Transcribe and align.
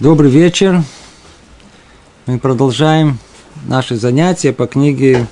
Добрый 0.00 0.30
вечер. 0.30 0.84
Мы 2.26 2.38
продолжаем 2.38 3.18
наши 3.66 3.96
занятия 3.96 4.52
по 4.52 4.68
книге 4.68 5.26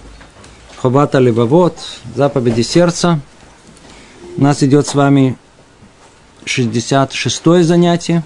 Хобата 0.78 1.20
Левовод 1.20 1.78
«Заповеди 2.16 2.62
сердца». 2.62 3.20
У 4.36 4.42
нас 4.42 4.64
идет 4.64 4.88
с 4.88 4.96
вами 4.96 5.38
66-е 6.46 7.62
занятие. 7.62 8.24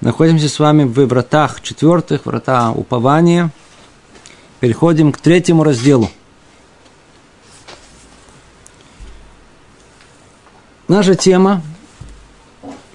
Находимся 0.00 0.48
с 0.48 0.58
вами 0.58 0.84
в 0.84 1.04
вратах 1.04 1.60
четвертых, 1.60 2.24
врата 2.24 2.72
упования. 2.72 3.50
Переходим 4.60 5.12
к 5.12 5.18
третьему 5.18 5.64
разделу. 5.64 6.10
Наша 10.88 11.14
тема, 11.14 11.60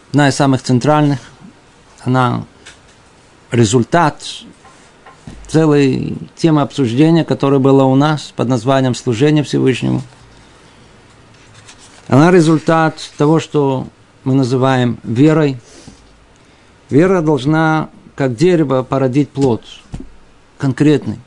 одна 0.10 0.30
из 0.30 0.36
самых 0.36 0.64
центральных, 0.64 1.20
она 2.06 2.46
результат 3.52 4.24
целой 5.48 6.18
темы 6.36 6.62
обсуждения, 6.62 7.24
которая 7.24 7.60
была 7.60 7.86
у 7.86 7.96
нас 7.96 8.34
под 8.36 8.48
названием 8.48 8.96
«Служение 8.96 9.44
Всевышнему». 9.44 10.02
Она 12.08 12.32
результат 12.32 12.96
того, 13.18 13.40
что 13.40 13.88
мы 14.24 14.34
называем 14.34 15.00
верой. 15.04 15.58
Вера 16.90 17.22
должна, 17.22 17.90
как 18.16 18.36
дерево, 18.36 18.84
породить 18.84 19.30
плод 19.30 19.64
конкретный. 20.58 21.20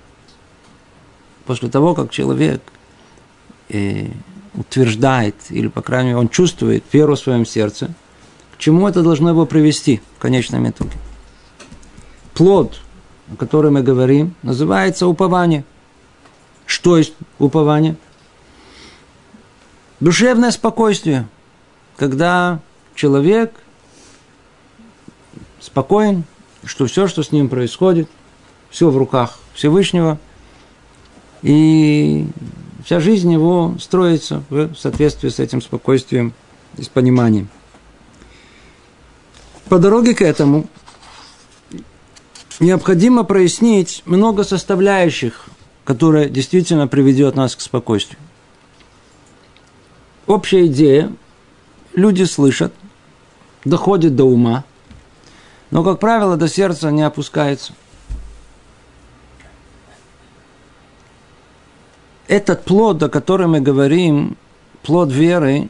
После 1.47 1.69
того, 1.69 1.95
как 1.95 2.11
человек 2.11 2.61
э, 3.69 4.09
утверждает, 4.55 5.37
или, 5.51 5.69
по 5.69 5.81
крайней 5.81 6.09
мере, 6.09 6.21
он 6.21 6.29
чувствует 6.29 6.85
веру 6.93 7.15
в 7.15 7.19
своем 7.21 7.47
сердце– 7.47 7.95
к 8.57 8.59
чему 8.59 8.89
это 8.89 9.03
должно 9.03 9.31
его 9.31 9.45
привести 9.45 10.01
в 10.17 10.21
конечном 10.21 10.69
итоге? 10.69 10.93
Плод, 12.35 12.81
о 13.33 13.37
котором 13.37 13.75
мы 13.75 13.83
говорим, 13.83 14.35
называется 14.43 15.07
упование. 15.07 15.65
Что 16.65 16.97
есть 16.97 17.15
упование? 17.39 17.97
Душевное 20.01 20.51
спокойствие, 20.51 21.29
когда 21.97 22.61
человек 22.95 23.55
спокоен, 25.61 26.25
что 26.65 26.87
все, 26.87 27.09
что 27.09 27.23
с 27.23 27.33
ним 27.33 27.49
происходит, 27.49 28.09
все 28.71 28.91
в 28.91 28.97
руках 28.97 29.39
Всевышнего, 29.55 30.19
и 31.43 32.27
вся 32.85 33.01
жизнь 33.01 33.33
его 33.33 33.75
строится 33.79 34.43
в 34.51 34.75
соответствии 34.75 35.29
с 35.29 35.41
этим 35.41 35.61
спокойствием 35.61 36.33
и 36.77 36.83
с 36.83 36.89
пониманием. 36.89 37.49
По 39.69 39.79
дороге 39.81 40.15
к 40.15 40.23
этому 40.23 40.67
необходимо 42.61 43.25
прояснить 43.25 44.03
много 44.07 44.45
составляющих, 44.45 45.47
которые 45.85 46.29
действительно 46.29 46.87
приведет 46.87 47.35
нас 47.35 47.57
к 47.57 47.61
спокойствию. 47.61 48.19
Общая 50.29 50.67
идея, 50.67 51.13
люди 51.95 52.23
слышат, 52.23 52.73
доходит 53.65 54.15
до 54.15 54.25
ума, 54.25 54.65
но, 55.73 55.83
как 55.83 55.99
правило, 55.99 56.37
до 56.37 56.49
сердца 56.49 56.93
не 56.93 57.03
опускается. 57.03 57.73
Этот 62.29 62.65
плод, 62.65 63.03
о 63.03 63.09
котором 63.09 63.53
мы 63.53 63.61
говорим, 63.61 64.37
плод 64.83 65.11
веры, 65.11 65.69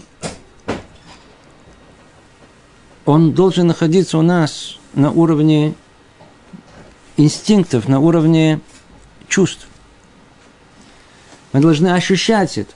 он 3.07 3.33
должен 3.33 3.69
находиться 3.69 4.19
у 4.19 4.23
нас 4.23 4.79
на 4.95 5.11
уровне 5.11 5.75
инстинктов, 7.17 7.89
на 7.89 8.01
уровне 8.01 8.61
чувств. 9.29 9.69
Мы 11.53 11.61
должны 11.61 11.89
ощущать 11.89 12.59
это. 12.59 12.75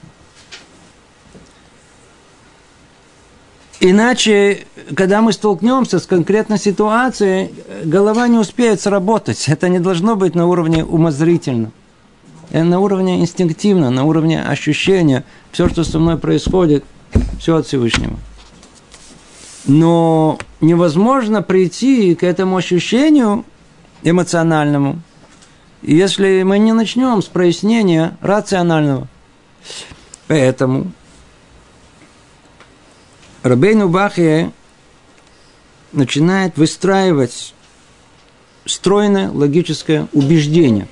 Иначе, 3.81 4.65
когда 4.95 5.21
мы 5.21 5.33
столкнемся 5.33 5.99
с 5.99 6.05
конкретной 6.05 6.59
ситуацией, 6.59 7.53
голова 7.83 8.27
не 8.27 8.37
успеет 8.37 8.79
сработать. 8.79 9.49
Это 9.49 9.69
не 9.69 9.79
должно 9.79 10.15
быть 10.15 10.33
на 10.33 10.47
уровне 10.47 10.85
умозрительно. 10.85 11.71
Это 12.51 12.63
на 12.63 12.79
уровне 12.79 13.19
инстинктивно, 13.19 13.89
на 13.89 14.05
уровне 14.05 14.41
ощущения. 14.41 15.25
Все, 15.51 15.67
что 15.67 15.83
со 15.83 15.99
мной 15.99 16.17
происходит, 16.17 16.85
все 17.39 17.57
от 17.57 17.65
Всевышнего. 17.65 18.17
Но 19.65 20.39
невозможно 20.59 21.41
прийти 21.41 22.15
к 22.15 22.23
этому 22.23 22.57
ощущению 22.57 23.45
эмоциональному, 24.03 25.01
если 25.81 26.43
мы 26.43 26.59
не 26.59 26.73
начнем 26.73 27.21
с 27.21 27.25
прояснения 27.25 28.17
рационального. 28.21 29.07
Поэтому 30.27 30.91
Рабейну 33.43 33.89
Бахе 33.89 34.51
начинает 35.91 36.57
выстраивать 36.57 37.53
стройное 38.65 39.31
логическое 39.31 40.07
убеждение, 40.13 40.87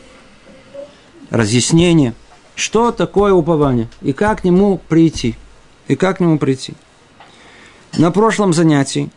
разъяснение, 1.29 2.13
что 2.55 2.91
такое 2.91 3.33
упование 3.33 3.87
и 4.01 4.13
как 4.13 4.41
к 4.41 4.43
нему 4.43 4.79
прийти. 4.89 5.35
И 5.87 5.95
как 5.95 6.17
к 6.17 6.19
нему 6.19 6.37
прийти. 6.37 6.73
На 7.97 8.11
прошлом 8.11 8.53
занятии 8.53 9.09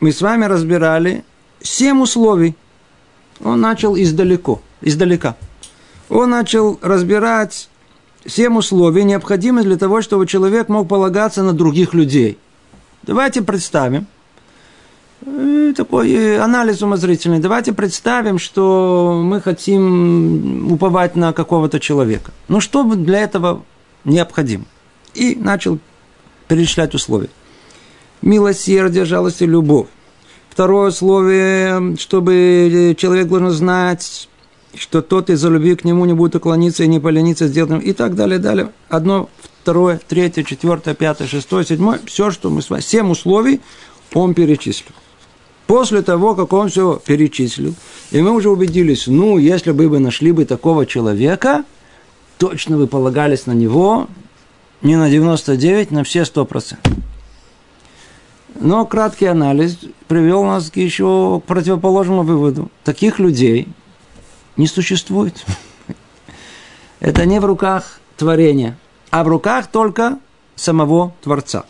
мы 0.00 0.12
с 0.12 0.20
вами 0.20 0.44
разбирали 0.44 1.24
семь 1.60 2.00
условий. 2.00 2.54
Он 3.44 3.60
начал 3.60 3.96
издалеко, 3.96 4.62
издалека. 4.80 5.36
Он 6.08 6.30
начал 6.30 6.78
разбирать 6.82 7.68
семь 8.24 8.56
условий, 8.56 9.04
необходимых 9.04 9.64
для 9.64 9.76
того, 9.76 10.02
чтобы 10.02 10.26
человек 10.26 10.68
мог 10.68 10.88
полагаться 10.88 11.42
на 11.42 11.52
других 11.52 11.94
людей. 11.94 12.38
Давайте 13.02 13.42
представим, 13.42 14.06
э, 15.26 15.74
такой 15.76 16.10
э, 16.12 16.38
анализ 16.38 16.82
умозрительный. 16.82 17.40
Давайте 17.40 17.72
представим, 17.72 18.38
что 18.38 19.20
мы 19.22 19.40
хотим 19.40 20.72
уповать 20.72 21.16
на 21.16 21.32
какого-то 21.32 21.80
человека. 21.80 22.32
Ну, 22.48 22.60
что 22.60 22.84
для 22.84 23.20
этого 23.20 23.62
необходимо? 24.04 24.64
И 25.14 25.34
начал 25.34 25.78
перечислять 26.48 26.94
условия 26.94 27.30
милосердие, 28.22 29.04
жалость 29.04 29.42
и 29.42 29.46
любовь. 29.46 29.88
Второе 30.50 30.88
условие, 30.88 31.96
чтобы 31.98 32.94
человек 32.96 33.28
должен 33.28 33.50
знать, 33.50 34.28
что 34.74 35.02
тот 35.02 35.30
из-за 35.30 35.48
любви 35.48 35.74
к 35.74 35.84
нему 35.84 36.04
не 36.06 36.14
будет 36.14 36.36
уклониться 36.36 36.84
и 36.84 36.88
не 36.88 37.00
полениться 37.00 37.48
сделать 37.48 37.84
и 37.84 37.92
так 37.92 38.14
далее, 38.14 38.38
далее. 38.38 38.70
Одно, 38.88 39.28
второе, 39.62 40.00
третье, 40.06 40.44
четвертое, 40.44 40.94
пятое, 40.94 41.28
шестое, 41.28 41.64
седьмое, 41.64 42.00
все, 42.06 42.30
что 42.30 42.50
мы 42.50 42.62
с 42.62 42.70
вами, 42.70 42.80
семь 42.80 43.10
условий 43.10 43.60
он 44.14 44.34
перечислил. 44.34 44.94
После 45.66 46.00
того, 46.02 46.34
как 46.34 46.52
он 46.52 46.68
все 46.68 47.00
перечислил, 47.04 47.74
и 48.12 48.22
мы 48.22 48.30
уже 48.30 48.48
убедились, 48.48 49.08
ну, 49.08 49.36
если 49.36 49.72
бы 49.72 49.88
вы 49.88 49.98
нашли 49.98 50.30
бы 50.30 50.44
такого 50.44 50.86
человека, 50.86 51.64
точно 52.38 52.76
вы 52.76 52.86
полагались 52.86 53.46
на 53.46 53.52
него 53.52 54.08
не 54.82 54.96
на 54.96 55.10
99, 55.10 55.90
на 55.90 56.04
все 56.04 56.20
100%. 56.22 56.76
Но 58.60 58.86
краткий 58.86 59.26
анализ 59.26 59.78
привел 60.08 60.44
нас 60.44 60.70
еще 60.74 61.40
к 61.40 61.46
противоположному 61.46 62.22
выводу. 62.22 62.70
Таких 62.84 63.18
людей 63.18 63.68
не 64.56 64.66
существует. 64.66 65.44
Это 67.00 67.26
не 67.26 67.38
в 67.38 67.44
руках 67.44 68.00
творения, 68.16 68.78
а 69.10 69.24
в 69.24 69.28
руках 69.28 69.66
только 69.66 70.18
самого 70.54 71.14
Творца. 71.22 71.64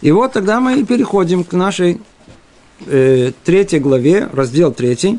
И 0.00 0.12
вот 0.12 0.32
тогда 0.32 0.60
мы 0.60 0.84
переходим 0.84 1.44
к 1.44 1.52
нашей 1.52 2.00
э, 2.86 3.32
третьей 3.44 3.80
главе, 3.80 4.28
раздел 4.32 4.72
третий, 4.72 5.18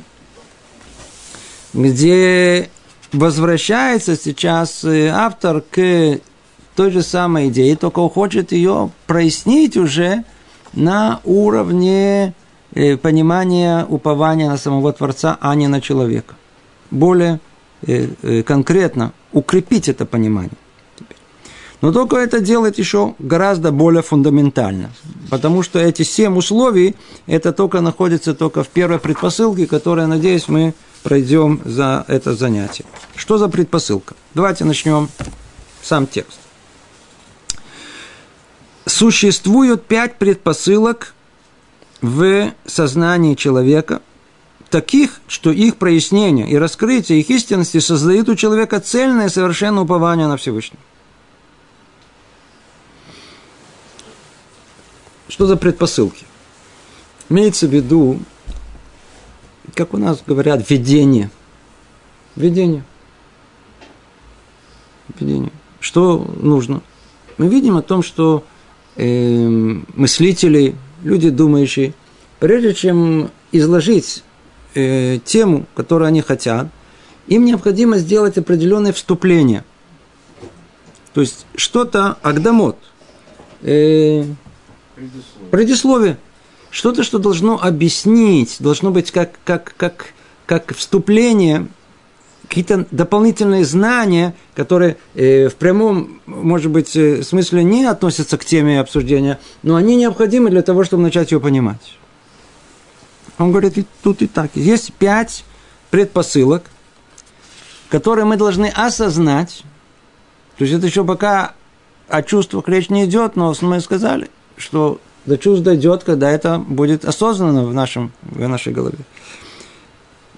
где 1.74 2.70
возвращается 3.12 4.16
сейчас 4.16 4.84
э, 4.86 5.10
автор 5.10 5.62
к 5.62 6.20
той 6.76 6.92
же 6.92 7.02
самой 7.02 7.50
идее, 7.50 7.76
только 7.76 8.08
хочет 8.08 8.54
ее 8.54 8.90
прояснить 9.06 9.76
уже– 9.76 10.24
на 10.74 11.20
уровне 11.24 12.34
э, 12.74 12.98
понимания 12.98 13.86
упования 13.88 14.50
на 14.50 14.58
самого 14.58 14.94
Творца, 14.94 15.38
а 15.42 15.56
не 15.56 15.68
на 15.68 15.82
человека. 15.82 16.36
Более 16.92 17.40
э, 17.86 18.10
э, 18.22 18.44
конкретно 18.44 19.14
укрепить 19.34 19.90
это 19.90 20.06
понимание. 20.06 20.58
Но 21.82 21.92
только 21.92 22.18
это 22.18 22.40
делать 22.40 22.78
еще 22.78 23.16
гораздо 23.18 23.72
более 23.72 24.04
фундаментально. 24.04 24.92
Потому 25.32 25.64
что 25.64 25.80
эти 25.80 26.04
семь 26.04 26.38
условий, 26.38 26.96
это 27.26 27.54
только 27.54 27.82
находится 27.82 28.36
только 28.36 28.64
в 28.64 28.68
первой 28.68 29.00
предпосылке, 29.00 29.66
которая, 29.66 30.06
надеюсь, 30.06 30.48
мы 30.48 30.76
пройдем 31.02 31.60
за 31.66 32.06
это 32.08 32.36
занятие. 32.36 32.86
Что 33.16 33.40
за 33.40 33.50
предпосылка? 33.50 34.14
Давайте 34.36 34.64
начнем 34.64 35.10
сам 35.82 36.06
текст 36.06 36.41
существуют 38.92 39.86
пять 39.86 40.18
предпосылок 40.18 41.14
в 42.02 42.52
сознании 42.66 43.36
человека, 43.36 44.02
таких, 44.70 45.22
что 45.28 45.52
их 45.52 45.78
прояснение 45.78 46.50
и 46.50 46.56
раскрытие 46.56 47.20
их 47.20 47.30
истинности 47.30 47.80
создают 47.80 48.30
у 48.30 48.36
человека 48.36 48.80
цельное 48.80 49.30
совершенное 49.30 49.84
упование 49.84 50.28
на 50.28 50.38
Всевышнего. 50.38 50.82
Что 55.28 55.46
за 55.46 55.56
предпосылки? 55.56 56.26
Имеется 57.30 57.68
в 57.68 57.74
виду, 57.74 58.20
как 59.74 59.94
у 59.94 59.98
нас 59.98 60.22
говорят, 60.26 60.70
видение. 60.70 61.30
Видение. 62.36 62.84
Видение. 65.18 65.52
Что 65.80 66.18
нужно? 66.42 66.82
Мы 67.38 67.48
видим 67.48 67.78
о 67.78 67.82
том, 67.82 68.04
что 68.04 68.44
э, 68.96 69.48
мыслители, 69.96 70.76
люди 71.04 71.30
думающие, 71.30 71.94
прежде 72.40 72.74
чем 72.74 73.32
изложить 73.52 74.24
э, 74.76 75.20
тему, 75.24 75.66
которую 75.76 76.08
они 76.08 76.22
хотят, 76.22 76.68
им 77.28 77.46
необходимо 77.46 77.98
сделать 77.98 78.38
определенное 78.38 78.94
вступление. 78.94 79.64
То 81.14 81.22
есть 81.22 81.46
что-то, 81.56 82.18
агдамот, 82.22 82.78
э, 83.62 84.24
предисловие. 84.96 85.50
предисловие. 85.52 86.18
Что-то, 86.70 87.04
что 87.04 87.20
должно 87.20 87.62
объяснить, 87.62 88.58
должно 88.60 88.92
быть 88.92 89.12
как, 89.12 89.40
как, 89.44 89.74
как, 89.76 90.14
как 90.46 90.74
вступление 90.74 91.68
какие-то 92.52 92.86
дополнительные 92.92 93.64
знания, 93.64 94.36
которые 94.56 94.98
э, 95.16 95.48
в 95.48 95.56
прямом, 95.56 96.20
может 96.26 96.70
быть, 96.70 96.98
э, 96.98 97.24
смысле 97.24 97.64
не 97.64 97.86
относятся 97.86 98.38
к 98.38 98.44
теме 98.44 98.82
обсуждения, 98.82 99.40
но 99.64 99.78
они 99.78 99.96
необходимы 99.96 100.50
для 100.50 100.62
того, 100.62 100.84
чтобы 100.84 101.02
начать 101.02 101.32
ее 101.32 101.40
понимать. 101.40 101.98
Он 103.38 103.52
говорит, 103.52 103.78
и 103.78 103.86
тут 104.04 104.22
и 104.22 104.28
так. 104.28 104.52
Есть 104.56 104.92
пять 104.96 105.46
предпосылок, 105.92 106.64
которые 107.88 108.26
мы 108.26 108.36
должны 108.36 108.66
осознать. 108.66 109.64
То 110.58 110.66
есть 110.66 110.76
это 110.76 110.88
еще 110.88 111.06
пока 111.06 111.54
о 112.10 112.22
чувствах 112.22 112.68
речь 112.68 112.90
не 112.90 113.06
идет, 113.06 113.38
но 113.38 113.56
мы 113.62 113.80
сказали, 113.80 114.30
что 114.58 115.00
до 115.26 115.38
чувств 115.38 115.64
дойдет, 115.64 116.04
когда 116.04 116.30
это 116.30 116.60
будет 116.60 117.06
осознанно 117.06 117.64
в, 117.64 117.74
нашем, 117.74 118.12
в 118.24 118.46
нашей 118.46 118.74
голове 118.74 118.98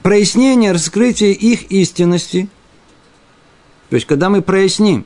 прояснение, 0.02 0.72
раскрытие 0.72 1.34
их 1.34 1.72
истинности, 1.72 2.50
то 3.90 3.96
есть 3.96 4.08
когда 4.08 4.30
мы 4.30 4.42
проясним, 4.42 5.06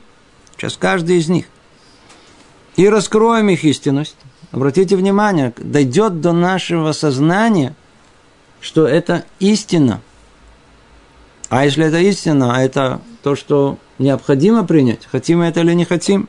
сейчас 0.56 0.76
каждый 0.76 1.18
из 1.18 1.28
них, 1.28 1.46
и 2.76 2.88
раскроем 2.88 3.48
их 3.50 3.64
истинность, 3.64 4.16
обратите 4.52 4.96
внимание, 4.96 5.52
дойдет 5.56 6.20
до 6.20 6.32
нашего 6.32 6.92
сознания, 6.92 7.74
что 8.60 8.86
это 8.86 9.24
истина. 9.40 10.00
А 11.48 11.64
если 11.64 11.86
это 11.86 11.98
истина, 11.98 12.56
а 12.56 12.62
это 12.62 13.00
то, 13.22 13.36
что 13.36 13.78
необходимо 13.98 14.64
принять, 14.64 15.06
хотим 15.10 15.40
мы 15.40 15.46
это 15.46 15.60
или 15.60 15.72
не 15.74 15.84
хотим. 15.84 16.28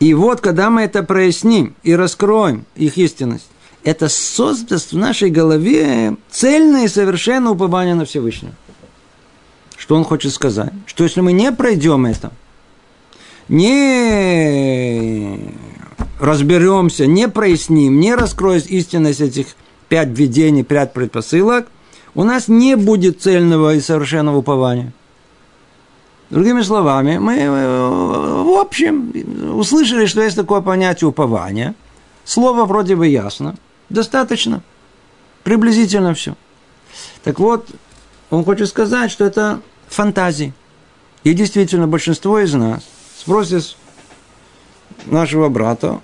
И 0.00 0.12
вот, 0.14 0.40
когда 0.40 0.70
мы 0.70 0.82
это 0.82 1.02
проясним 1.02 1.74
и 1.82 1.94
раскроем 1.94 2.66
их 2.74 2.98
истинность, 2.98 3.48
это 3.84 4.08
создаст 4.08 4.92
в 4.92 4.96
нашей 4.96 5.30
голове 5.30 6.16
цельное 6.30 6.84
и 6.84 6.88
совершенное 6.88 7.52
упование 7.52 7.94
на 7.94 8.04
Всевышнего. 8.06 8.54
Что 9.76 9.96
он 9.96 10.04
хочет 10.04 10.32
сказать? 10.32 10.72
Что 10.86 11.04
если 11.04 11.20
мы 11.20 11.32
не 11.32 11.52
пройдем 11.52 12.06
это, 12.06 12.32
не 13.48 15.38
разберемся, 16.18 17.06
не 17.06 17.28
проясним, 17.28 18.00
не 18.00 18.14
раскроем 18.14 18.62
истинность 18.66 19.20
этих 19.20 19.48
пять 19.90 20.08
видений, 20.08 20.64
пять 20.64 20.94
предпосылок, 20.94 21.68
у 22.14 22.24
нас 22.24 22.48
не 22.48 22.76
будет 22.76 23.20
цельного 23.20 23.74
и 23.74 23.80
совершенного 23.80 24.38
упования. 24.38 24.92
Другими 26.30 26.62
словами, 26.62 27.18
мы 27.18 27.46
в 28.44 28.58
общем 28.58 29.12
услышали, 29.58 30.06
что 30.06 30.22
есть 30.22 30.36
такое 30.36 30.62
понятие 30.62 31.08
упования. 31.08 31.74
Слово 32.24 32.64
вроде 32.64 32.96
бы 32.96 33.06
ясно. 33.06 33.56
Достаточно. 33.88 34.62
Приблизительно 35.42 36.14
все. 36.14 36.36
Так 37.22 37.38
вот, 37.38 37.68
он 38.30 38.44
хочет 38.44 38.68
сказать, 38.68 39.10
что 39.10 39.24
это 39.24 39.60
фантазии. 39.88 40.52
И 41.22 41.32
действительно, 41.34 41.86
большинство 41.86 42.38
из 42.38 42.54
нас 42.54 42.84
спросит 43.18 43.76
нашего 45.06 45.48
брата, 45.48 46.00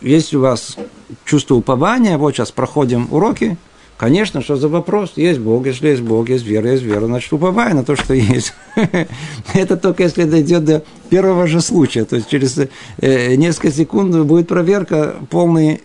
есть 0.00 0.34
у 0.34 0.40
вас 0.40 0.76
чувство 1.24 1.54
упования, 1.54 2.18
вот 2.18 2.34
сейчас 2.34 2.50
проходим 2.52 3.08
уроки, 3.10 3.56
Конечно, 3.96 4.42
что 4.42 4.56
за 4.56 4.68
вопрос? 4.68 5.12
Есть 5.14 5.38
Бог, 5.38 5.66
если 5.66 5.88
есть 5.88 6.02
Бог, 6.02 6.28
есть 6.28 6.44
вера, 6.44 6.72
есть 6.72 6.82
вера, 6.82 7.06
значит, 7.06 7.32
уповай 7.32 7.72
на 7.74 7.84
то, 7.84 7.94
что 7.94 8.12
есть. 8.12 8.52
Это 9.54 9.76
только 9.76 10.02
если 10.02 10.24
дойдет 10.24 10.64
до 10.64 10.84
первого 11.10 11.46
же 11.46 11.60
случая. 11.60 12.04
То 12.04 12.16
есть 12.16 12.28
через 12.28 12.58
э, 12.58 13.34
несколько 13.36 13.70
секунд 13.70 14.16
будет 14.26 14.48
проверка 14.48 15.14
полный 15.30 15.82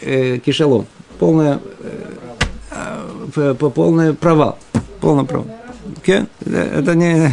э, 0.00 0.38
кишелон, 0.38 0.86
полная, 1.18 1.60
э, 3.34 3.54
полный 3.54 4.14
провал, 4.14 4.58
полный 5.00 5.24
провал. 5.24 5.46
Okay? 6.02 6.26
Это 6.44 6.94
не... 6.94 7.32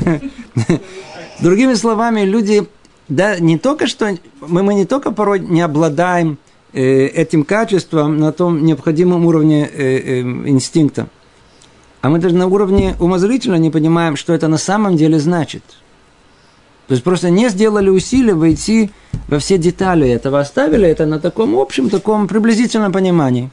Другими 1.42 1.76
словами, 1.76 2.22
люди, 2.22 2.68
да, 3.08 3.40
не 3.40 3.58
только 3.58 3.88
что, 3.88 4.18
мы, 4.42 4.64
мы 4.64 4.74
не 4.74 4.86
только 4.86 5.12
порой 5.12 5.40
не 5.40 5.62
обладаем 5.62 6.38
э, 6.74 7.06
этим 7.06 7.44
качеством 7.44 8.18
на 8.18 8.32
том 8.32 8.66
необходимом 8.66 9.26
уровне 9.26 9.70
э, 9.72 9.98
э, 9.98 10.22
инстинкта, 10.22 11.08
а 12.02 12.10
мы 12.10 12.20
даже 12.20 12.36
на 12.36 12.48
уровне 12.48 12.96
умозрительно 13.00 13.56
не 13.56 13.70
понимаем, 13.70 14.16
что 14.16 14.34
это 14.34 14.48
на 14.48 14.58
самом 14.58 14.98
деле 14.98 15.20
значит– 15.20 15.64
то 16.88 16.94
есть 16.94 17.04
просто 17.04 17.30
не 17.30 17.50
сделали 17.50 17.90
усилия 17.90 18.34
войти 18.34 18.92
во 19.28 19.40
все 19.40 19.58
детали 19.58 20.10
этого, 20.10 20.40
оставили 20.40 20.88
это 20.88 21.06
на 21.06 21.20
таком 21.20 21.56
общем, 21.56 21.90
таком 21.90 22.28
приблизительном 22.28 22.94
понимании. 22.94 23.50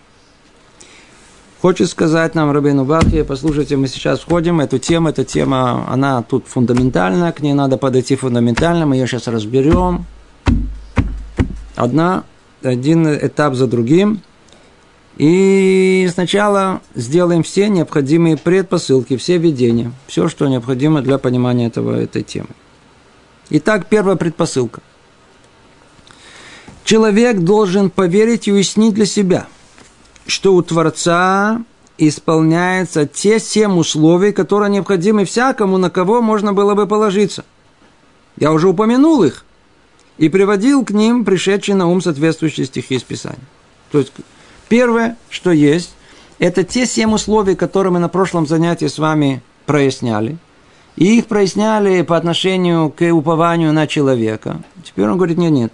Хочет 1.61 1.89
сказать 1.89 2.35
нам 2.35 2.53
Рабину 2.53 2.85
Бахи, 2.85 3.23
послушайте, 3.23 3.77
мы 3.77 3.89
сейчас 3.89 4.21
входим, 4.21 4.61
эту 4.61 4.79
тему, 4.79 5.09
эта 5.09 5.25
тема, 5.25 5.87
она 5.89 6.23
тут 6.23 6.47
фундаментальная, 6.47 7.33
к 7.33 7.41
ней 7.41 7.55
надо 7.55 7.77
подойти 7.79 8.17
фундаментально, 8.17 8.87
мы 8.87 8.97
ее 8.97 9.07
сейчас 9.07 9.27
разберем. 9.29 10.05
Одна, 11.75 12.25
один 12.63 13.09
этап 13.09 13.55
за 13.55 13.67
другим. 13.67 14.21
И 15.17 16.09
сначала 16.13 16.83
сделаем 16.95 17.43
все 17.43 17.69
необходимые 17.69 18.37
предпосылки, 18.37 19.17
все 19.17 19.39
введения, 19.39 19.91
все, 20.07 20.29
что 20.29 20.47
необходимо 20.49 21.03
для 21.03 21.19
понимания 21.19 21.67
этого, 21.67 21.97
этой 21.97 22.23
темы. 22.23 22.49
Итак, 23.57 23.87
первая 23.89 24.17
предпосылка. 24.17 24.81
Человек 26.83 27.39
должен 27.39 27.89
поверить 27.89 28.49
и 28.49 28.53
уяснить 28.53 28.95
для 28.95 29.07
себя, 29.07 29.47
что 30.27 30.57
у 30.57 30.63
Творца 30.63 31.63
исполняются 31.97 33.07
те 33.07 33.39
семь 33.39 33.79
условий, 33.79 34.33
которые 34.33 34.71
необходимы 34.71 35.25
всякому, 35.25 35.79
на 35.79 35.89
кого 35.89 36.21
можно 36.21 36.53
было 36.53 36.75
бы 36.75 36.89
положиться. 36.89 37.45
Я 38.37 38.51
уже 38.51 38.67
упомянул 38.67 39.23
их 39.23 39.45
и 40.19 40.29
приводил 40.29 40.85
к 40.85 40.91
ним 40.91 41.25
пришедшие 41.25 41.77
на 41.77 41.87
ум 41.87 42.03
соответствующие 42.03 42.67
стихи 42.67 42.97
из 42.97 43.05
Писания. 43.05 43.39
То 43.93 44.01
есть, 44.01 44.13
первое, 44.69 45.17
что 45.31 45.53
есть, 45.53 45.95
это 46.41 46.65
те 46.65 46.87
семь 46.87 47.13
условий, 47.13 47.55
которые 47.55 47.93
мы 47.93 48.01
на 48.01 48.09
прошлом 48.09 48.49
занятии 48.49 48.87
с 48.87 48.99
вами 48.99 49.45
проясняли– 49.65 50.39
и 50.97 51.19
их 51.19 51.27
проясняли 51.27 52.03
по 52.03 52.17
отношению 52.17 52.91
к 52.91 53.03
упованию 53.13 53.73
на 53.73 53.87
человека. 53.87 54.63
Теперь 54.85 55.07
он 55.07 55.17
говорит, 55.17 55.39
нет, 55.39 55.53
нет, 55.53 55.73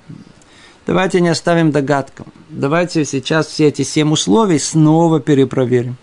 давайте 0.86 1.20
не 1.20 1.28
оставим 1.28 1.70
догадкам. 1.70 2.26
Давайте 2.48 3.04
сейчас 3.04 3.46
все 3.46 3.68
эти 3.68 3.82
семь 3.82 4.12
условий 4.12 4.58
снова 4.58 5.20
перепроверим. 5.20 5.96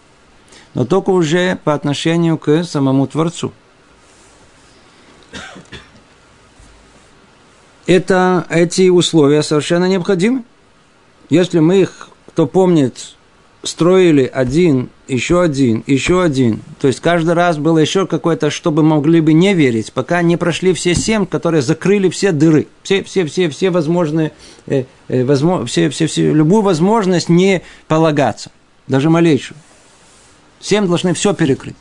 Но 0.73 0.85
только 0.85 1.09
уже 1.09 1.57
по 1.63 1.73
отношению 1.73 2.37
к 2.37 2.63
самому 2.63 3.07
Творцу. 3.07 3.51
Это, 7.87 8.45
эти 8.49 8.89
условия 8.89 9.41
совершенно 9.41 9.85
необходимы. 9.85 10.43
Если 11.29 11.59
мы 11.59 11.81
их, 11.81 12.09
кто 12.27 12.45
помнит, 12.45 13.16
строили 13.67 14.29
один, 14.31 14.89
еще 15.07 15.41
один, 15.41 15.83
еще 15.85 16.23
один. 16.23 16.61
То 16.79 16.87
есть 16.87 16.99
каждый 16.99 17.33
раз 17.33 17.57
было 17.57 17.77
еще 17.77 18.07
какое-то, 18.07 18.49
чтобы 18.49 18.83
могли 18.83 19.21
бы 19.21 19.33
не 19.33 19.53
верить, 19.53 19.93
пока 19.93 20.21
не 20.21 20.37
прошли 20.37 20.73
все 20.73 20.95
семь, 20.95 21.25
которые 21.25 21.61
закрыли 21.61 22.09
все 22.09 22.31
дыры, 22.31 22.67
все, 22.83 23.03
все, 23.03 23.25
все, 23.25 23.49
все 23.49 23.69
возможные, 23.69 24.31
э, 24.65 24.85
э, 25.07 25.23
возможно, 25.23 25.65
все, 25.65 25.89
все, 25.89 26.07
все, 26.07 26.33
любую 26.33 26.61
возможность 26.61 27.29
не 27.29 27.61
полагаться, 27.87 28.51
даже 28.87 29.09
малейшую. 29.09 29.57
Семь 30.59 30.87
должны 30.87 31.13
все 31.13 31.33
перекрыть. 31.33 31.75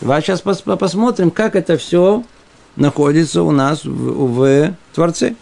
Давайте 0.00 0.28
сейчас 0.28 0.40
пос, 0.40 0.62
посмотрим, 0.62 1.30
как 1.30 1.56
это 1.56 1.76
все 1.76 2.22
находится 2.76 3.42
у 3.42 3.50
нас 3.50 3.84
в, 3.84 3.88
в 3.88 4.74
Творце. 4.94 5.34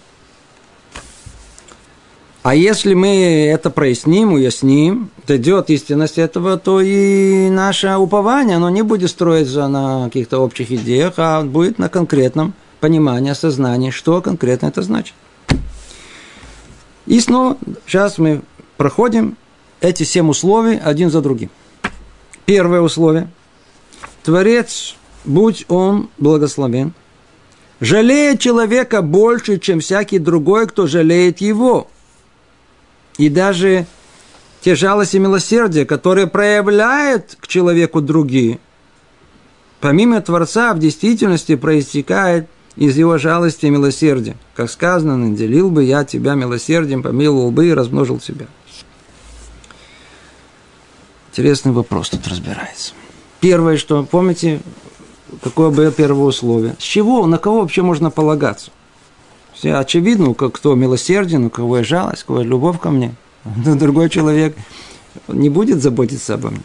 А 2.42 2.54
если 2.54 2.94
мы 2.94 3.50
это 3.52 3.68
проясним, 3.68 4.32
уясним, 4.32 5.10
дойдет 5.26 5.68
истинность 5.68 6.16
этого, 6.16 6.56
то 6.56 6.80
и 6.80 7.50
наше 7.50 7.94
упование, 7.96 8.56
оно 8.56 8.70
не 8.70 8.80
будет 8.80 9.10
строиться 9.10 9.68
на 9.68 10.04
каких-то 10.06 10.38
общих 10.38 10.70
идеях, 10.72 11.14
а 11.18 11.42
будет 11.42 11.78
на 11.78 11.90
конкретном 11.90 12.54
понимании, 12.80 13.32
осознании, 13.32 13.90
что 13.90 14.22
конкретно 14.22 14.68
это 14.68 14.80
значит. 14.80 15.14
И 17.04 17.20
снова, 17.20 17.58
сейчас 17.86 18.16
мы 18.16 18.40
проходим 18.78 19.36
эти 19.82 20.04
семь 20.04 20.30
условий 20.30 20.80
один 20.82 21.10
за 21.10 21.20
другим. 21.20 21.50
Первое 22.46 22.80
условие. 22.80 23.28
Творец, 24.22 24.96
будь 25.26 25.66
он 25.68 26.08
благословен, 26.16 26.94
жалеет 27.80 28.40
человека 28.40 29.02
больше, 29.02 29.58
чем 29.58 29.80
всякий 29.80 30.18
другой, 30.18 30.66
кто 30.66 30.86
жалеет 30.86 31.42
его– 31.42 31.86
и 33.20 33.28
даже 33.28 33.84
те 34.62 34.74
жалости 34.74 35.16
и 35.16 35.18
милосердия, 35.18 35.84
которые 35.84 36.26
проявляют 36.26 37.36
к 37.38 37.48
человеку 37.48 38.00
другие, 38.00 38.58
помимо 39.78 40.22
Творца 40.22 40.72
в 40.72 40.78
действительности 40.78 41.54
проистекает 41.56 42.48
из 42.76 42.96
его 42.96 43.18
жалости 43.18 43.66
и 43.66 43.70
милосердия. 43.70 44.36
Как 44.54 44.70
сказано, 44.70 45.18
наделил 45.18 45.70
бы 45.70 45.84
я 45.84 46.04
тебя 46.04 46.34
милосердием, 46.34 47.02
помиловал 47.02 47.50
бы 47.50 47.68
и 47.68 47.74
размножил 47.74 48.20
тебя. 48.20 48.46
Интересный 51.30 51.72
вопрос 51.72 52.08
тут 52.08 52.26
разбирается. 52.26 52.94
Первое, 53.40 53.76
что, 53.76 54.02
помните, 54.02 54.62
какое 55.44 55.68
было 55.68 55.90
первое 55.90 56.24
условие? 56.24 56.74
С 56.78 56.82
чего, 56.82 57.26
на 57.26 57.36
кого 57.36 57.60
вообще 57.60 57.82
можно 57.82 58.10
полагаться? 58.10 58.70
Все 59.60 59.74
очевидно, 59.74 60.32
как 60.32 60.52
кто 60.52 60.74
милосерден, 60.74 61.44
у 61.44 61.50
кого 61.50 61.76
есть 61.76 61.90
жалость, 61.90 62.22
у 62.22 62.28
кого 62.28 62.40
любовь 62.40 62.80
ко 62.80 62.90
мне. 62.90 63.14
Но 63.44 63.76
другой 63.76 64.08
человек 64.08 64.56
не 65.28 65.50
будет 65.50 65.82
заботиться 65.82 66.34
обо 66.34 66.48
мне. 66.48 66.62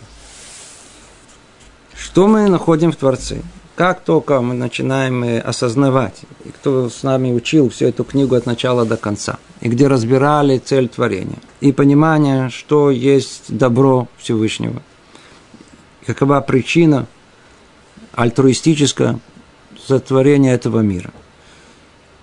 Что 1.94 2.28
мы 2.28 2.48
находим 2.48 2.94
в 2.94 2.96
Творце? 2.96 3.42
Как 3.76 4.00
только 4.06 4.40
мы 4.40 4.54
начинаем 4.54 5.26
э, 5.26 5.40
осознавать, 5.40 6.22
и 6.46 6.50
кто 6.52 6.90
с 6.90 7.04
нами 7.04 7.34
учил 7.34 7.70
всю 7.70 7.88
эту 7.88 8.06
книгу 8.06 8.34
от 8.36 8.46
начала 8.46 8.86
до 8.86 8.96
конца, 8.96 9.40
и 9.60 9.68
где 9.68 9.88
разбирали 9.88 10.58
цель 10.58 10.88
творения, 10.88 11.40
и 11.60 11.74
понимание, 11.74 12.50
что 12.50 12.92
есть 12.92 13.44
добро 13.50 14.08
Всевышнего, 14.18 14.82
какова 16.06 16.40
причина 16.40 17.08
альтруистического 18.14 19.20
сотворения 19.86 20.54
этого 20.54 20.80
мира– 20.80 21.12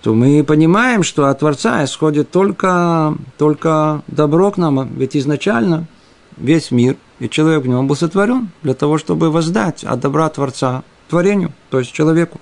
то 0.03 0.13
мы 0.13 0.43
понимаем, 0.43 1.01
что 1.01 1.27
от 1.27 1.39
Творца 1.39 1.81
исходит 1.85 2.29
только, 2.29 3.15
только 3.37 4.03
добро 4.07 4.51
к 4.51 4.57
нам. 4.57 4.93
Ведь 4.97 5.15
изначально 5.15 5.87
весь 6.35 6.71
мир 6.71 6.97
и 7.19 7.29
человек 7.29 7.63
в 7.63 7.67
нем 7.67 7.87
был 7.87 7.95
сотворен 7.95 8.49
для 8.63 8.73
того, 8.73 8.97
чтобы 8.97 9.31
воздать 9.31 9.85
от 9.85 10.01
добра 10.01 10.27
Творца 10.27 10.83
творению, 11.07 11.53
то 11.69 11.79
есть 11.79 11.93
человеку. 11.93 12.41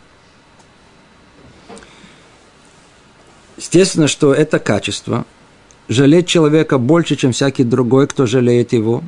Естественно, 3.58 4.08
что 4.08 4.34
это 4.34 4.58
качество 4.58 5.26
жалеть 5.88 6.28
человека 6.28 6.80
больше, 6.80 7.16
чем 7.16 7.32
всякий 7.32 7.64
другой, 7.64 8.08
кто 8.08 8.26
жалеет 8.26 8.74
его, 8.74 9.04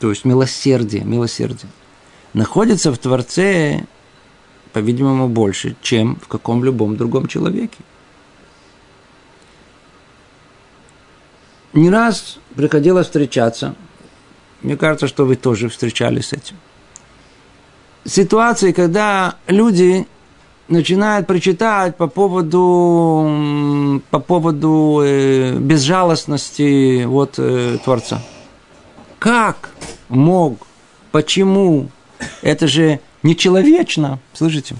то 0.00 0.10
есть 0.10 0.26
милосердие, 0.26 1.02
милосердие, 1.02 1.70
находится 2.34 2.92
в 2.92 2.98
Творце 2.98 3.86
по-видимому, 4.70 5.28
больше, 5.28 5.76
чем 5.82 6.16
в 6.16 6.28
каком-либо 6.28 6.86
другом 6.94 7.26
человеке. 7.26 7.78
Не 11.72 11.90
раз 11.90 12.38
приходилось 12.56 13.06
встречаться, 13.06 13.74
мне 14.62 14.76
кажется, 14.76 15.06
что 15.06 15.24
вы 15.24 15.36
тоже 15.36 15.68
встречались 15.68 16.28
с 16.28 16.32
этим. 16.32 16.56
Ситуации, 18.04 18.72
когда 18.72 19.36
люди 19.46 20.06
начинают 20.68 21.26
прочитать 21.26 21.96
по 21.96 22.06
поводу, 22.06 24.00
по 24.10 24.18
поводу 24.18 25.00
э, 25.04 25.56
безжалостности 25.58 27.04
вот, 27.04 27.34
э, 27.38 27.78
Творца. 27.84 28.22
Как 29.18 29.70
мог, 30.08 30.66
почему? 31.10 31.88
Это 32.42 32.66
же 32.66 33.00
нечеловечно, 33.28 34.18
слышите? 34.32 34.74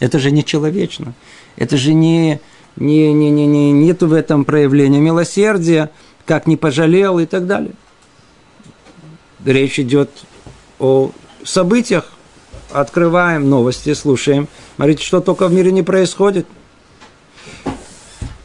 Это 0.00 0.18
же 0.18 0.30
нечеловечно. 0.30 1.14
Это 1.56 1.76
же 1.76 1.92
не, 1.92 2.40
не, 2.76 3.12
не, 3.12 3.30
не, 3.30 3.46
не, 3.46 3.72
нету 3.72 4.06
в 4.06 4.12
этом 4.12 4.44
проявления 4.44 5.00
милосердия, 5.00 5.90
как 6.24 6.46
не 6.46 6.56
пожалел 6.56 7.18
и 7.18 7.26
так 7.26 7.46
далее. 7.46 7.72
Речь 9.44 9.78
идет 9.78 10.10
о 10.78 11.10
событиях. 11.44 12.12
Открываем 12.72 13.48
новости, 13.48 13.94
слушаем. 13.94 14.48
Смотрите, 14.76 15.04
что 15.04 15.20
только 15.20 15.46
в 15.46 15.52
мире 15.52 15.70
не 15.70 15.82
происходит. 15.82 16.46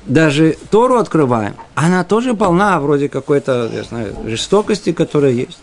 Даже 0.05 0.57
Тору 0.71 0.97
открываем. 0.97 1.55
Она 1.75 2.03
тоже 2.03 2.33
полна 2.33 2.79
вроде 2.79 3.09
какой-то, 3.09 3.69
я 3.73 3.83
знаю, 3.83 4.15
жестокости, 4.25 4.91
которая 4.91 5.31
есть. 5.31 5.59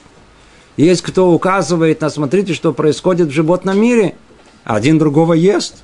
Есть 0.76 1.02
кто 1.02 1.32
указывает 1.32 2.00
на, 2.00 2.10
смотрите, 2.10 2.52
что 2.54 2.72
происходит 2.72 3.28
в 3.28 3.32
животном 3.32 3.80
мире. 3.80 4.14
Один 4.64 4.98
другого 4.98 5.32
ест. 5.32 5.82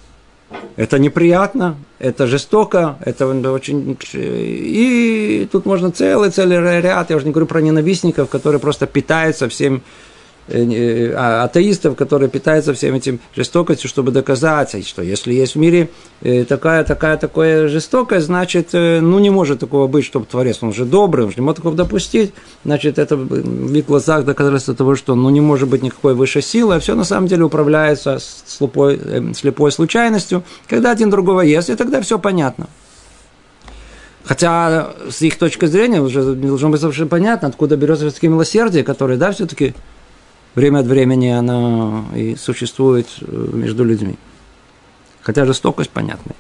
Это 0.77 0.99
неприятно, 0.99 1.77
это 1.99 2.27
жестоко, 2.27 2.97
это 3.05 3.27
очень... 3.27 3.97
И 4.13 5.49
тут 5.51 5.65
можно 5.65 5.91
целый, 5.91 6.31
целый 6.31 6.81
ряд, 6.81 7.11
я 7.11 7.17
уже 7.17 7.27
не 7.27 7.33
говорю 7.33 7.47
про 7.47 7.61
ненавистников, 7.61 8.29
которые 8.29 8.61
просто 8.61 8.87
питаются 8.87 9.49
всем 9.49 9.83
атеистов, 10.49 11.95
которые 11.97 12.29
питаются 12.29 12.75
всем 12.75 12.95
этим 12.95 13.21
жестокостью, 13.35 13.89
чтобы 13.89 14.11
доказать, 14.11 14.87
что 14.87 15.01
если 15.03 15.33
есть 15.33 15.55
в 15.55 15.59
мире 15.59 15.89
э, 16.21 16.45
такая, 16.45 16.83
такая, 16.85 17.17
такая 17.17 17.69
жестокость, 17.69 18.27
значит, 18.27 18.71
э, 18.73 19.01
ну, 19.01 19.21
не 19.21 19.31
может 19.31 19.61
такого 19.61 19.87
быть, 19.87 20.05
чтобы 20.05 20.27
Творец, 20.27 20.59
он 20.61 20.73
же 20.73 20.85
добрый, 20.85 21.27
он 21.27 21.31
же 21.31 21.37
не 21.39 21.43
может 21.43 21.59
такого 21.59 21.77
допустить, 21.77 22.35
значит, 22.65 22.99
это 22.99 23.17
в 23.17 23.75
их 23.75 23.87
глазах 23.87 24.25
доказательство 24.25 24.75
того, 24.75 24.97
что 24.97 25.15
ну, 25.15 25.31
не 25.31 25.41
может 25.41 25.69
быть 25.69 25.83
никакой 25.83 26.15
высшей 26.15 26.43
силы, 26.43 26.75
а 26.75 26.81
все 26.81 26.97
на 26.97 27.05
самом 27.05 27.29
деле 27.29 27.45
управляется 27.45 28.19
слепой, 28.21 29.01
слепой 29.35 29.71
случайностью, 29.71 30.43
когда 30.69 30.91
один 30.91 31.09
другого 31.09 31.43
есть, 31.43 31.71
и 31.71 31.77
тогда 31.77 32.03
все 32.03 32.19
понятно. 32.19 32.67
Хотя 34.25 34.91
с 35.11 35.21
их 35.23 35.37
точки 35.37 35.67
зрения 35.67 36.01
уже 36.01 36.35
должно 36.35 36.71
быть 36.71 36.81
совершенно 36.81 37.09
понятно, 37.09 37.49
откуда 37.49 37.77
берется 37.77 38.07
все-таки 38.07 38.29
милосердие, 38.29 38.85
которое, 38.85 39.19
да, 39.19 39.33
все-таки 39.33 39.75
время 40.55 40.81
от 40.81 40.87
времени 40.87 41.29
она 41.29 42.05
и 42.15 42.37
существует 42.37 43.09
э, 43.21 43.51
между 43.53 43.85
людьми. 43.85 44.17
Хотя 45.21 45.45
жестокость 45.45 45.91
понятна. 45.91 46.33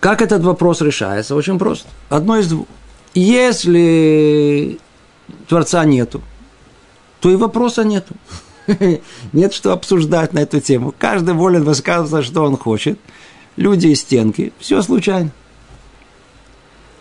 Как 0.00 0.22
этот 0.22 0.42
вопрос 0.42 0.80
решается? 0.80 1.34
Очень 1.34 1.58
просто. 1.58 1.88
Одно 2.08 2.38
из 2.38 2.48
двух. 2.48 2.66
Если 3.14 4.78
Творца 5.48 5.84
нету, 5.84 6.22
то 7.20 7.30
и 7.30 7.36
вопроса 7.36 7.82
нету. 7.82 8.14
Нет 9.32 9.52
что 9.52 9.72
обсуждать 9.72 10.32
на 10.32 10.40
эту 10.40 10.60
тему. 10.60 10.94
Каждый 10.96 11.34
волен 11.34 11.64
высказываться, 11.64 12.22
что 12.22 12.44
он 12.44 12.56
хочет. 12.56 12.98
Люди 13.56 13.88
и 13.88 13.94
стенки. 13.96 14.52
Все 14.60 14.82
случайно. 14.82 15.32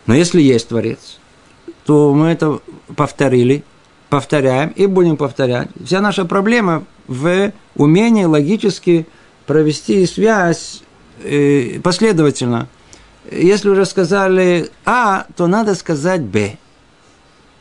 Но 0.08 0.16
если 0.16 0.42
есть 0.42 0.70
Творец, 0.70 1.20
то 1.86 2.14
мы 2.14 2.30
это 2.30 2.60
повторили– 2.96 3.64
повторяем 4.10 4.70
и 4.70 4.86
будем 4.86 5.18
повторять. 5.18 5.70
Вся 5.84 6.02
наша 6.02 6.26
проблема 6.26 6.84
в 7.08 7.52
умении 7.76 8.24
логически 8.26 9.08
провести 9.46 10.06
связь 10.06 10.82
э, 11.24 11.80
последовательно. 11.82 12.68
Если 13.32 13.70
уже 13.70 13.86
сказали 13.86 14.70
А, 14.86 15.26
то 15.36 15.48
надо 15.48 15.76
сказать 15.76 16.22
Б. 16.22 16.58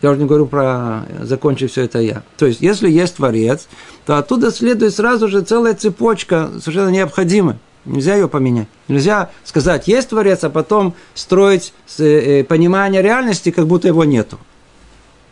Я 0.03 0.11
уже 0.11 0.21
не 0.21 0.27
говорю 0.27 0.47
про 0.47 1.07
закончить 1.23 1.73
все 1.73 1.83
это 1.83 2.01
я. 2.01 2.23
То 2.37 2.47
есть, 2.47 2.61
если 2.61 2.89
есть 2.89 3.17
Творец, 3.17 3.67
то 4.05 4.19
оттуда 4.19 4.53
следует 4.53 4.95
сразу 4.95 5.29
же 5.29 5.41
целая 5.41 5.75
цепочка, 5.75 6.51
совершенно 6.61 6.91
необходимая. 6.91 7.59
Нельзя 7.87 8.15
ее 8.15 8.29
поменять. 8.29 8.69
Нельзя 8.89 9.31
сказать, 9.45 9.89
есть 9.89 10.11
Творец, 10.11 10.43
а 10.45 10.51
потом 10.51 10.95
строить 11.15 11.73
э, 11.99 12.45
понимание 12.45 13.01
реальности, 13.01 13.51
как 13.51 13.67
будто 13.67 13.89
его 13.89 14.05
нету. 14.05 14.39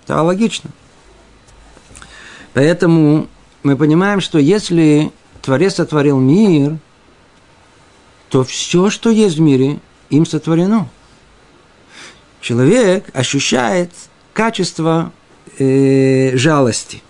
Это 0.04 0.22
логично. 0.22 0.70
Поэтому 2.54 3.28
мы 3.64 3.76
понимаем, 3.76 4.20
что 4.20 4.38
если 4.38 5.12
Творец 5.42 5.74
сотворил 5.74 6.18
мир, 6.18 6.78
то 8.30 8.44
все, 8.44 8.90
что 8.90 9.10
есть 9.10 9.36
в 9.36 9.40
мире, 9.40 9.80
им 10.08 10.24
сотворено. 10.24 10.88
Человек 12.40 13.10
ощущает 13.12 13.90
качество 14.32 15.12
э, 15.58 16.36
жалости. 16.36 17.02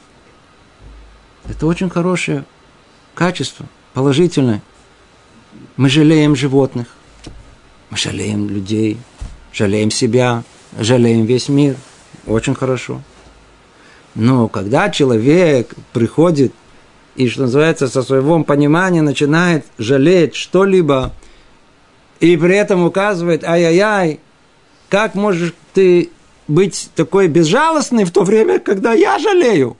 Это 1.46 1.66
очень 1.66 1.90
хорошее 1.90 2.44
качество, 3.14 3.66
положительное. 3.92 4.62
Мы 5.76 5.88
жалеем 5.88 6.34
животных, 6.36 6.86
Мы 7.90 7.96
жалеем 7.96 8.48
людей, 8.48 8.96
жалеем 9.52 9.90
себя, 9.90 10.42
жалеем 10.78 11.26
весь 11.26 11.48
мир. 11.48 11.76
Очень 12.26 12.54
хорошо. 12.54 13.02
Но 14.14 14.48
когда 14.48 14.90
человек 14.90 15.74
приходит 15.92 16.52
и, 17.16 17.28
что 17.28 17.42
называется, 17.42 17.88
со 17.88 18.02
своего 18.02 18.42
понимания 18.44 19.02
начинает 19.02 19.66
жалеть 19.78 20.34
что-либо, 20.34 21.12
и 22.20 22.36
при 22.36 22.56
этом 22.56 22.84
указывает, 22.84 23.44
ай-яй-яй, 23.44 24.20
как 24.88 25.14
можешь 25.14 25.54
ты 25.72 26.10
быть 26.46 26.90
такой 26.94 27.28
безжалостный 27.28 28.04
в 28.04 28.12
то 28.12 28.22
время, 28.22 28.60
когда 28.60 28.92
я 28.92 29.18
жалею? 29.18 29.76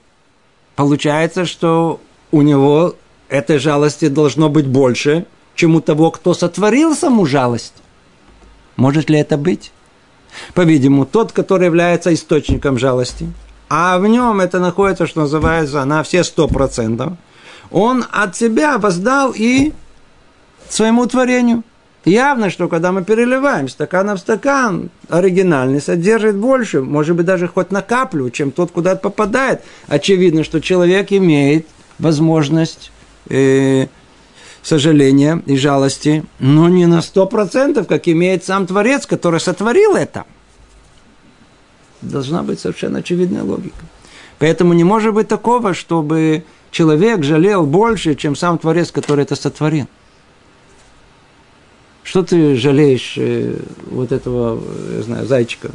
Получается, 0.75 1.45
что 1.45 2.01
у 2.31 2.41
него 2.41 2.95
этой 3.29 3.59
жалости 3.59 4.09
должно 4.09 4.49
быть 4.49 4.67
больше, 4.67 5.25
чем 5.55 5.75
у 5.75 5.81
того, 5.81 6.11
кто 6.11 6.33
сотворил 6.33 6.95
саму 6.95 7.25
жалость. 7.25 7.73
Может 8.75 9.09
ли 9.09 9.17
это 9.19 9.37
быть? 9.37 9.71
По-видимому, 10.53 11.05
тот, 11.05 11.31
который 11.31 11.65
является 11.65 12.13
источником 12.13 12.77
жалости, 12.77 13.31
а 13.69 13.97
в 13.97 14.07
нем 14.07 14.39
это 14.41 14.59
находится, 14.59 15.07
что 15.07 15.21
называется, 15.21 15.83
на 15.85 16.03
все 16.03 16.23
сто 16.23 16.47
процентов, 16.47 17.13
он 17.71 18.05
от 18.11 18.35
себя 18.35 18.77
воздал 18.77 19.33
и 19.35 19.73
своему 20.69 21.05
творению. 21.07 21.63
Явно, 22.05 22.51
что 22.51 22.67
когда 22.67 22.91
мы 22.91 23.03
переливаем 23.03 23.67
стакан 23.67 24.13
в 24.15 24.19
стакан, 24.19 24.91
оригинальный 25.09 25.81
содержит 25.81 26.35
больше, 26.35 26.81
может 26.81 27.15
быть, 27.15 27.25
даже 27.25 27.47
хоть 27.47 27.71
на 27.71 27.81
каплю, 27.81 28.29
чем 28.29 28.51
тот, 28.51 28.71
куда 28.71 28.91
это 28.91 29.01
попадает. 29.01 29.63
Очевидно, 29.87 30.43
что 30.43 30.61
человек 30.61 31.11
имеет 31.11 31.67
возможность 31.97 32.91
э, 33.29 33.87
сожаления 34.61 35.41
и 35.47 35.57
жалости, 35.57 36.23
но 36.37 36.69
не 36.69 36.85
на 36.85 37.01
сто 37.01 37.25
процентов, 37.25 37.87
как 37.87 38.07
имеет 38.07 38.43
сам 38.43 38.67
Творец, 38.67 39.07
который 39.07 39.39
сотворил 39.39 39.95
это. 39.95 40.25
Должна 42.11 42.43
быть 42.43 42.59
совершенно 42.59 42.99
очевидная 42.99 43.43
логика. 43.43 43.83
Поэтому 44.39 44.73
не 44.73 44.83
может 44.83 45.13
быть 45.13 45.27
такого, 45.27 45.73
чтобы 45.73 46.43
человек 46.71 47.23
жалел 47.23 47.65
больше, 47.65 48.15
чем 48.15 48.35
сам 48.35 48.57
Творец, 48.57 48.91
который 48.91 49.23
это 49.23 49.35
сотворил. 49.35 49.87
Что 52.03 52.23
ты 52.23 52.55
жалеешь 52.55 53.15
э, 53.17 53.59
вот 53.89 54.11
этого, 54.11 54.61
я 54.95 55.01
знаю, 55.01 55.25
зайчика? 55.25 55.71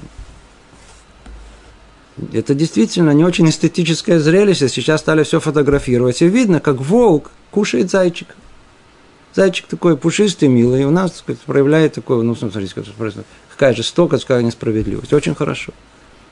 Это 2.33 2.55
действительно 2.55 3.11
не 3.11 3.25
очень 3.25 3.49
эстетическое 3.49 4.21
зрелище. 4.21 4.69
Сейчас 4.69 5.01
стали 5.01 5.25
все 5.25 5.41
фотографировать. 5.41 6.23
И 6.23 6.29
видно, 6.29 6.61
как 6.61 6.81
волк 6.81 7.31
кушает 7.51 7.91
зайчика. 7.91 8.35
Зайчик 9.35 9.67
такой 9.67 9.97
пушистый, 9.97 10.49
милый, 10.49 10.83
и 10.83 10.85
у 10.85 10.91
нас 10.91 11.13
так 11.13 11.21
сказать, 11.21 11.41
проявляет 11.43 11.95
такое, 11.95 12.23
ну, 12.23 12.35
смотрите, 12.35 12.75
какая 13.51 13.75
жестокость, 13.75 14.25
какая 14.25 14.43
несправедливость. 14.43 15.13
Очень 15.13 15.35
хорошо. 15.35 15.73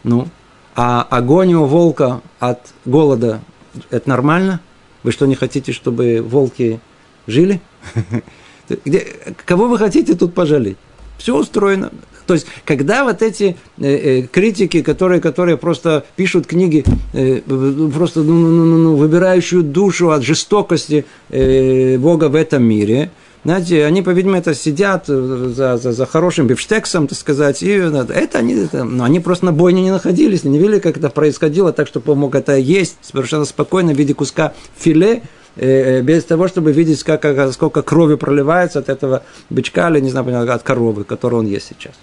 Ну, 0.04 0.28
а 0.76 1.02
огонь 1.02 1.54
у 1.54 1.64
волка 1.64 2.20
от 2.38 2.60
голода– 2.84 3.40
это 3.90 4.08
нормально? 4.08 4.60
Вы 5.02 5.12
что, 5.12 5.26
не 5.26 5.34
хотите, 5.34 5.72
чтобы 5.72 6.22
волки 6.22 6.80
жили? 7.26 7.60
Где, 8.84 9.06
кого 9.44 9.68
вы 9.68 9.78
хотите 9.78 10.14
тут 10.14 10.34
пожалеть? 10.34 10.76
Все 11.18 11.36
устроено. 11.36 11.90
То 12.26 12.34
есть, 12.34 12.46
когда 12.66 13.04
вот 13.04 13.22
эти 13.22 13.56
э, 13.78 13.86
э, 13.86 14.22
критики, 14.22 14.82
которые, 14.82 15.20
которые 15.20 15.56
просто 15.56 16.04
пишут 16.14 16.46
книги, 16.46 16.84
э, 17.14 17.40
просто 17.40 18.20
ну, 18.20 18.34
ну, 18.34 18.64
ну, 18.64 18.78
ну, 18.78 18.96
выбирающую 18.96 19.62
душу 19.62 20.10
от 20.10 20.22
жестокости 20.22 21.06
э, 21.30 21.96
Бога 21.96 22.28
в 22.28 22.34
этом 22.34 22.64
мире, 22.64 23.10
знаете, 23.44 23.84
они, 23.84 24.02
по-видимому, 24.02 24.38
это 24.38 24.54
сидят 24.54 25.06
за, 25.06 25.76
за, 25.76 25.92
за 25.92 26.06
хорошим 26.06 26.46
бифштексом, 26.46 27.06
так 27.06 27.18
сказать, 27.18 27.62
и 27.62 27.70
это 27.70 28.38
они, 28.38 28.54
это, 28.54 28.84
ну, 28.84 29.04
они 29.04 29.20
просто 29.20 29.46
на 29.46 29.52
бойне 29.52 29.82
не 29.82 29.90
находились, 29.90 30.44
не 30.44 30.58
видели, 30.58 30.80
как 30.80 30.96
это 30.96 31.08
происходило, 31.08 31.72
так 31.72 31.86
что 31.86 32.02
мог 32.14 32.34
это 32.34 32.56
есть 32.56 32.98
совершенно 33.02 33.44
спокойно 33.44 33.94
в 33.94 33.96
виде 33.96 34.14
куска 34.14 34.54
филе, 34.76 35.22
Э, 35.60 36.02
без 36.02 36.24
того, 36.24 36.46
чтобы 36.46 36.70
видеть, 36.70 37.02
как, 37.02 37.52
сколько 37.52 37.82
крови 37.82 38.14
проливается 38.14 38.78
от 38.78 38.88
этого 38.88 39.24
бычка 39.50 39.90
или, 39.90 39.98
не 40.00 40.10
знаю, 40.10 40.52
от 40.52 40.62
коровы, 40.62 41.02
которую 41.02 41.40
он 41.40 41.46
есть 41.46 41.66
сейчас. 41.66 41.94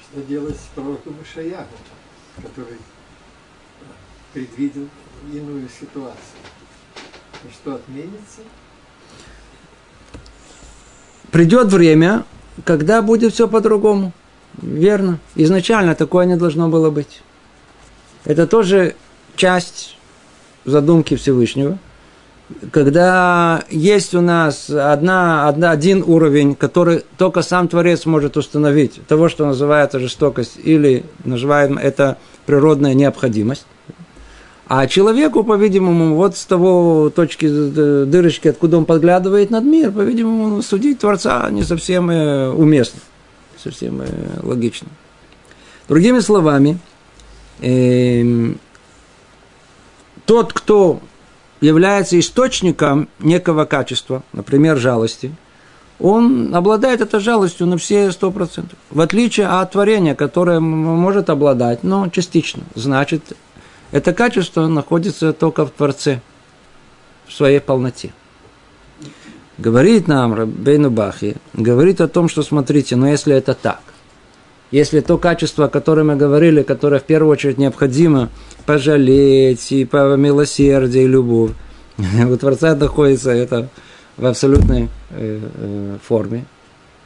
Что 0.00 0.22
делать 0.22 0.56
с 0.56 0.74
пророком 0.74 1.14
Ишаяху, 1.22 1.76
который 2.36 2.78
предвидел 4.32 4.88
иную 5.30 5.68
ситуацию? 5.68 6.40
И 7.44 7.52
что 7.52 7.74
отменится? 7.74 8.40
Придет 11.36 11.70
время, 11.70 12.24
когда 12.64 13.02
будет 13.02 13.34
все 13.34 13.46
по-другому. 13.46 14.12
Верно. 14.62 15.18
Изначально 15.34 15.94
такое 15.94 16.24
не 16.24 16.34
должно 16.34 16.70
было 16.70 16.88
быть. 16.88 17.20
Это 18.24 18.46
тоже 18.46 18.96
часть 19.36 19.98
задумки 20.64 21.14
Всевышнего– 21.14 21.78
когда 22.70 23.64
есть 23.70 24.14
у 24.14 24.20
нас 24.20 24.70
одна, 24.70 25.48
одна, 25.48 25.72
один 25.72 26.02
уровень, 26.06 26.54
который 26.54 27.02
только 27.18 27.42
сам 27.42 27.66
Творец 27.68 28.06
может 28.06 28.36
установить, 28.36 29.04
того, 29.06 29.28
что 29.28 29.46
называется 29.46 29.98
жестокость, 29.98 30.56
или 30.62 31.04
называем 31.24 31.76
это 31.76 32.18
природная 32.46 32.94
необходимость, 32.94 33.66
а 34.68 34.88
человеку, 34.88 35.44
по-видимому, 35.44 36.16
вот 36.16 36.36
с 36.36 36.44
того 36.44 37.08
точки 37.10 37.46
дырочки, 37.46 38.48
откуда 38.48 38.78
он 38.78 38.84
подглядывает 38.84 39.50
над 39.50 39.64
мир, 39.64 39.92
по-видимому, 39.92 40.60
судить 40.60 40.98
Творца 40.98 41.48
не 41.50 41.62
совсем 41.62 42.10
э, 42.10 42.50
уместно, 42.50 43.00
совсем 43.62 44.00
э, 44.00 44.06
логично. 44.42 44.88
Другими 45.88 46.18
словами, 46.18 46.80
э, 47.60 48.54
тот, 50.24 50.52
кто 50.52 51.00
является 51.60 52.18
источником 52.18 53.08
некого 53.20 53.66
качества, 53.66 54.24
например, 54.32 54.78
жалости, 54.78 55.32
он 56.00 56.52
обладает 56.54 57.00
этой 57.00 57.20
жалостью 57.20 57.68
на 57.68 57.78
все 57.78 58.10
сто 58.10 58.32
процентов. 58.32 58.76
В 58.90 59.00
отличие 59.00 59.46
от 59.46 59.70
творения, 59.70 60.16
которое 60.16 60.58
может 60.58 61.30
обладать, 61.30 61.84
но 61.84 62.08
частично. 62.08 62.64
Значит, 62.74 63.36
это 63.92 64.12
качество 64.12 64.66
находится 64.66 65.32
только 65.32 65.66
в 65.66 65.70
Творце, 65.70 66.20
в 67.26 67.32
своей 67.32 67.60
полноте. 67.60 68.12
Говорит 69.58 70.06
нам 70.06 70.34
Рабейну 70.34 70.90
Бахи, 70.90 71.36
говорит 71.54 72.00
о 72.00 72.08
том, 72.08 72.28
что 72.28 72.42
смотрите, 72.42 72.94
но 72.96 73.08
если 73.08 73.34
это 73.34 73.54
так, 73.54 73.80
если 74.70 75.00
то 75.00 75.16
качество, 75.16 75.66
о 75.66 75.68
котором 75.68 76.08
мы 76.08 76.16
говорили, 76.16 76.62
которое 76.62 77.00
в 77.00 77.04
первую 77.04 77.32
очередь 77.32 77.56
необходимо 77.56 78.30
пожалеть 78.66 79.70
и 79.72 79.84
по 79.84 80.16
милосердию 80.16 81.04
и 81.04 81.06
любовь, 81.06 81.52
у 81.96 82.36
Творца 82.36 82.74
находится 82.74 83.30
это 83.30 83.68
в 84.16 84.26
абсолютной 84.26 84.88
э, 85.10 85.40
э, 85.54 85.98
форме, 86.02 86.44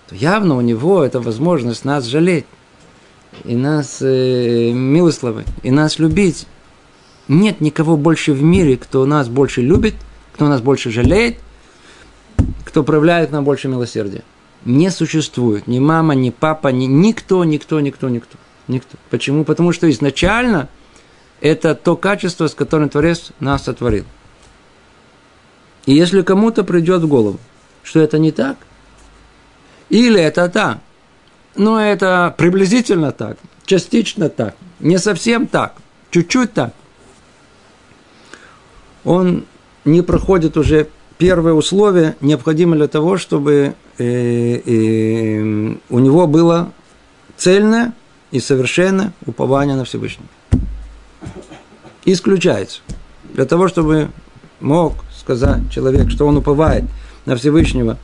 то 0.09 0.15
явно 0.15 0.57
у 0.57 0.61
него 0.61 1.05
это 1.05 1.21
возможность 1.21 1.85
нас 1.85 2.05
жалеть, 2.05 2.47
и 3.45 3.55
нас 3.55 3.99
э, 4.01 4.73
милословить, 4.73 5.47
и 5.63 5.71
нас 5.71 5.99
любить. 5.99 6.47
Нет 7.31 7.63
никого 7.63 7.97
больше 7.97 8.35
в 8.35 8.43
мире, 8.43 8.77
кто 8.77 9.07
нас 9.07 9.29
больше 9.29 9.63
любит, 9.63 9.95
кто 10.35 10.49
нас 10.49 10.61
больше 10.61 10.91
жалеет, 10.91 11.39
кто 12.67 12.85
проявляет 12.85 13.31
нам 13.31 13.45
больше 13.45 13.69
милосердия 13.69 14.23
не 14.65 14.91
существует. 14.91 15.67
Ни 15.67 15.79
мама, 15.79 16.15
ни 16.15 16.31
папа, 16.31 16.69
ни 16.69 16.85
никто, 16.85 17.45
никто, 17.45 17.81
никто, 17.81 18.09
никто. 18.09 18.37
Никто. 18.69 18.97
Почему? 19.11 19.45
Потому 19.45 19.73
что 19.73 19.91
изначально 19.91 20.69
это 21.41 21.75
то 21.75 21.97
качество, 21.97 22.47
с 22.47 22.55
которым 22.55 22.89
Творец 22.89 23.33
нас 23.41 23.65
сотворил. 23.65 24.05
И 25.87 25.95
если 25.95 26.23
кому-то 26.23 26.63
придет 26.63 27.03
в 27.03 27.09
голову, 27.09 27.41
что 27.83 28.01
это 28.01 28.19
не 28.19 28.31
так, 28.31 28.59
или 29.89 30.21
это 30.21 30.49
так, 30.49 30.79
но 31.57 31.81
это 31.81 32.33
приблизительно 32.37 33.11
так, 33.11 33.39
частично 33.65 34.29
так, 34.29 34.55
не 34.79 34.99
совсем 34.99 35.47
так, 35.47 35.75
чуть-чуть 36.11 36.53
так, 36.53 36.75
он 39.05 39.45
не 39.85 40.03
проходит 40.03 40.57
уже 40.57 40.89
первое 41.19 41.53
условие, 41.53 42.17
необходимо 42.21 42.77
для 42.77 42.89
того, 42.89 43.19
чтобы 43.19 43.75
э, 43.99 44.05
э, 44.05 45.75
у 45.91 45.99
него 45.99 46.27
было 46.27 46.73
цельное 47.37 47.93
и 48.31 48.41
совершенное 48.41 49.13
упование 49.27 49.77
на 49.77 49.85
Всевышнего. 49.85 50.29
Исключается. 52.05 52.81
Для 53.35 53.45
того, 53.45 53.69
чтобы 53.69 54.09
мог 54.61 54.95
сказать 55.15 55.71
человек, 55.71 56.11
что 56.11 56.27
он 56.27 56.39
уповает 56.39 56.85
на 57.27 57.37
Всевышнего 57.37 57.99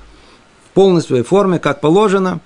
в 0.66 0.74
полной 0.74 1.02
своей 1.02 1.22
форме, 1.22 1.59
как 1.59 1.80
положено, 1.80 2.40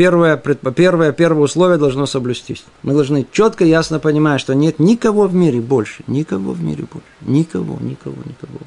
первое, 0.00 0.38
первое, 0.38 1.12
первое 1.12 1.42
условие 1.42 1.76
должно 1.76 2.06
соблюстись. 2.06 2.64
Мы 2.82 2.94
должны 2.94 3.26
четко, 3.32 3.66
ясно 3.66 3.98
понимать, 3.98 4.40
что 4.40 4.54
нет 4.54 4.78
никого 4.78 5.26
в 5.26 5.34
мире 5.34 5.60
больше, 5.60 6.04
никого 6.06 6.52
в 6.52 6.62
мире 6.62 6.86
больше, 6.90 7.06
никого, 7.20 7.78
никого, 7.82 8.16
никого 8.24 8.60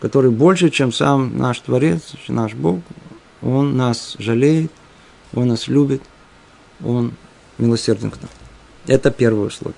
который 0.00 0.30
больше, 0.30 0.70
чем 0.70 0.92
сам 0.92 1.36
наш 1.36 1.58
Творец, 1.58 2.12
наш 2.28 2.54
Бог, 2.54 2.78
Он 3.42 3.76
нас 3.76 4.14
жалеет, 4.20 4.70
Он 5.34 5.48
нас 5.48 5.66
любит, 5.66 6.02
Он 6.84 7.14
милосерден 7.58 8.12
к 8.12 8.22
нам. 8.22 8.30
Это 8.86 9.10
первое 9.10 9.46
условие. 9.46 9.74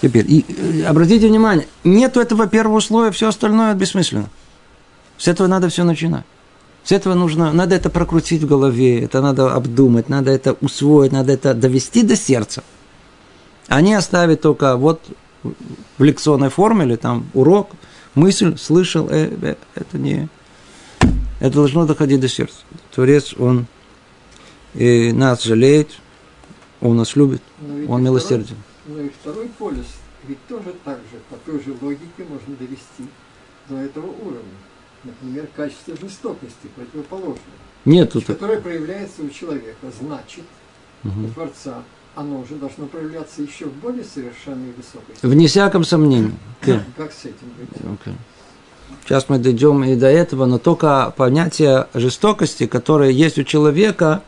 Теперь, 0.00 0.24
и, 0.26 0.46
э, 0.48 0.84
обратите 0.84 1.28
внимание, 1.28 1.66
нету 1.82 2.18
этого 2.18 2.46
первого 2.46 2.76
условия, 2.76 3.10
все 3.10 3.28
остальное 3.28 3.74
бессмысленно. 3.74 4.30
С 5.18 5.28
этого 5.28 5.48
надо 5.48 5.68
все 5.68 5.84
начинать. 5.84 6.24
С 6.84 6.92
этого 6.92 7.14
нужно, 7.14 7.52
надо 7.52 7.74
это 7.74 7.88
прокрутить 7.88 8.42
в 8.42 8.46
голове, 8.46 9.02
это 9.02 9.22
надо 9.22 9.54
обдумать, 9.54 10.10
надо 10.10 10.30
это 10.30 10.54
усвоить, 10.60 11.12
надо 11.12 11.32
это 11.32 11.54
довести 11.54 12.02
до 12.02 12.14
сердца. 12.14 12.62
А 13.68 13.80
не 13.80 13.94
оставить 13.94 14.42
только 14.42 14.76
вот 14.76 15.00
в 15.42 16.04
лекционной 16.04 16.50
формуле, 16.50 16.98
там 16.98 17.30
урок, 17.32 17.70
мысль, 18.14 18.58
слышал, 18.58 19.08
э, 19.10 19.30
э, 19.40 19.54
это 19.74 19.98
не... 19.98 20.28
Это 21.40 21.54
должно 21.54 21.86
доходить 21.86 22.20
до 22.20 22.28
сердца. 22.28 22.58
Творец, 22.90 23.34
он 23.38 23.66
и 24.74 25.12
нас 25.12 25.42
жалеет, 25.42 25.88
он 26.80 26.96
нас 26.96 27.16
любит, 27.16 27.42
он 27.88 28.02
милосерден. 28.02 28.56
Но 28.86 29.00
и 29.00 29.08
второй 29.08 29.48
полюс, 29.58 29.86
ведь 30.28 30.38
тоже 30.48 30.74
так 30.84 30.98
же, 31.10 31.18
по 31.30 31.36
той 31.50 31.62
же 31.64 31.74
логике 31.80 32.24
можно 32.28 32.54
довести 32.56 33.08
до 33.68 33.76
этого 33.76 34.06
уровня. 34.06 34.52
Например, 35.04 35.46
качество 35.54 35.94
жестокости, 35.96 36.68
противоположное. 36.74 37.38
Нет 37.84 38.12
тут. 38.12 38.24
Которое 38.24 38.60
проявляется 38.60 39.22
у 39.22 39.28
человека. 39.28 39.86
Значит, 40.00 40.44
Угу. 41.04 41.26
у 41.26 41.28
Творца 41.28 41.82
оно 42.14 42.40
уже 42.40 42.54
должно 42.54 42.86
проявляться 42.86 43.42
еще 43.42 43.66
в 43.66 43.72
более 43.74 44.04
совершенной 44.04 44.72
высокости. 44.76 45.18
Вне 45.22 45.48
всяком 45.48 45.84
сомнении. 45.84 46.32
Да. 46.64 46.82
Как 46.96 47.12
с 47.12 47.24
этим 47.24 47.48
быть? 47.58 47.68
Окей. 48.00 48.14
Сейчас 49.04 49.28
мы 49.28 49.38
дойдем 49.38 49.84
и 49.84 49.96
до 49.96 50.06
этого, 50.06 50.46
но 50.46 50.58
только 50.58 51.12
понятие 51.16 51.88
жестокости, 51.92 52.66
которое 52.66 53.10
есть 53.10 53.38
у 53.38 53.42
человека, 53.42 54.22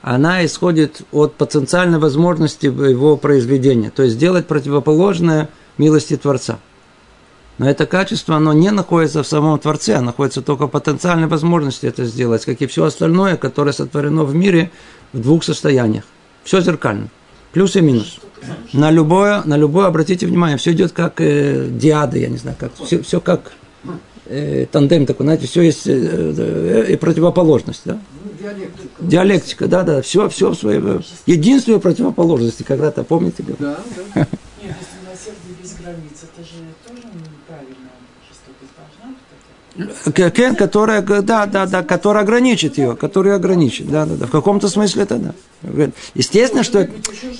она 0.00 0.44
исходит 0.44 1.02
от 1.12 1.34
потенциальной 1.34 1.98
возможности 1.98 2.66
его 2.66 3.16
произведения, 3.16 3.90
то 3.90 4.02
есть 4.02 4.14
сделать 4.16 4.46
противоположное 4.46 5.48
милости 5.78 6.16
Творца. 6.16 6.58
Но 7.58 7.70
это 7.70 7.86
качество, 7.86 8.36
оно 8.36 8.52
не 8.52 8.70
находится 8.70 9.22
в 9.22 9.26
самом 9.26 9.58
Творце, 9.58 9.94
оно 9.94 10.06
находится 10.06 10.42
только 10.42 10.66
в 10.66 10.70
потенциальной 10.70 11.28
возможности 11.28 11.86
это 11.86 12.04
сделать, 12.04 12.44
как 12.44 12.60
и 12.60 12.66
все 12.66 12.84
остальное, 12.84 13.36
которое 13.36 13.72
сотворено 13.72 14.24
в 14.24 14.34
мире 14.34 14.70
в 15.12 15.20
двух 15.20 15.44
состояниях. 15.44 16.04
Все 16.42 16.60
зеркально. 16.60 17.08
Плюс 17.52 17.76
и 17.76 17.80
минус. 17.80 18.18
На 18.72 18.90
любое, 18.90 19.42
на 19.44 19.56
любое, 19.56 19.86
обратите 19.86 20.26
внимание, 20.26 20.58
все 20.58 20.72
идет 20.72 20.92
как 20.92 21.20
э, 21.20 21.68
диады, 21.70 22.18
я 22.18 22.28
не 22.28 22.36
знаю, 22.36 22.56
как, 22.58 22.72
все, 22.74 23.00
все 23.02 23.20
как 23.20 23.52
э, 24.26 24.66
тандем 24.70 25.06
такой, 25.06 25.24
знаете, 25.24 25.46
все 25.46 25.62
есть 25.62 25.86
э, 25.86 25.92
э, 26.36 26.92
и 26.92 26.96
противоположность, 26.96 27.82
да? 27.84 27.98
Ну, 28.24 28.30
диалектика. 28.38 28.88
Диалектика, 28.98 29.68
да, 29.68 29.82
да, 29.82 30.02
все, 30.02 30.28
все 30.28 30.50
в 30.50 30.56
своей 30.56 30.80
э, 30.82 31.00
единственной 31.26 31.80
противоположности, 31.80 32.64
когда-то, 32.64 33.04
помните? 33.04 33.44
Да, 33.46 33.54
да. 33.58 33.76
Нет, 34.14 34.28
если 34.62 35.06
милосердие 35.06 35.54
без 35.62 35.73
границ, 35.84 36.22
это 36.22 36.42
же 36.46 36.54
тоже 36.86 37.06
неправильно. 37.14 37.90
Кен, 40.30 40.54
которая, 40.54 41.02
да, 41.02 41.46
да, 41.46 41.66
да, 41.66 41.82
которая 41.82 42.22
ограничит 42.22 42.78
ее, 42.78 42.94
которая 42.94 43.34
ограничит, 43.34 43.90
да, 43.90 44.06
да, 44.06 44.14
да, 44.14 44.26
в 44.26 44.30
каком-то 44.30 44.68
смысле 44.68 45.02
это 45.02 45.16
да. 45.18 45.34
Естественно, 46.14 46.62
что, 46.62 46.88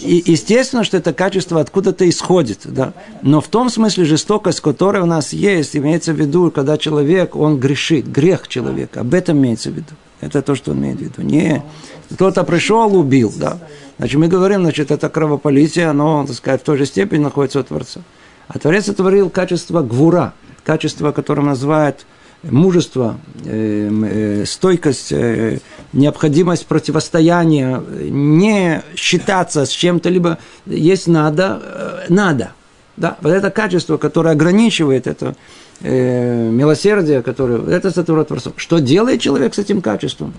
естественно, 0.00 0.82
что 0.82 0.96
это 0.96 1.12
качество 1.12 1.60
откуда-то 1.60 2.08
исходит, 2.08 2.62
да, 2.64 2.92
но 3.22 3.40
в 3.40 3.46
том 3.46 3.70
смысле 3.70 4.04
жестокость, 4.04 4.60
которая 4.60 5.04
у 5.04 5.06
нас 5.06 5.32
есть, 5.32 5.76
имеется 5.76 6.12
в 6.12 6.16
виду, 6.16 6.50
когда 6.50 6.76
человек, 6.76 7.36
он 7.36 7.60
грешит, 7.60 8.08
грех 8.08 8.48
человека, 8.48 9.02
об 9.02 9.14
этом 9.14 9.38
имеется 9.38 9.70
в 9.70 9.74
виду. 9.74 9.94
Это 10.20 10.42
то, 10.42 10.56
что 10.56 10.72
он 10.72 10.78
имеет 10.78 10.98
в 10.98 11.02
виду. 11.02 11.22
Не, 11.22 11.62
кто-то 12.10 12.42
пришел, 12.42 12.96
убил, 12.96 13.32
да. 13.36 13.58
Значит, 13.98 14.18
мы 14.18 14.26
говорим, 14.26 14.62
значит, 14.62 14.90
это 14.90 15.08
кровополитие, 15.08 15.86
оно, 15.86 16.26
так 16.26 16.34
сказать, 16.34 16.62
в 16.62 16.64
той 16.64 16.78
же 16.78 16.86
степени 16.86 17.20
находится 17.20 17.60
у 17.60 17.62
Творца. 17.62 18.00
А 18.48 18.58
Творец 18.58 18.86
сотворил 18.86 19.30
качество 19.30 19.82
гвура, 19.82 20.34
качество, 20.64 21.12
которое 21.12 21.42
называют 21.42 22.06
мужество, 22.42 23.18
э, 23.44 23.90
э, 23.90 24.44
стойкость, 24.46 25.12
э, 25.12 25.58
необходимость 25.92 26.66
противостояния, 26.66 27.82
не 28.10 28.82
считаться 28.96 29.64
с 29.64 29.70
чем-то, 29.70 30.10
либо 30.10 30.38
есть 30.66 31.06
надо, 31.06 31.60
э, 31.62 32.06
надо. 32.08 32.52
Да, 32.96 33.16
вот 33.22 33.30
это 33.30 33.50
качество, 33.50 33.96
которое 33.96 34.30
ограничивает 34.30 35.06
это 35.06 35.34
э, 35.80 36.48
милосердие, 36.50 37.22
которое, 37.22 37.60
это 37.66 37.90
сотворено 37.90 38.24
Творцом. 38.24 38.52
Что 38.56 38.78
делает 38.78 39.20
человек 39.20 39.54
с 39.54 39.58
этим 39.58 39.80
качеством? 39.80 40.32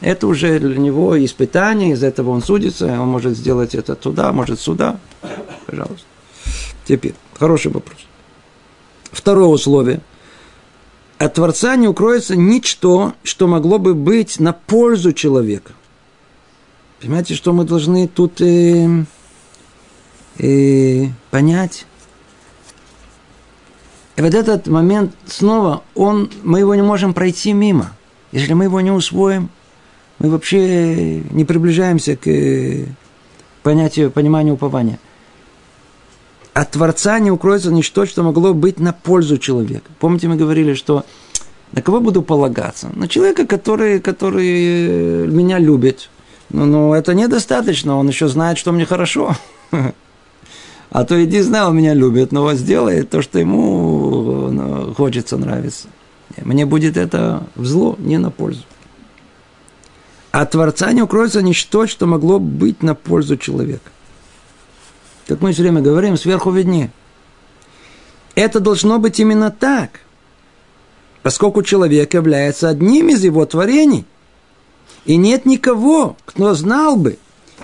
Это 0.00 0.26
уже 0.26 0.60
для 0.60 0.76
него 0.76 1.22
испытание, 1.24 1.92
из 1.92 2.02
этого 2.02 2.30
он 2.30 2.42
судится, 2.42 2.86
он 3.00 3.08
может 3.08 3.36
сделать 3.36 3.74
это 3.74 3.94
туда, 3.94 4.32
может 4.32 4.60
сюда. 4.60 4.98
Пожалуйста. 5.66 6.06
Теперь, 6.84 7.14
хороший 7.38 7.70
вопрос. 7.72 7.98
Второе 9.12 9.46
условие. 9.46 10.00
От 11.18 11.34
Творца 11.34 11.74
не 11.76 11.88
укроется 11.88 12.36
ничто, 12.36 13.14
что 13.24 13.48
могло 13.48 13.78
бы 13.78 13.94
быть 13.94 14.38
на 14.38 14.52
пользу 14.52 15.12
человека. 15.12 15.72
Понимаете, 17.00 17.34
что 17.34 17.52
мы 17.52 17.64
должны 17.64 18.06
тут 18.08 18.40
э, 18.40 19.04
э, 20.38 21.06
понять? 21.30 21.86
И 24.16 24.20
вот 24.22 24.34
этот 24.34 24.66
момент 24.66 25.14
снова, 25.26 25.82
он, 25.94 26.30
мы 26.42 26.60
его 26.60 26.74
не 26.74 26.82
можем 26.82 27.14
пройти 27.14 27.52
мимо. 27.52 27.92
Если 28.32 28.52
мы 28.52 28.64
его 28.64 28.80
не 28.80 28.90
усвоим, 28.90 29.48
мы 30.18 30.30
вообще 30.30 31.20
не 31.30 31.44
приближаемся 31.44 32.16
к 32.16 32.26
э, 32.26 32.86
понятию, 33.62 34.10
пониманию 34.10 34.54
упования. 34.54 34.98
От 36.58 36.72
Творца 36.72 37.20
не 37.20 37.30
укроется 37.30 37.70
ничто, 37.70 38.04
что 38.04 38.24
могло 38.24 38.52
быть 38.52 38.80
на 38.80 38.92
пользу 38.92 39.38
человека. 39.38 39.88
Помните, 40.00 40.26
мы 40.26 40.34
говорили, 40.34 40.74
что 40.74 41.04
на 41.70 41.82
кого 41.82 42.00
буду 42.00 42.20
полагаться? 42.20 42.90
На 42.96 43.06
человека, 43.06 43.46
который, 43.46 44.00
который 44.00 44.48
э, 44.48 45.26
меня 45.28 45.60
любит. 45.60 46.10
Но, 46.50 46.66
но 46.66 46.96
это 46.96 47.14
недостаточно, 47.14 47.96
он 47.96 48.08
еще 48.08 48.26
знает, 48.26 48.58
что 48.58 48.72
мне 48.72 48.84
хорошо. 48.86 49.36
А 50.90 51.04
то 51.04 51.22
иди, 51.22 51.42
знай, 51.42 51.66
он 51.66 51.76
меня 51.76 51.92
любит, 51.92 52.32
но 52.32 52.40
вот 52.40 52.54
сделай 52.54 53.02
то, 53.02 53.20
что 53.20 53.38
ему 53.38 54.48
ну, 54.50 54.94
хочется, 54.94 55.36
нравится. 55.36 55.88
Мне 56.42 56.64
будет 56.64 56.96
это 56.96 57.42
в 57.56 57.66
зло, 57.66 57.94
не 57.98 58.16
на 58.16 58.30
пользу. 58.30 58.62
От 60.32 60.52
Творца 60.52 60.90
не 60.92 61.02
укроется 61.02 61.42
ничто, 61.42 61.86
что 61.86 62.06
могло 62.06 62.38
быть 62.40 62.82
на 62.82 62.94
пользу 62.94 63.36
человека. 63.36 63.90
Как 65.28 65.42
мы 65.42 65.52
все 65.52 65.62
время 65.62 65.82
говорим, 65.82 66.16
сверху 66.16 66.50
виднее. 66.50 66.90
Это 68.34 68.60
должно 68.60 68.98
быть 68.98 69.20
именно 69.20 69.50
так, 69.50 70.00
поскольку 71.22 71.62
человек 71.62 72.14
является 72.14 72.70
одним 72.70 73.10
из 73.10 73.22
его 73.22 73.44
творений. 73.44 74.06
И 75.04 75.16
нет 75.16 75.44
никого, 75.44 76.16
кто 76.24 76.54
знал 76.54 76.96
бы, 76.96 77.18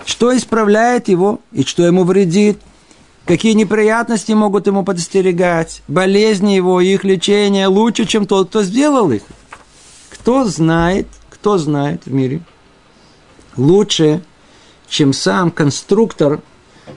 что 0.05 0.35
исправляет 0.37 1.07
его 1.07 1.39
и 1.51 1.63
что 1.63 1.83
ему 1.83 2.03
вредит, 2.03 2.59
какие 3.25 3.53
неприятности 3.53 4.33
могут 4.33 4.67
ему 4.67 4.83
подстерегать, 4.83 5.81
болезни 5.87 6.51
его, 6.51 6.81
их 6.81 7.03
лечение 7.03 7.65
лучше, 7.65 8.05
чем 8.05 8.27
тот, 8.27 8.49
кто 8.49 8.61
сделал 8.61 9.11
их. 9.11 9.23
Кто 10.11 10.45
знает, 10.45 11.07
кто 11.31 11.57
знает 11.57 12.03
в 12.05 12.13
мире 12.13 12.41
лучше, 13.57 14.23
чем 14.87 15.13
сам 15.13 15.49
конструктор, 15.49 16.41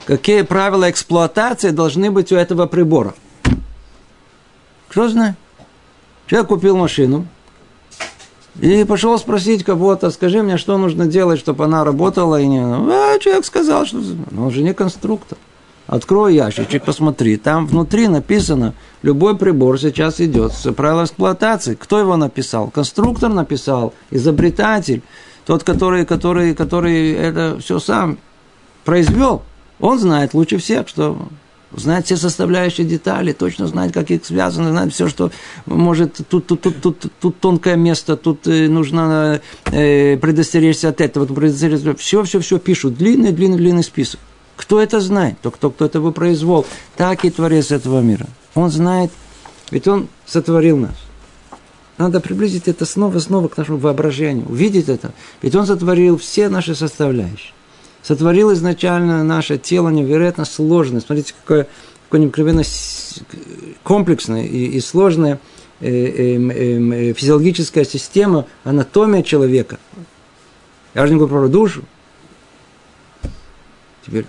какие 0.05 0.41
правила 0.41 0.89
эксплуатации 0.89 1.69
должны 1.69 2.11
быть 2.11 2.31
у 2.31 2.35
этого 2.35 2.65
прибора. 2.65 3.13
Кто 4.89 5.07
знает? 5.07 5.35
Человек 6.27 6.49
купил 6.49 6.77
машину 6.77 7.27
и 8.59 8.83
пошел 8.83 9.17
спросить 9.17 9.63
кого-то, 9.63 10.09
скажи 10.11 10.43
мне, 10.43 10.57
что 10.57 10.77
нужно 10.77 11.07
делать, 11.07 11.39
чтобы 11.39 11.65
она 11.65 11.83
работала. 11.83 12.41
И 12.41 12.47
не... 12.47 12.59
А 12.59 13.17
человек 13.19 13.45
сказал, 13.45 13.85
что 13.85 13.97
ну, 14.31 14.45
он 14.45 14.51
же 14.51 14.61
не 14.61 14.73
конструктор. 14.73 15.37
Открой 15.87 16.35
ящичек, 16.35 16.83
посмотри. 16.85 17.37
Там 17.37 17.65
внутри 17.65 18.07
написано, 18.07 18.75
любой 19.01 19.35
прибор 19.35 19.79
сейчас 19.79 20.21
идет 20.21 20.51
с 20.51 20.71
правил 20.71 21.03
эксплуатации. 21.03 21.73
Кто 21.73 21.99
его 21.99 22.15
написал? 22.15 22.69
Конструктор 22.69 23.31
написал, 23.31 23.93
изобретатель, 24.11 25.01
тот, 25.45 25.63
который, 25.63 26.05
который, 26.05 26.53
который 26.53 27.13
это 27.13 27.57
все 27.59 27.79
сам 27.79 28.19
произвел. 28.85 29.41
Он 29.79 29.99
знает 29.99 30.33
лучше 30.33 30.57
всех, 30.57 30.87
что 30.87 31.29
знает 31.71 32.05
все 32.05 32.17
составляющие 32.17 32.85
детали, 32.85 33.31
точно 33.31 33.67
знает, 33.67 33.93
как 33.93 34.09
их 34.11 34.25
связано, 34.25 34.71
знает 34.71 34.93
все, 34.93 35.07
что 35.07 35.31
может, 35.65 36.19
тут, 36.27 36.47
тут, 36.47 36.61
тут, 36.61 36.81
тут, 36.81 37.11
тут 37.19 37.39
тонкое 37.39 37.75
место, 37.75 38.17
тут 38.17 38.47
э, 38.47 38.67
нужно 38.67 39.41
э, 39.65 40.17
предостеречься 40.17 40.89
от 40.89 41.01
этого, 41.01 41.25
предостеречься. 41.25 41.95
Все, 41.95 42.23
все, 42.23 42.39
все 42.39 42.59
пишут, 42.59 42.97
длинный, 42.97 43.31
длинный, 43.31 43.57
длинный 43.57 43.83
список. 43.83 44.19
Кто 44.55 44.81
это 44.81 44.99
знает? 44.99 45.37
Тот, 45.41 45.55
кто, 45.55 45.69
кто 45.69 45.85
это 45.85 46.01
выпроизвел. 46.01 46.65
Так 46.97 47.23
и 47.23 47.29
Творец 47.29 47.71
этого 47.71 48.01
мира. 48.01 48.25
Он 48.55 48.69
знает, 48.69 49.11
ведь 49.71 49.87
он 49.87 50.09
сотворил 50.25 50.77
нас. 50.77 50.95
надо 51.97 52.19
приблизить 52.19 52.67
это 52.67 52.85
снова-снова 52.85 53.47
к 53.47 53.57
нашему 53.57 53.77
воображению, 53.77 54.47
увидеть 54.49 54.89
это. 54.89 55.13
Ведь 55.41 55.55
Он 55.55 55.65
сотворил 55.65 56.17
все 56.17 56.49
наши 56.49 56.75
составляющие. 56.75 57.53
Сотворил 58.01 58.53
изначально 58.53 59.23
наше 59.23 59.57
тело 59.57 59.89
невероятно 59.89 60.45
сложное. 60.45 61.01
Смотрите, 61.01 61.33
какое, 61.41 61.67
какое 62.05 62.21
необыкновенно 62.21 62.63
комплексное 63.83 64.45
и, 64.45 64.65
и 64.65 64.79
сложное 64.79 65.39
э, 65.79 65.87
э, 65.89 67.09
э, 67.09 67.13
физиологическая 67.13 67.85
система, 67.85 68.45
анатомия 68.63 69.23
человека. 69.23 69.79
Я 70.93 71.05
же 71.05 71.13
не 71.13 71.19
говорю 71.19 71.35
про 71.35 71.47
душу. 71.47 71.83
Теперь 74.05 74.25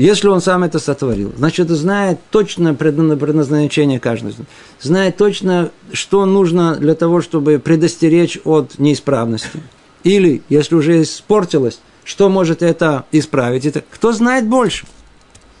если 0.00 0.28
он 0.28 0.40
сам 0.40 0.64
это 0.64 0.78
сотворил, 0.78 1.30
значит, 1.36 1.68
знает 1.68 2.20
точно 2.30 2.74
предназначение 2.74 4.00
каждого. 4.00 4.32
Знает 4.80 5.18
точно, 5.18 5.72
что 5.92 6.24
нужно 6.24 6.76
для 6.76 6.94
того, 6.94 7.20
чтобы 7.20 7.58
предостеречь 7.58 8.38
от 8.44 8.78
неисправности. 8.78 9.60
Или, 10.02 10.42
если 10.48 10.74
уже 10.74 11.02
испортилось, 11.02 11.80
что 12.10 12.28
может 12.28 12.60
это 12.60 13.04
исправить. 13.12 13.64
Это 13.66 13.84
кто 13.88 14.10
знает 14.10 14.48
больше. 14.48 14.84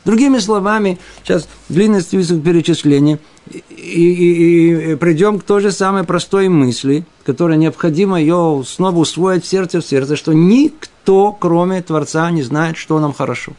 Другими 0.04 0.38
словами, 0.38 0.98
сейчас 1.22 1.46
длинный 1.68 2.00
список 2.00 2.42
перечислений, 2.42 3.18
и, 3.48 3.54
и, 3.76 4.92
и 4.92 4.94
придем 4.96 5.38
к 5.38 5.44
той 5.44 5.60
же 5.60 5.70
самой 5.70 6.02
простой 6.02 6.48
мысли, 6.48 7.04
которая 7.24 7.56
необходимо 7.56 8.20
ее 8.20 8.64
снова 8.66 8.98
усвоить 8.98 9.44
в 9.44 9.48
сердце 9.48 9.80
в 9.80 9.86
сердце, 9.86 10.16
что 10.16 10.32
никто, 10.32 11.30
кроме 11.30 11.82
Творца, 11.82 12.28
не 12.32 12.42
знает, 12.42 12.76
что 12.76 12.98
нам 12.98 13.12
хорошо. 13.12 13.52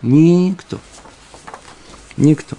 Никто. 0.00 0.78
Никто. 2.16 2.56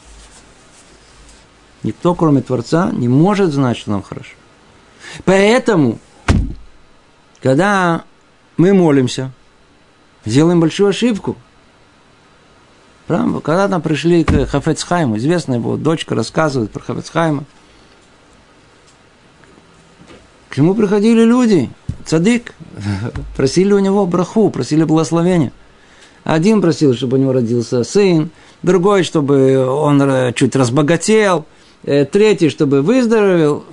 Никто, 1.81 2.13
кроме 2.13 2.43
Творца, 2.43 2.91
не 2.91 3.07
может 3.07 3.53
знать, 3.53 3.77
что 3.77 3.89
нам 3.89 4.03
хорошо. 4.03 4.35
Поэтому, 5.25 5.97
когда 7.41 8.03
мы 8.57 8.73
молимся, 8.73 9.31
делаем 10.29 10.59
большую 10.59 10.89
ошибку. 10.89 11.35
Правда? 13.07 13.39
Когда 13.39 13.67
там 13.67 13.81
пришли 13.81 14.23
к 14.23 14.45
Хафецхайму, 14.45 15.17
известная 15.17 15.57
его 15.57 15.77
дочка 15.77 16.15
рассказывает 16.15 16.71
про 16.71 16.81
Хафецхайма, 16.81 17.45
к 20.49 20.57
нему 20.57 20.75
приходили 20.75 21.23
люди, 21.23 21.69
цадык, 22.05 22.53
просили 23.35 23.73
у 23.73 23.79
него 23.79 24.05
браху, 24.05 24.49
просили 24.49 24.83
благословения. 24.83 25.51
Один 26.23 26.61
просил, 26.61 26.93
чтобы 26.93 27.17
у 27.17 27.19
него 27.19 27.33
родился 27.33 27.83
сын, 27.83 28.29
другой, 28.61 29.03
чтобы 29.03 29.65
он 29.65 30.01
э, 30.01 30.33
чуть 30.33 30.55
разбогател, 30.55 31.45
э, 31.83 32.05
третий, 32.05 32.49
чтобы 32.49 32.81
выздоровел. 32.81 33.63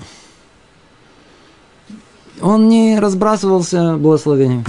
Он 2.40 2.68
не 2.68 2.98
разбрасывался 2.98 3.96
благословением. 3.96 4.64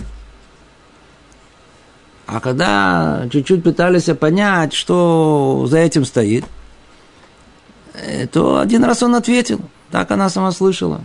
А 2.27 2.39
когда 2.39 3.27
чуть-чуть 3.31 3.63
пытались 3.63 4.03
понять, 4.19 4.73
что 4.73 5.65
за 5.67 5.79
этим 5.79 6.05
стоит, 6.05 6.45
э, 7.93 8.27
то 8.27 8.59
один 8.59 8.83
раз 8.83 9.01
он 9.01 9.15
ответил. 9.15 9.61
Так 9.89 10.11
она 10.11 10.29
сама 10.29 10.51
слышала. 10.51 11.01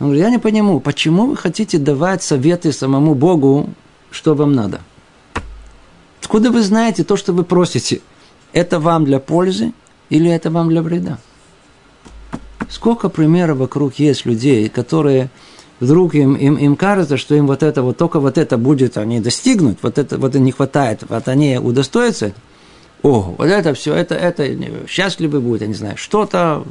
Он 0.00 0.06
говорит, 0.08 0.24
я 0.24 0.30
не 0.30 0.38
понимаю, 0.38 0.80
почему 0.80 1.26
вы 1.26 1.36
хотите 1.36 1.78
давать 1.78 2.22
советы 2.24 2.72
самому 2.72 3.14
Богу, 3.14 3.70
что 4.10 4.34
вам 4.34 4.52
надо– 4.52 4.80
Откуда 6.24 6.50
вы 6.50 6.62
знаете 6.62 7.04
то, 7.04 7.16
что 7.18 7.34
вы 7.34 7.44
просите? 7.44 8.00
Это 8.54 8.80
вам 8.80 9.04
для 9.04 9.20
пользы 9.20 9.72
или 10.08 10.30
это 10.30 10.50
вам 10.50 10.70
для 10.70 10.80
вреда? 10.80 11.18
Сколько 12.70 13.10
примеров 13.10 13.58
вокруг 13.58 13.96
есть 14.00 14.24
людей, 14.24 14.70
которые 14.70 15.28
вдруг 15.80 16.14
им, 16.14 16.34
им, 16.34 16.56
им 16.56 16.76
кажется, 16.76 17.16
что 17.16 17.34
им 17.34 17.46
вот 17.46 17.62
это, 17.62 17.82
вот 17.82 17.96
только 17.96 18.20
вот 18.20 18.38
это 18.38 18.58
будет, 18.58 18.96
они 18.96 19.20
достигнут, 19.20 19.78
вот 19.82 19.98
это 19.98 20.18
вот 20.18 20.34
не 20.34 20.52
хватает, 20.52 21.04
вот 21.08 21.28
они 21.28 21.58
удостоятся. 21.58 22.32
О, 23.02 23.34
вот 23.36 23.46
это 23.46 23.74
все, 23.74 23.94
это, 23.94 24.14
это 24.14 24.48
счастливы 24.88 25.40
будут, 25.40 25.62
я 25.62 25.66
не 25.66 25.74
знаю, 25.74 25.96
что-то, 25.96 26.64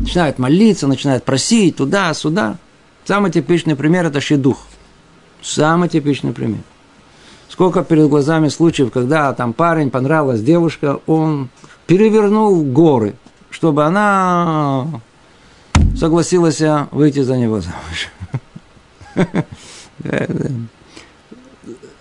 начинают 0.00 0.38
молиться, 0.38 0.86
начинают 0.86 1.24
просить 1.24 1.76
туда, 1.76 2.12
сюда. 2.14 2.56
Самый 3.04 3.30
типичный 3.30 3.76
пример– 3.76 4.06
это 4.06 4.20
шедух. 4.20 4.58
Самый 5.42 5.88
типичный 5.88 6.32
пример. 6.32 6.60
Сколько 7.48 7.84
перед 7.84 8.08
глазами 8.08 8.48
случаев, 8.48 8.90
когда 8.90 9.32
там 9.32 9.52
парень, 9.52 9.90
понравилась 9.90 10.42
девушка, 10.42 11.00
он 11.06 11.48
перевернул 11.86 12.64
горы, 12.64 13.14
чтобы 13.50 13.84
она 13.84 15.00
согласилась 15.98 16.60
выйти 16.90 17.20
за 17.20 17.36
него 17.36 17.60
замуж. 17.60 18.08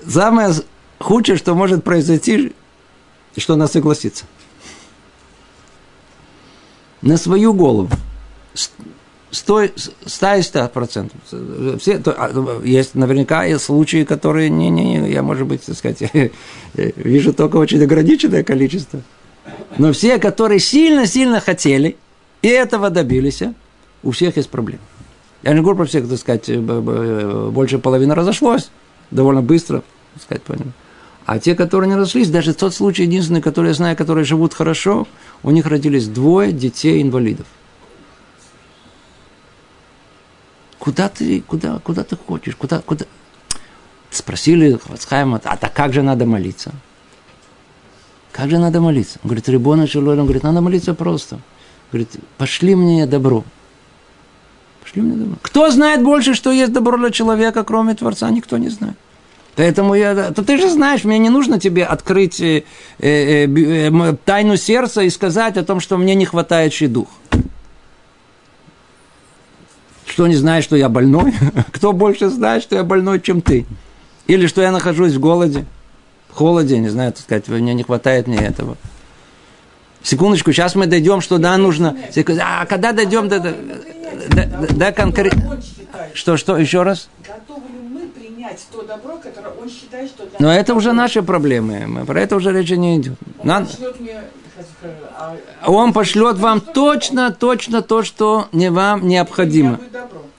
Самое 0.08 0.54
худшее, 1.00 1.38
что 1.38 1.56
может 1.56 1.84
произойти, 1.84 2.54
что 3.38 3.54
она 3.54 3.68
согласится. 3.68 4.26
На 7.02 7.18
свою 7.18 7.54
голову. 7.54 7.90
100, 9.32 9.70
100 10.06 10.36
и 10.36 10.42
100 10.42 10.68
процентов. 10.70 11.20
Все, 11.80 12.00
то, 12.00 12.16
а, 12.18 12.62
есть 12.64 12.96
наверняка 12.96 13.46
и 13.46 13.58
случаи, 13.58 14.06
которые 14.06 14.50
не, 14.50 14.70
не, 14.70 15.12
я, 15.12 15.22
может 15.24 15.46
быть, 15.46 15.64
так 15.64 15.76
сказать, 15.76 16.04
вижу 16.74 17.34
только 17.34 17.58
очень 17.58 17.84
ограниченное 17.84 18.44
количество. 18.44 19.02
Но 19.78 19.92
все, 19.92 20.20
которые 20.20 20.60
сильно-сильно 20.60 21.42
хотели 21.42 21.98
и 22.42 22.48
этого 22.48 22.90
добились, 22.90 23.42
у 24.06 24.12
всех 24.12 24.38
есть 24.38 24.50
проблемы. 24.50 24.84
Я 25.44 25.54
не 25.54 25.60
говорю 25.60 25.78
про 25.78 25.86
всех, 25.86 26.08
так 26.08 26.18
сказать, 26.18 26.50
больше 26.60 27.78
половины 27.80 28.16
разошлось 28.16 28.70
довольно 29.12 29.42
быстро, 29.42 29.84
так 30.14 30.24
сказать, 30.24 30.44
понял. 30.44 30.72
А 31.26 31.40
те, 31.40 31.56
которые 31.56 31.90
не 31.90 31.96
разошлись, 31.96 32.30
даже 32.30 32.54
тот 32.54 32.74
случай 32.74 33.04
единственный, 33.04 33.42
который 33.42 33.70
я 33.70 33.74
знаю, 33.74 33.98
которые 33.98 34.26
живут 34.26 34.54
хорошо, 34.54 35.08
у 35.44 35.52
них 35.52 35.66
родились 35.66 36.08
двое 36.08 36.52
детей-инвалидов. 36.52 37.48
Куда 40.80 41.10
ты, 41.10 41.42
куда, 41.42 41.80
куда 41.80 42.04
ты 42.04 42.16
хочешь? 42.16 42.56
Куда, 42.56 42.80
куда? 42.80 43.06
Спросили 44.12 44.78
Хвацхайма, 44.78 45.42
а 45.44 45.58
так 45.58 45.74
как 45.74 45.94
же 45.94 46.04
надо 46.04 46.26
молиться? 46.28 46.72
Как 48.32 48.50
же 48.50 48.60
надо 48.60 48.82
молиться? 48.82 49.20
Он 49.24 49.30
говорит, 49.30 49.50
Рибона 49.50 49.88
Шилой, 49.88 50.18
он 50.18 50.26
говорит, 50.26 50.44
надо 50.44 50.62
молиться 50.62 50.94
просто. 50.94 51.40
Говорит, 51.92 52.12
пошли 52.38 52.76
мне 52.76 53.08
добро. 53.08 53.44
Кто 55.42 55.70
знает 55.72 56.04
больше, 56.04 56.34
что 56.34 56.52
есть 56.52 56.74
добро 56.74 56.98
для 56.98 57.12
человека, 57.12 57.64
кроме 57.64 57.96
Творца? 57.96 58.30
Никто 58.30 58.58
не 58.58 58.70
знает. 58.70 58.96
Поэтому 59.56 59.96
я... 59.96 60.32
То 60.32 60.44
ты 60.44 60.58
же 60.58 60.70
знаешь, 60.70 61.04
мне 61.06 61.18
не 61.18 61.30
нужно 61.30 61.60
тебе 61.60 61.86
открыть 61.86 62.42
э, 62.42 62.64
э, 63.00 63.46
э, 63.46 64.16
тайну 64.26 64.58
сердца 64.58 65.02
и 65.02 65.10
сказать 65.10 65.58
о 65.58 65.64
том, 65.64 65.80
что 65.80 65.98
мне 65.98 66.14
не 66.14 66.26
хватает 66.26 66.74
дух. 66.92 67.08
Что 70.06 70.28
не 70.28 70.36
знаешь, 70.36 70.64
что 70.64 70.76
я 70.76 70.90
больной? 70.90 71.34
Кто 71.72 71.94
больше 71.94 72.30
знает, 72.30 72.64
что 72.64 72.76
я 72.76 72.84
больной, 72.84 73.22
чем 73.22 73.42
ты? 73.42 73.66
Или 74.28 74.48
что 74.48 74.62
я 74.62 74.72
нахожусь 74.72 75.14
в 75.14 75.20
голоде, 75.20 75.66
в 76.30 76.36
холоде, 76.36 76.78
не 76.80 76.90
знаю, 76.90 77.14
так 77.14 77.22
сказать, 77.22 77.48
мне 77.48 77.74
не 77.74 77.84
хватает 77.84 78.28
мне 78.28 78.38
этого. 78.38 78.78
Секундочку, 80.06 80.52
сейчас 80.54 80.76
мы 80.76 80.86
дойдем, 80.86 81.20
что 81.20 81.40
да, 81.40 81.58
нужно. 81.58 81.98
А 82.40 82.66
когда 82.68 82.92
дойдем 82.92 83.28
до, 83.28 83.40
до, 83.40 83.56
до, 84.30 84.74
до 84.76 84.92
конкретно. 84.92 85.60
Что, 86.14 86.38
что, 86.38 86.58
еще 86.58 86.84
раз? 86.84 87.10
то 88.72 88.84
добро, 88.84 89.18
которое 89.18 89.56
он 89.60 89.68
считает, 89.68 90.08
что 90.08 90.28
для 90.28 90.36
Но 90.38 90.54
это 90.54 90.76
уже 90.76 90.94
наши 90.94 91.24
проблемы. 91.24 91.88
Мы, 91.88 92.06
про 92.06 92.22
это 92.22 92.36
уже 92.36 92.54
речи 92.54 92.74
не 92.74 92.98
идет. 92.98 93.16
Он 93.40 93.48
Надо... 93.48 93.68
мне 94.00 94.22
он 95.66 95.92
пошлет 95.92 96.38
вам 96.38 96.62
точно, 96.62 97.32
точно 97.32 97.82
то, 97.82 98.04
что 98.04 98.48
не 98.52 98.70
вам 98.70 99.08
необходимо. 99.08 99.80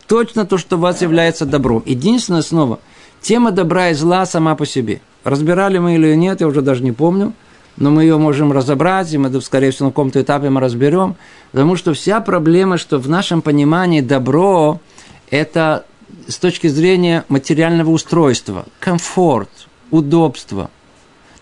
Точно 0.07 0.47
то, 0.47 0.57
что 0.57 0.77
у 0.77 0.79
вас 0.79 1.03
является 1.03 1.45
добром. 1.45 1.83
Единственное, 1.85 2.43
снова, 2.43 2.79
тема 3.21 3.51
добра 3.51 3.91
и 3.91 3.95
зла 3.95 4.25
сама 4.25 4.55
по 4.55 4.65
себе. 4.65 5.01
Разбирали 5.25 5.79
мы 5.79 5.97
или 5.97 6.15
нет, 6.15 6.41
я 6.41 6.47
уже 6.47 6.63
даже 6.63 6.85
не 6.85 6.93
помню. 6.93 7.33
Но 7.77 7.91
мы 7.91 8.03
ее 8.03 8.17
можем 8.17 8.53
разобрать, 8.53 9.12
и 9.12 9.19
мы, 9.19 9.41
скорее 9.41 9.71
всего, 9.71 9.87
на 9.87 9.91
каком-то 9.93 10.21
этапе 10.21 10.51
мы 10.51 10.61
разберем. 10.61 11.17
Потому 11.53 11.77
что 11.77 11.93
вся 11.93 12.21
проблема, 12.21 12.79
что 12.79 12.99
в 12.99 13.09
нашем 13.09 13.43
понимании 13.43 14.01
добро– 14.01 14.81
это 15.31 15.85
с 16.27 16.39
точки 16.39 16.69
зрения 16.69 17.25
материального 17.29 17.91
устройства, 17.91 18.65
комфорт, 18.81 19.51
удобство– 19.91 20.71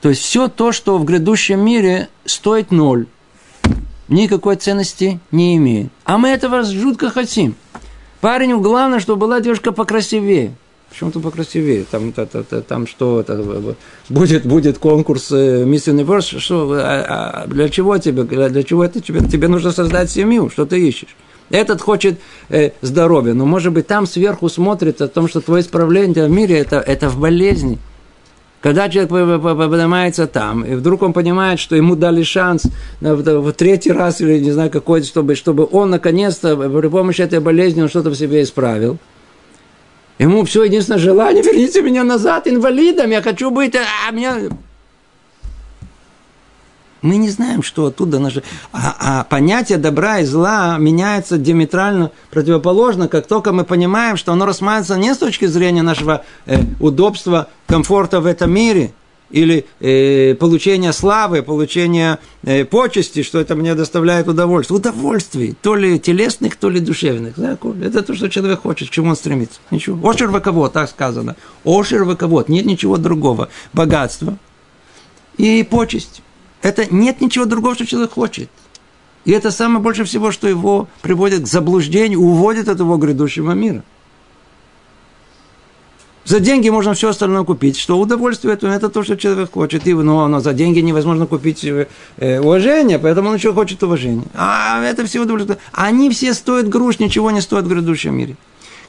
то 0.04 0.10
есть 0.10 0.20
все 0.20 0.48
то, 0.48 0.70
что 0.70 0.98
в 0.98 1.06
грядущем 1.06 1.64
мире 1.64 2.10
стоит 2.26 2.70
ноль, 2.70 3.06
никакой 4.06 4.56
ценности 4.56 5.18
не 5.30 5.56
имеет. 5.56 5.90
А 6.04 6.18
мы 6.18 6.28
этого 6.28 6.62
жутко 6.62 7.08
хотим. 7.08 7.54
Парень, 8.20 8.60
главное, 8.60 9.00
чтобы 9.00 9.20
была 9.20 9.40
девушка 9.40 9.72
покрасивее. 9.72 10.52
Почему-то 10.94 11.18
покрасивее. 11.18 11.84
Там, 11.90 12.12
там, 12.12 12.28
там, 12.28 12.62
там 12.62 12.86
что, 12.86 13.18
это, 13.18 13.42
будет, 14.08 14.46
будет 14.46 14.78
конкурс 14.78 15.32
Мисс 15.32 15.88
Универс. 15.88 16.26
Что, 16.26 16.72
а, 16.72 17.42
а 17.42 17.46
для 17.48 17.68
чего 17.68 17.98
тебе? 17.98 18.22
Для 18.22 18.62
чего 18.62 18.84
это 18.84 19.00
тебе? 19.00 19.18
Тебе 19.28 19.48
нужно 19.48 19.72
создать 19.72 20.12
семью. 20.12 20.50
Что 20.50 20.66
ты 20.66 20.78
ищешь? 20.78 21.16
Этот 21.50 21.80
хочет 21.80 22.20
э, 22.48 22.70
здоровья, 22.80 23.34
но, 23.34 23.44
может 23.44 23.72
быть, 23.72 23.88
там 23.88 24.06
сверху 24.06 24.48
смотрит 24.48 25.02
о 25.02 25.08
том, 25.08 25.26
что 25.26 25.40
твое 25.40 25.62
исправление 25.64 26.26
в 26.26 26.30
мире 26.30 26.58
это, 26.58 26.76
это 26.76 27.08
в 27.08 27.18
болезни. 27.18 27.80
Когда 28.62 28.88
человек 28.88 29.10
поднимается 29.10 30.28
там, 30.28 30.64
и 30.64 30.76
вдруг 30.76 31.02
он 31.02 31.12
понимает, 31.12 31.58
что 31.58 31.74
ему 31.74 31.96
дали 31.96 32.22
шанс 32.22 32.62
в 33.00 33.52
третий 33.52 33.90
раз 33.90 34.20
или 34.20 34.38
не 34.38 34.52
знаю 34.52 34.70
какой, 34.70 35.02
чтобы, 35.02 35.34
чтобы 35.34 35.68
он 35.70 35.90
наконец-то 35.90 36.56
при 36.56 36.88
помощи 36.88 37.20
этой 37.20 37.40
болезни 37.40 37.82
он 37.82 37.88
что-то 37.88 38.10
в 38.10 38.14
себе 38.14 38.44
исправил. 38.44 38.98
Ему 40.18 40.44
все 40.44 40.64
единственное 40.64 41.00
желание, 41.00 41.42
верните 41.44 41.82
меня 41.82 42.04
назад 42.04 42.46
инвалидом, 42.46 43.10
я 43.10 43.22
хочу 43.22 43.50
быть, 43.50 43.74
а 43.74 44.10
меня 44.10 44.38
мы 47.04 47.18
не 47.18 47.28
знаем, 47.28 47.62
что 47.62 47.84
оттуда 47.84 48.18
наше... 48.18 48.42
А, 48.72 48.96
а 48.98 49.24
понятие 49.24 49.76
добра 49.76 50.20
и 50.20 50.24
зла 50.24 50.78
меняется 50.78 51.36
диаметрально 51.36 52.12
противоположно, 52.30 53.08
как 53.08 53.26
только 53.26 53.52
мы 53.52 53.64
понимаем, 53.64 54.16
что 54.16 54.32
оно 54.32 54.46
рассматривается 54.46 54.96
не 54.96 55.14
с 55.14 55.18
точки 55.18 55.44
зрения 55.44 55.82
нашего 55.82 56.24
э, 56.46 56.60
удобства, 56.80 57.48
комфорта 57.66 58.22
в 58.22 58.26
этом 58.26 58.50
мире, 58.50 58.94
или 59.30 59.66
э, 59.80 60.34
получения 60.34 60.92
славы, 60.92 61.42
получения 61.42 62.18
э, 62.42 62.64
почести, 62.64 63.22
что 63.22 63.40
это 63.40 63.54
мне 63.56 63.74
доставляет 63.74 64.28
удовольствие. 64.28 64.78
Удовольствий, 64.78 65.54
то 65.60 65.74
ли 65.74 65.98
телесных, 65.98 66.56
то 66.56 66.70
ли 66.70 66.80
душевных. 66.80 67.34
Да? 67.36 67.58
Это 67.82 68.02
то, 68.02 68.14
что 68.14 68.28
человек 68.28 68.60
хочет, 68.60 68.88
к 68.88 68.92
чему 68.92 69.10
он 69.10 69.16
стремится. 69.16 69.60
Ничего. 69.70 70.08
Ошер 70.08 70.30
ваковод, 70.30 70.72
так 70.72 70.88
сказано. 70.88 71.36
Ошер 71.64 72.04
ваковод, 72.04 72.48
нет 72.48 72.66
ничего 72.66 72.96
другого. 72.96 73.48
Богатство 73.72 74.38
и 75.36 75.66
почесть. 75.68 76.22
Это 76.62 76.86
нет 76.92 77.20
ничего 77.20 77.44
другого, 77.44 77.74
что 77.74 77.86
человек 77.86 78.12
хочет. 78.12 78.48
И 79.24 79.32
это 79.32 79.50
самое 79.50 79.80
больше 79.80 80.04
всего, 80.04 80.30
что 80.32 80.48
его 80.48 80.88
приводит 81.02 81.42
к 81.42 81.46
заблуждению, 81.46 82.20
уводит 82.20 82.68
от 82.68 82.78
его 82.78 82.96
грядущего 82.96 83.52
мира. 83.52 83.82
За 86.24 86.40
деньги 86.40 86.70
можно 86.70 86.94
все 86.94 87.10
остальное 87.10 87.44
купить. 87.44 87.76
Что 87.76 87.98
удовольствие 87.98 88.54
это, 88.54 88.66
это 88.68 88.88
то, 88.88 89.02
что 89.02 89.16
человек 89.16 89.52
хочет. 89.52 89.86
И, 89.86 89.92
но, 89.92 90.26
но 90.26 90.40
за 90.40 90.54
деньги 90.54 90.80
невозможно 90.80 91.26
купить 91.26 91.64
э, 91.64 92.40
уважение, 92.40 92.98
поэтому 92.98 93.28
он 93.28 93.34
еще 93.36 93.52
хочет 93.52 93.82
уважения. 93.82 94.24
А 94.34 94.82
это 94.82 95.04
все 95.04 95.20
удовольствие. 95.20 95.58
Они 95.72 96.08
все 96.10 96.32
стоят 96.32 96.68
груш, 96.68 96.98
ничего 96.98 97.30
не 97.30 97.42
стоят 97.42 97.66
в 97.66 97.68
грядущем 97.68 98.16
мире. 98.16 98.36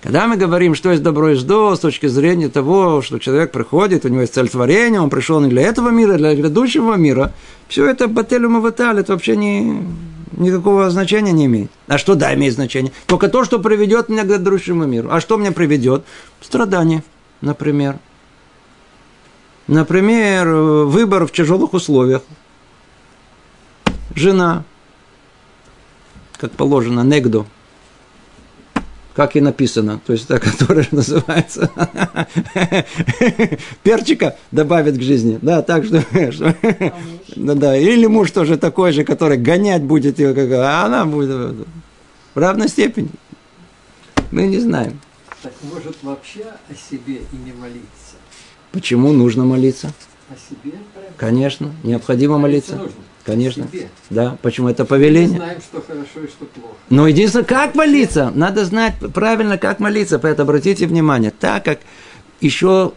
Когда 0.01 0.27
мы 0.27 0.37
говорим, 0.37 0.75
что 0.75 0.91
есть 0.91 1.01
добро 1.01 1.29
и 1.31 1.35
зло 1.35 1.75
с 1.75 1.79
точки 1.79 2.05
зрения 2.05 2.47
того, 2.47 3.01
что 3.01 3.17
человек 3.17 3.51
приходит, 3.51 4.05
у 4.05 4.09
него 4.09 4.21
есть 4.21 4.35
цель 4.35 4.47
творения, 4.47 5.01
он 5.01 5.09
пришел 5.09 5.39
не 5.41 5.49
для 5.49 5.63
этого 5.63 5.89
мира, 5.89 6.13
а 6.13 6.17
для 6.17 6.35
грядущего 6.35 6.93
мира, 6.93 7.33
все 7.67 7.89
это 7.89 8.07
бателю 8.07 8.61
ваталь, 8.61 8.99
это 8.99 9.13
вообще 9.13 9.35
не, 9.35 9.81
никакого 10.37 10.89
значения 10.91 11.31
не 11.31 11.47
имеет. 11.47 11.71
А 11.87 11.97
что 11.97 12.13
да, 12.13 12.35
имеет 12.35 12.53
значение? 12.53 12.91
Только 13.07 13.29
то, 13.29 13.43
что 13.43 13.57
приведет 13.57 14.07
меня 14.07 14.23
к 14.23 14.27
грядущему 14.27 14.85
миру. 14.85 15.09
А 15.11 15.19
что 15.19 15.37
меня 15.37 15.51
приведет? 15.51 16.03
Страдание, 16.39 17.03
например. 17.41 17.97
Например, 19.67 20.47
выбор 20.47 21.25
в 21.25 21.31
тяжелых 21.31 21.73
условиях. 21.73 22.21
Жена, 24.13 24.63
как 26.37 26.51
положено, 26.51 27.01
негду, 27.01 27.47
как 29.15 29.35
и 29.35 29.41
написано, 29.41 29.99
то 30.05 30.13
есть 30.13 30.27
та, 30.27 30.39
которая 30.39 30.87
называется 30.91 31.71
перчика 33.83 34.35
добавит 34.51 34.97
к 34.97 35.01
жизни, 35.01 35.39
да, 35.41 35.61
так 35.61 35.85
что, 35.85 36.01
что 36.31 36.55
да, 37.35 37.53
да, 37.55 37.77
или 37.77 38.05
муж 38.05 38.31
тоже 38.31 38.57
такой 38.57 38.91
же, 38.91 39.03
который 39.03 39.37
гонять 39.37 39.83
будет 39.83 40.19
ее, 40.19 40.33
как, 40.33 40.51
а 40.51 40.85
она 40.85 41.05
будет 41.05 41.67
в 42.33 42.37
равной 42.37 42.67
степени. 42.67 43.09
Мы 44.31 44.47
не 44.47 44.59
знаем. 44.59 44.99
Так 45.45 45.53
может 45.61 45.95
вообще 46.01 46.41
о 46.41 46.73
себе 46.73 47.17
и 47.31 47.35
не 47.35 47.53
молиться? 47.53 48.15
Почему 48.71 49.13
нужно 49.13 49.45
молиться? 49.45 49.93
О 50.27 50.33
себе? 50.33 50.75
Конечно, 51.17 51.71
необходимо 51.83 52.39
молиться. 52.39 52.77
молиться. 52.77 52.95
Нужно. 52.95 53.03
Конечно. 53.23 53.67
Себе. 53.67 53.89
Да, 54.09 54.39
почему 54.41 54.69
это 54.69 54.85
повеление? 54.85 55.37
Мы 55.37 55.45
знаем, 55.45 55.61
что 55.61 55.83
хорошо 55.83 56.21
и 56.25 56.27
что 56.27 56.45
плохо. 56.45 56.73
Но 56.89 57.07
единственное, 57.07 57.45
как 57.45 57.75
молиться? 57.75 58.31
Надо 58.33 58.65
знать 58.65 58.95
правильно, 59.13 59.59
как 59.59 59.79
молиться. 59.79 60.17
Поэтому 60.17 60.49
обратите 60.49 60.87
внимание, 60.87 61.29
так 61.29 61.63
как 61.63 61.81
еще 62.41 62.93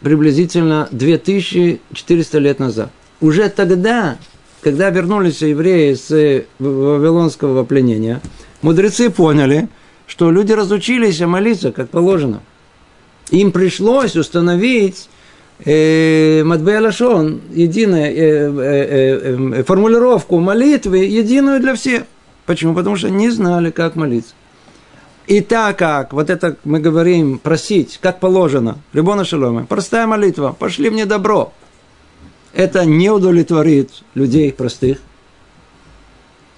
приблизительно 0.00 0.88
2400 0.92 2.38
лет 2.38 2.58
назад, 2.58 2.90
уже 3.20 3.50
тогда, 3.50 4.16
когда 4.62 4.88
вернулись 4.88 5.42
евреи 5.42 5.92
с 5.92 6.08
вавилонского 6.58 7.64
пленения, 7.64 8.22
мудрецы 8.62 9.10
поняли, 9.10 9.68
что 10.06 10.30
люди 10.30 10.52
разучились 10.52 11.20
молиться, 11.20 11.72
как 11.72 11.90
положено. 11.90 12.40
Им 13.30 13.52
пришлось 13.52 14.16
установить 14.16 15.08
э, 15.64 16.42
Матбея 16.44 16.80
Лашон, 16.80 17.40
единая 17.52 18.10
э, 18.10 18.14
э, 18.14 19.38
э, 19.58 19.62
формулировку 19.64 20.38
молитвы, 20.40 20.98
единую 20.98 21.60
для 21.60 21.74
всех. 21.74 22.04
Почему? 22.46 22.74
Потому 22.74 22.96
что 22.96 23.08
не 23.08 23.30
знали, 23.30 23.70
как 23.70 23.96
молиться. 23.96 24.34
И 25.26 25.40
так 25.40 25.78
как, 25.78 26.12
вот 26.12 26.28
это 26.28 26.56
мы 26.64 26.80
говорим, 26.80 27.38
просить, 27.38 27.98
как 28.02 28.20
положено, 28.20 28.78
Рибона 28.92 29.24
Шалома, 29.24 29.64
простая 29.64 30.06
молитва, 30.06 30.54
пошли 30.58 30.90
мне 30.90 31.06
добро. 31.06 31.52
Это 32.52 32.84
не 32.84 33.10
удовлетворит 33.10 33.90
людей 34.14 34.52
простых. 34.52 34.98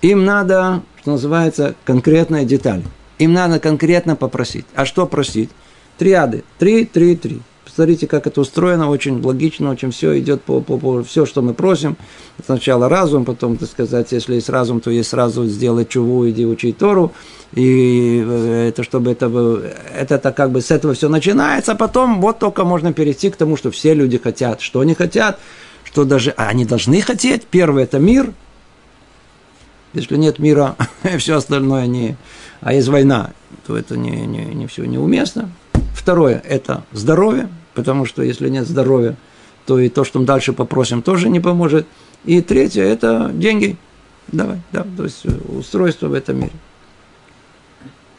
Им 0.03 0.25
надо, 0.25 0.83
что 1.01 1.13
называется, 1.13 1.75
конкретная 1.85 2.45
деталь. 2.45 2.83
Им 3.19 3.33
надо 3.33 3.59
конкретно 3.59 4.17
попросить. 4.17 4.67
А 4.75 4.85
что 4.85 5.07
просить? 5.07 5.51
Триады. 5.99 6.45
Три, 6.59 6.85
три, 6.85 7.17
три. 7.17 7.41
Смотрите, 7.77 8.07
как 8.07 8.27
это 8.27 8.41
устроено, 8.41 8.89
очень 8.89 9.21
логично, 9.23 9.71
очень 9.71 9.91
все 9.91 10.19
идет 10.19 10.41
по, 10.43 10.63
по, 10.63 10.79
по 10.79 11.03
все, 11.03 11.27
что 11.27 11.43
мы 11.43 11.53
просим. 11.53 11.99
Сначала 12.45 12.89
разум, 12.89 13.27
потом, 13.27 13.59
так 13.59 13.69
сказать, 13.69 14.13
если 14.13 14.37
есть 14.37 14.49
разум, 14.49 14.81
то 14.81 14.91
есть 14.91 15.11
сразу 15.11 15.45
сделать 15.45 15.91
чуву, 15.91 16.27
иди 16.29 16.47
учить 16.47 16.79
Тору. 16.79 17.13
И 17.55 18.25
э, 18.27 18.69
это 18.69 18.83
чтобы 18.83 19.11
это 19.11 19.27
это, 19.95 20.15
это 20.15 20.33
как 20.33 20.53
бы 20.53 20.63
с 20.63 20.71
этого 20.71 20.95
все 20.95 21.11
начинается, 21.11 21.73
а 21.73 21.75
потом 21.75 22.23
вот 22.23 22.39
только 22.39 22.65
можно 22.65 22.95
перейти 22.95 23.29
к 23.31 23.37
тому, 23.37 23.59
что 23.59 23.71
все 23.71 23.93
люди 23.93 24.17
хотят. 24.17 24.63
Что 24.63 24.81
они 24.81 24.95
хотят? 24.95 25.39
Что 25.85 26.05
даже 26.05 26.31
они 26.37 26.65
должны 26.65 27.03
хотеть. 27.03 27.47
Первое– 27.47 27.83
это 27.85 27.99
мир. 27.99 28.33
Если 29.97 30.17
нет 30.17 30.39
мира, 30.39 30.77
все 31.19 31.37
остальное 31.37 31.87
не... 31.87 32.17
А 32.61 32.73
есть 32.73 32.89
война, 32.89 33.33
то 33.67 33.77
это 33.77 33.97
не, 33.97 34.27
не, 34.27 34.45
не 34.45 34.67
все 34.69 34.85
неуместно. 34.85 35.51
Второе– 35.95 36.41
это 36.49 36.85
здоровье 36.93 37.49
потому 37.77 38.07
что 38.07 38.23
если 38.23 38.49
нет 38.49 38.67
здоровья, 38.67 39.17
то 39.67 39.79
и 39.79 39.89
то, 39.89 40.03
что 40.03 40.19
мы 40.19 40.25
дальше 40.25 40.53
попросим, 40.53 41.03
тоже 41.03 41.29
не 41.29 41.39
поможет. 41.39 41.87
И 42.25 42.41
третье– 42.41 42.83
это 42.85 43.31
деньги. 43.33 43.77
Давай, 44.29 44.61
да, 44.73 44.85
то 44.97 45.05
есть 45.05 45.21
э, 45.25 45.31
устройство 45.57 46.09
в 46.09 46.15
этом 46.15 46.41
мире. 46.41 46.53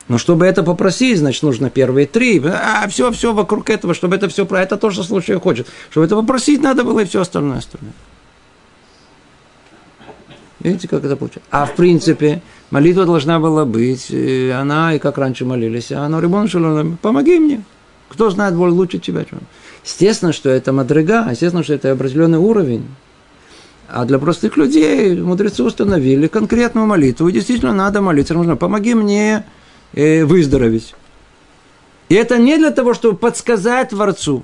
Но 0.08 0.18
чтобы 0.18 0.46
это 0.46 0.64
попросить, 0.64 1.18
значит, 1.18 1.44
нужно 1.44 1.70
первые 1.70 2.08
три. 2.08 2.42
А 2.46 2.88
все, 2.88 3.12
все 3.12 3.34
вокруг 3.34 3.70
этого, 3.70 3.94
чтобы 3.94 4.16
это 4.16 4.30
все 4.30 4.46
про 4.46 4.62
это 4.62 4.78
то, 4.78 4.90
что 4.90 5.04
случай 5.04 5.34
хочет. 5.34 5.68
Чтобы 5.90 6.06
это 6.06 6.16
попросить, 6.16 6.62
надо 6.62 6.86
было 6.86 7.02
и 7.02 7.06
все 7.06 7.20
остальное 7.20 7.58
остальное. 7.58 7.92
Видите, 10.68 10.88
как 10.88 11.04
это 11.06 11.16
получается? 11.16 11.50
А 11.52 11.66
в 11.66 11.76
принципе, 11.76 12.42
молитва 12.72 13.06
должна 13.06 13.40
была 13.40 13.66
быть, 13.66 14.08
э, 14.12 14.52
она, 14.52 14.94
и 14.94 15.00
как 15.00 15.18
раньше 15.18 15.46
молились, 15.46 15.92
а 15.92 16.04
она, 16.04 16.20
Рибон 16.20 16.48
помоги 17.02 17.40
мне. 17.40 17.64
Кто 18.10 18.30
знает 18.30 18.56
боль 18.56 18.72
лучше 18.72 19.00
тебя? 19.00 19.26
Естественно, 19.84 20.34
что 20.34 20.50
это 20.50 20.74
мадрега, 20.74 21.28
естественно, 21.30 21.64
что 21.64 21.74
это 21.74 21.92
определенный 21.92 22.38
уровень. 22.38 22.86
А 23.90 24.06
для 24.06 24.20
простых 24.20 24.58
людей 24.58 25.16
мудрецы 25.16 25.64
установили 25.64 26.28
конкретную 26.28 26.86
молитву. 26.88 27.30
И 27.30 27.32
действительно 27.32 27.74
надо 27.74 28.02
молиться. 28.02 28.34
Нужно, 28.34 28.58
помоги 28.58 28.94
мне 28.94 29.46
э, 29.94 30.26
выздороветь. 30.26 30.94
И 32.10 32.16
это 32.16 32.38
не 32.38 32.58
для 32.58 32.72
того, 32.72 32.94
чтобы 32.94 33.18
подсказать 33.18 33.90
Творцу, 33.90 34.44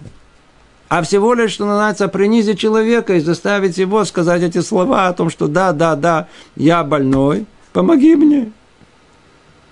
а 0.93 1.01
всего 1.01 1.33
лишь, 1.33 1.53
что 1.53 1.65
называется, 1.65 2.07
принизить 2.07 2.59
человека 2.59 3.15
и 3.15 3.19
заставить 3.19 3.79
его 3.79 4.05
сказать 4.05 4.43
эти 4.43 4.61
слова 4.61 5.07
о 5.07 5.13
том, 5.13 5.31
что 5.31 5.47
да, 5.47 5.73
да, 5.73 5.95
да, 5.95 6.27
я 6.55 6.83
больной, 6.83 7.47
помоги 7.71 8.15
мне. 8.15 8.51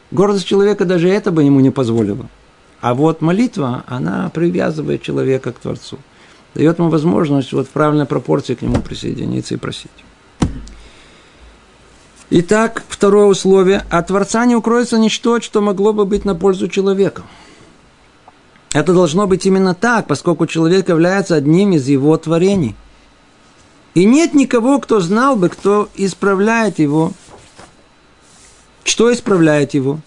Гордость 0.09 0.47
человека 0.47 0.83
даже 0.83 1.09
это 1.09 1.31
бы 1.31 1.43
ему 1.43 1.59
не 1.59 1.69
позволила. 1.69 2.27
А 2.79 2.95
вот 2.95 3.21
молитва, 3.21 3.83
она 3.85 4.31
привязывает 4.33 5.03
человека 5.03 5.51
к 5.51 5.59
Творцу. 5.59 5.99
Дает 6.55 6.79
ему 6.79 6.89
возможность 6.89 7.53
вот 7.53 7.67
в 7.67 7.69
правильной 7.69 8.07
пропорции 8.07 8.55
к 8.55 8.63
нему 8.63 8.81
присоединиться 8.81 9.53
и 9.53 9.57
просить. 9.57 9.91
Итак, 12.31 12.83
второе 12.89 13.27
условие. 13.27 13.85
От 13.91 14.07
Творца 14.07 14.43
не 14.47 14.55
укроется 14.55 14.97
ничто, 14.97 15.39
что 15.39 15.61
могло 15.61 15.93
бы 15.93 16.05
быть 16.05 16.25
на 16.25 16.33
пользу 16.33 16.67
человека. 16.67 17.21
Это 18.73 18.93
должно 18.93 19.27
быть 19.27 19.45
именно 19.45 19.73
так, 19.73 20.07
поскольку 20.07 20.47
человек 20.47 20.87
является 20.89 21.35
одним 21.35 21.73
из 21.73 21.87
его 21.87 22.15
творений. 22.17 22.75
И 23.93 24.05
нет 24.05 24.33
никого, 24.33 24.79
кто 24.79 25.01
знал 25.01 25.35
бы, 25.35 25.49
кто 25.49 25.89
исправляет 25.95 26.79
его 26.79 27.11
Что 28.85 29.11
исправляет 29.11 29.73
его? 29.73 29.99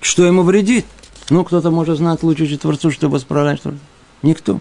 Что 0.00 0.24
ему 0.24 0.42
вредит? 0.42 0.86
Ну, 1.30 1.44
кто-то 1.44 1.72
может 1.72 1.98
знать 1.98 2.22
лучше, 2.22 2.46
чем 2.46 2.58
Творцу, 2.58 2.92
чтобы 2.92 3.18
исправлять 3.18 3.58
что 3.58 3.74
Никто. 4.22 4.60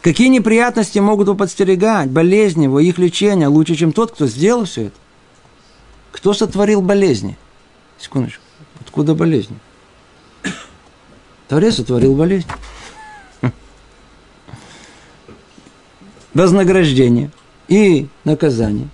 Какие 0.00 0.28
неприятности 0.28 0.98
могут 0.98 1.28
его 1.28 1.36
подстерегать, 1.36 2.08
болезни 2.08 2.64
его, 2.64 2.80
их 2.80 2.98
лечение 2.98 3.48
лучше, 3.48 3.74
чем 3.74 3.92
тот, 3.92 4.12
кто 4.12 4.26
сделал 4.26 4.64
все 4.64 4.86
это? 4.86 4.96
Кто 6.12 6.32
сотворил 6.32 6.80
болезни? 6.80 7.36
Секундочку. 7.98 8.42
Откуда 8.80 9.14
болезни? 9.14 9.56
Творец 11.52 11.74
сотворил 11.74 12.14
болезнь. 12.14 12.46
Вознаграждение 16.32 17.30
и 17.68 18.08
наказание. 18.24 18.88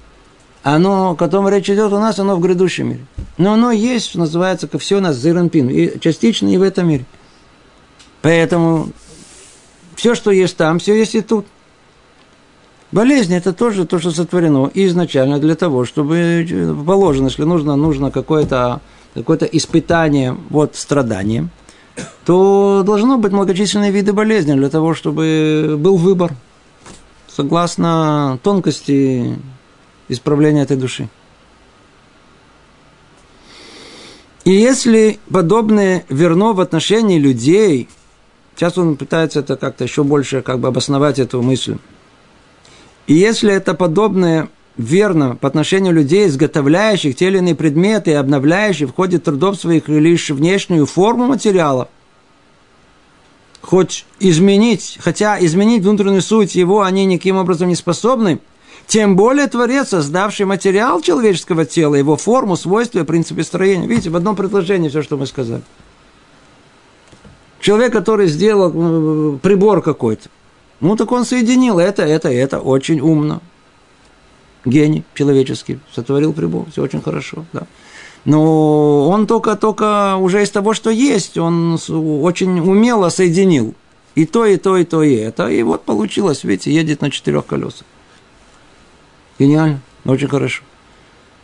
Оно, 0.64 1.10
о 1.10 1.14
котором 1.14 1.48
речь 1.48 1.70
идет 1.70 1.92
у 1.92 2.00
нас, 2.00 2.18
оно 2.18 2.34
в 2.34 2.40
грядущем 2.40 2.88
мире. 2.88 3.06
Но 3.36 3.52
оно 3.52 3.70
есть, 3.70 4.06
что 4.06 4.18
называется, 4.18 4.66
как 4.66 4.80
все 4.80 4.96
у 4.96 5.00
нас 5.00 5.18
зеранпин. 5.18 5.68
И 5.68 6.00
частично 6.00 6.48
и 6.48 6.56
в 6.56 6.62
этом 6.62 6.88
мире. 6.88 7.04
Поэтому 8.22 8.88
все, 9.94 10.16
что 10.16 10.32
есть 10.32 10.56
там, 10.56 10.80
все 10.80 10.98
есть 10.98 11.14
и 11.14 11.20
тут. 11.20 11.46
Болезнь– 12.90 13.34
это 13.36 13.52
тоже 13.52 13.86
то, 13.86 14.00
что 14.00 14.10
сотворено 14.10 14.68
изначально 14.74 15.38
для 15.38 15.54
того, 15.54 15.84
чтобы 15.84 16.44
положено, 16.84 17.28
если 17.28 17.44
нужно, 17.44 17.76
нужно 17.76 18.10
какое-то 18.10 18.80
какое 19.14 19.38
испытание 19.38 20.36
вот 20.50 20.74
страданием, 20.74 21.50
то 22.24 22.82
должно 22.84 23.18
быть 23.18 23.32
многочисленные 23.32 23.90
виды 23.90 24.12
болезни 24.12 24.54
для 24.54 24.68
того, 24.68 24.94
чтобы 24.94 25.76
был 25.78 25.96
выбор 25.96 26.32
согласно 27.28 28.38
тонкости 28.42 29.38
исправления 30.08 30.62
этой 30.62 30.76
души. 30.76 31.08
И 34.44 34.50
если 34.50 35.18
подобное 35.30 36.04
верно 36.08 36.54
в 36.54 36.60
отношении 36.60 37.18
людей, 37.18 37.88
сейчас 38.56 38.78
он 38.78 38.96
пытается 38.96 39.40
это 39.40 39.56
как-то 39.56 39.84
еще 39.84 40.04
больше 40.04 40.42
как 40.42 40.58
бы 40.58 40.68
обосновать 40.68 41.18
эту 41.18 41.42
мысль. 41.42 41.76
И 43.06 43.14
если 43.14 43.52
это 43.52 43.74
подобное 43.74 44.48
верно 44.78 45.36
по 45.36 45.48
отношению 45.48 45.92
людей, 45.92 46.26
изготовляющих 46.28 47.16
те 47.16 47.26
или 47.26 47.38
иные 47.38 47.54
предметы 47.54 48.12
и 48.12 48.14
обновляющих 48.14 48.90
в 48.90 48.94
ходе 48.94 49.18
трудов 49.18 49.56
своих 49.56 49.88
лишь 49.88 50.30
внешнюю 50.30 50.86
форму 50.86 51.26
материала, 51.26 51.88
хоть 53.60 54.06
изменить, 54.20 54.98
хотя 55.00 55.36
изменить 55.44 55.82
внутреннюю 55.82 56.22
суть 56.22 56.54
его 56.54 56.82
они 56.82 57.04
никаким 57.04 57.36
образом 57.36 57.68
не 57.68 57.74
способны, 57.74 58.38
тем 58.86 59.16
более 59.16 59.48
Творец, 59.48 59.88
создавший 59.88 60.46
материал 60.46 61.02
человеческого 61.02 61.66
тела, 61.66 61.96
его 61.96 62.16
форму, 62.16 62.56
свойства, 62.56 63.04
принципы 63.04 63.42
строения. 63.42 63.86
Видите, 63.86 64.08
в 64.08 64.16
одном 64.16 64.34
предложении 64.34 64.88
все, 64.88 65.02
что 65.02 65.18
мы 65.18 65.26
сказали. 65.26 65.62
Человек, 67.60 67.92
который 67.92 68.28
сделал 68.28 69.38
прибор 69.38 69.82
какой-то, 69.82 70.30
ну, 70.80 70.94
так 70.94 71.10
он 71.10 71.24
соединил 71.24 71.80
это, 71.80 72.02
это, 72.04 72.30
это 72.30 72.60
очень 72.60 73.00
умно. 73.00 73.42
Гений 74.68 75.04
человеческий, 75.14 75.78
сотворил 75.94 76.32
прибор, 76.32 76.66
все 76.70 76.82
очень 76.82 77.00
хорошо, 77.00 77.44
да. 77.52 77.62
Но 78.24 79.08
он 79.08 79.26
только, 79.26 79.56
только 79.56 80.16
уже 80.16 80.42
из 80.42 80.50
того, 80.50 80.74
что 80.74 80.90
есть, 80.90 81.38
он 81.38 81.78
очень 81.88 82.60
умело 82.60 83.08
соединил 83.08 83.74
и 84.14 84.26
то, 84.26 84.44
и 84.44 84.56
то, 84.56 84.76
и 84.76 84.84
то, 84.84 85.02
и 85.02 85.14
это. 85.14 85.48
И 85.48 85.62
вот 85.62 85.84
получилось, 85.84 86.44
видите, 86.44 86.72
едет 86.72 87.00
на 87.00 87.10
четырех 87.10 87.46
колесах. 87.46 87.86
Гениально, 89.38 89.80
очень 90.04 90.28
хорошо. 90.28 90.62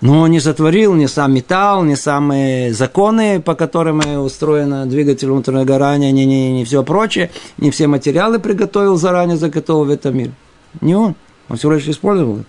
Но 0.00 0.26
не 0.26 0.40
сотворил 0.40 0.94
ни 0.94 1.06
сам 1.06 1.32
металл, 1.32 1.84
ни 1.84 1.94
самые 1.94 2.74
законы, 2.74 3.40
по 3.40 3.54
которым 3.54 4.00
устроено 4.22 4.84
двигатель 4.84 5.28
внутреннего 5.28 5.64
горания, 5.64 6.12
ни, 6.12 6.22
ни, 6.22 6.58
ни 6.58 6.64
все 6.64 6.82
прочее, 6.82 7.30
не 7.56 7.70
все 7.70 7.86
материалы 7.86 8.38
приготовил 8.38 8.96
заранее, 8.96 9.36
заготовил 9.36 9.84
в 9.84 9.90
этом 9.90 10.18
мире. 10.18 10.32
Не 10.80 10.94
он. 10.96 11.14
Он 11.48 11.56
всего 11.56 11.72
лишь 11.72 11.88
использовал 11.88 12.40
это. 12.40 12.46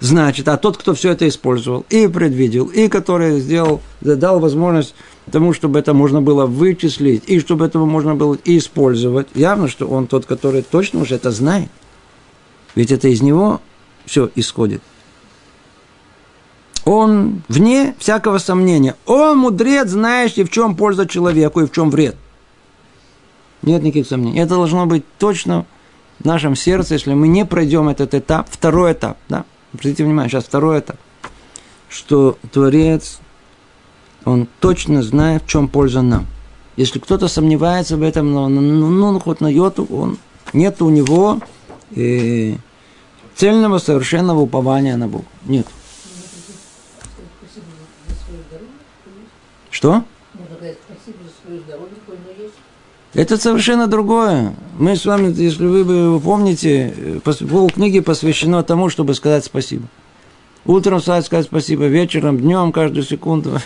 Значит, 0.00 0.46
а 0.48 0.56
тот, 0.56 0.76
кто 0.76 0.94
все 0.94 1.10
это 1.10 1.26
использовал 1.28 1.84
и 1.90 2.06
предвидел, 2.06 2.66
и 2.66 2.88
который 2.88 3.40
сделал, 3.40 3.80
дал 4.00 4.38
возможность 4.38 4.94
тому, 5.30 5.52
чтобы 5.52 5.78
это 5.78 5.92
можно 5.92 6.22
было 6.22 6.46
вычислить, 6.46 7.24
и 7.26 7.40
чтобы 7.40 7.66
этого 7.66 7.84
можно 7.84 8.14
было 8.14 8.38
использовать, 8.44 9.26
явно, 9.34 9.68
что 9.68 9.86
он 9.86 10.06
тот, 10.06 10.24
который 10.24 10.62
точно 10.62 11.00
уже 11.00 11.16
это 11.16 11.30
знает. 11.32 11.68
Ведь 12.74 12.92
это 12.92 13.08
из 13.08 13.22
него 13.22 13.60
все 14.06 14.30
исходит. 14.36 14.82
Он 16.84 17.42
вне 17.48 17.94
всякого 17.98 18.38
сомнения. 18.38 18.94
Он 19.04 19.36
мудрец, 19.36 19.88
знающий, 19.88 20.44
в 20.44 20.50
чем 20.50 20.76
польза 20.76 21.06
человеку 21.06 21.60
и 21.60 21.66
в 21.66 21.72
чем 21.72 21.90
вред. 21.90 22.16
Нет 23.62 23.82
никаких 23.82 24.06
сомнений. 24.06 24.38
Это 24.38 24.54
должно 24.54 24.86
быть 24.86 25.04
точно 25.18 25.66
в 26.20 26.24
нашем 26.24 26.56
сердце, 26.56 26.94
если 26.94 27.12
мы 27.12 27.28
не 27.28 27.44
пройдем 27.44 27.88
этот 27.88 28.14
этап, 28.14 28.48
второй 28.50 28.92
этап, 28.92 29.18
да, 29.28 29.44
Обратите 29.72 30.04
внимание, 30.04 30.30
сейчас 30.30 30.44
второй 30.44 30.80
этап, 30.80 30.96
что 31.88 32.38
Творец, 32.52 33.18
он 34.24 34.48
точно 34.60 35.02
знает, 35.02 35.42
в 35.42 35.48
чем 35.48 35.68
польза 35.68 36.02
нам. 36.02 36.26
Если 36.76 36.98
кто-то 36.98 37.28
сомневается 37.28 37.96
в 37.96 38.02
этом, 38.02 38.32
но 38.32 38.48
ну, 38.48 38.60
ну, 38.60 39.12
ну 39.12 39.20
хоть 39.20 39.40
на 39.40 39.48
йоту, 39.48 39.84
он, 39.90 40.18
нет 40.52 40.80
у 40.80 40.90
него 40.90 41.40
э, 41.94 42.54
цельного, 43.34 43.78
совершенного 43.78 44.40
упования 44.40 44.96
на 44.96 45.08
Бога. 45.08 45.24
Нет. 45.44 45.66
Что? 49.70 50.04
Это 53.18 53.36
совершенно 53.36 53.88
другое. 53.88 54.54
Мы 54.78 54.94
с 54.94 55.04
вами, 55.04 55.34
если 55.36 55.66
вы 55.66 56.20
помните, 56.20 57.20
пол 57.50 57.68
книги 57.68 57.98
посвящено 57.98 58.62
тому, 58.62 58.90
чтобы 58.90 59.12
сказать 59.14 59.44
спасибо. 59.44 59.88
Утром 60.64 61.00
встать, 61.00 61.26
сказать 61.26 61.46
спасибо, 61.46 61.86
вечером, 61.86 62.38
днем, 62.38 62.70
каждую 62.70 63.02
секунду. 63.02 63.58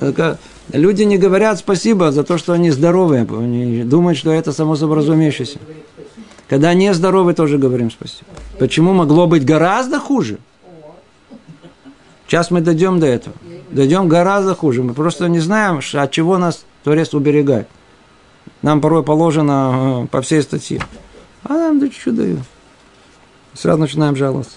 Люди 0.72 1.02
не 1.02 1.18
говорят 1.18 1.58
спасибо 1.58 2.12
за 2.12 2.22
то, 2.22 2.38
что 2.38 2.52
они 2.52 2.70
здоровые. 2.70 3.22
Они 3.22 3.82
думают, 3.82 4.16
что 4.16 4.30
это 4.30 4.52
само 4.52 4.76
собой 4.76 4.98
разумеющееся. 4.98 5.58
Когда 6.48 6.72
не 6.72 6.94
здоровы, 6.94 7.34
тоже 7.34 7.58
говорим 7.58 7.90
спасибо. 7.90 8.30
Почему 8.60 8.92
могло 8.92 9.26
быть 9.26 9.44
гораздо 9.44 9.98
хуже? 9.98 10.38
Сейчас 12.28 12.52
мы 12.52 12.60
дойдем 12.60 13.00
до 13.00 13.08
этого. 13.08 13.34
Дойдем 13.72 14.06
гораздо 14.06 14.54
хуже. 14.54 14.84
Мы 14.84 14.94
просто 14.94 15.28
не 15.28 15.40
знаем, 15.40 15.80
от 15.92 16.10
чего 16.12 16.38
нас 16.38 16.64
Творец 16.84 17.12
уберегает. 17.14 17.66
Нам 18.62 18.80
порой 18.80 19.02
положено 19.02 20.04
э, 20.04 20.06
по 20.08 20.20
всей 20.22 20.42
статье. 20.42 20.82
А 21.44 21.54
нам 21.54 21.80
да 21.80 21.88
чуть-чуть 21.88 22.14
дают. 22.14 22.40
Сразу 23.54 23.80
начинаем 23.80 24.16
жаловаться. 24.16 24.56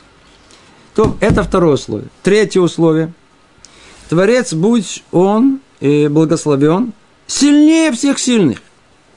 То 0.96 1.18
это 1.22 1.44
второе 1.44 1.74
условие. 1.74 2.10
Третье 2.22 2.60
условие. 2.60 3.14
Творец, 4.10 4.54
будь 4.54 5.04
он 5.12 5.60
и 5.80 6.08
благословен, 6.08 6.94
сильнее 7.26 7.92
всех 7.92 8.20
сильных. 8.20 8.60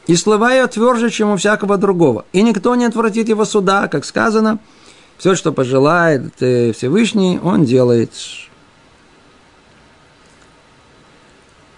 И 0.06 0.14
слова 0.14 0.52
ее 0.52 0.66
тверже, 0.68 1.10
чем 1.10 1.30
у 1.30 1.36
всякого 1.36 1.76
другого. 1.76 2.24
И 2.32 2.42
никто 2.42 2.74
не 2.76 2.84
отвратит 2.84 3.28
его 3.28 3.44
суда, 3.44 3.88
как 3.88 4.04
сказано. 4.04 4.58
Все, 5.18 5.34
что 5.34 5.52
пожелает 5.52 6.34
э, 6.40 6.72
Всевышний, 6.72 7.40
он 7.42 7.64
делает. 7.64 8.12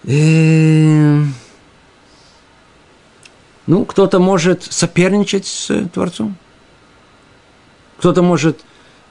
И... 0.03 1.23
Ну, 3.69 3.85
кто-то 3.85 4.17
может 4.17 4.63
соперничать 4.63 5.45
с 5.45 5.69
э, 5.69 5.85
Творцом. 5.93 6.35
Кто-то 7.99 8.23
может, 8.23 8.61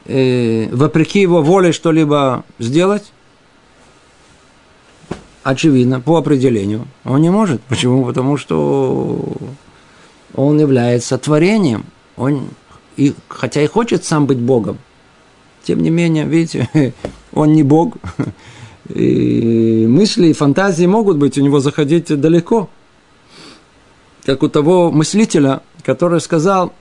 э, 0.04 0.68
вопреки 0.72 1.20
его 1.20 1.42
воле, 1.42 1.70
что-либо 1.70 2.44
сделать. 2.58 3.12
Очевидно, 5.44 6.00
по 6.00 6.16
определению. 6.16 6.88
Он 7.04 7.22
не 7.22 7.30
может. 7.30 7.60
Почему? 7.68 8.04
Потому 8.04 8.36
что 8.36 9.32
он 10.34 10.58
является 10.58 11.18
творением. 11.18 11.84
Он, 12.16 12.48
и, 12.96 13.14
хотя 13.28 13.62
и 13.62 13.68
хочет 13.68 14.04
сам 14.04 14.26
быть 14.26 14.38
Богом, 14.38 14.78
тем 15.62 15.80
не 15.84 15.90
менее, 15.90 16.24
видите, 16.24 16.92
он 17.32 17.52
не 17.52 17.62
Бог. 17.62 17.94
И 18.88 19.86
мысли 19.86 20.28
и 20.28 20.32
фантазии 20.32 20.86
могут 20.86 21.18
быть 21.18 21.36
у 21.36 21.42
него 21.42 21.60
заходить 21.60 22.06
далеко 22.06 22.70
как 24.28 24.42
у 24.42 24.50
того 24.50 24.92
мыслителя, 24.92 25.62
который 25.82 26.20
сказал 26.20 26.74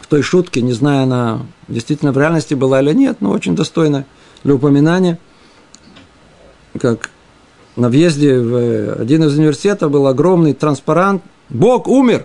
в 0.00 0.06
той 0.06 0.22
шутке, 0.22 0.62
не 0.62 0.72
знаю, 0.72 1.02
она 1.02 1.42
действительно 1.68 2.10
в 2.10 2.16
реальности 2.16 2.54
была 2.54 2.80
или 2.80 2.94
нет, 2.94 3.18
но 3.20 3.30
очень 3.32 3.54
достойна 3.54 4.06
для 4.42 4.54
упоминания, 4.54 5.18
как 6.80 7.10
на 7.76 7.90
въезде 7.90 8.40
в 8.40 8.94
один 8.98 9.24
из 9.24 9.36
университетов 9.36 9.90
был 9.90 10.06
огромный 10.06 10.54
транспарант 10.54 11.22
«Бог 11.50 11.86
умер!» 11.86 12.24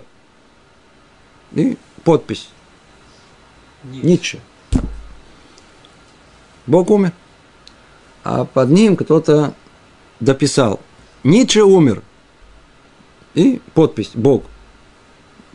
и 1.52 1.76
подпись. 2.02 2.48
Ницше. 3.84 4.40
Бог 6.66 6.88
умер. 6.88 7.12
А 8.24 8.46
под 8.46 8.70
ним 8.70 8.96
кто-то 8.96 9.52
дописал. 10.18 10.80
Ницше 11.24 11.62
умер. 11.62 12.02
И 13.34 13.60
подпись 13.74 14.10
Бог. 14.14 14.44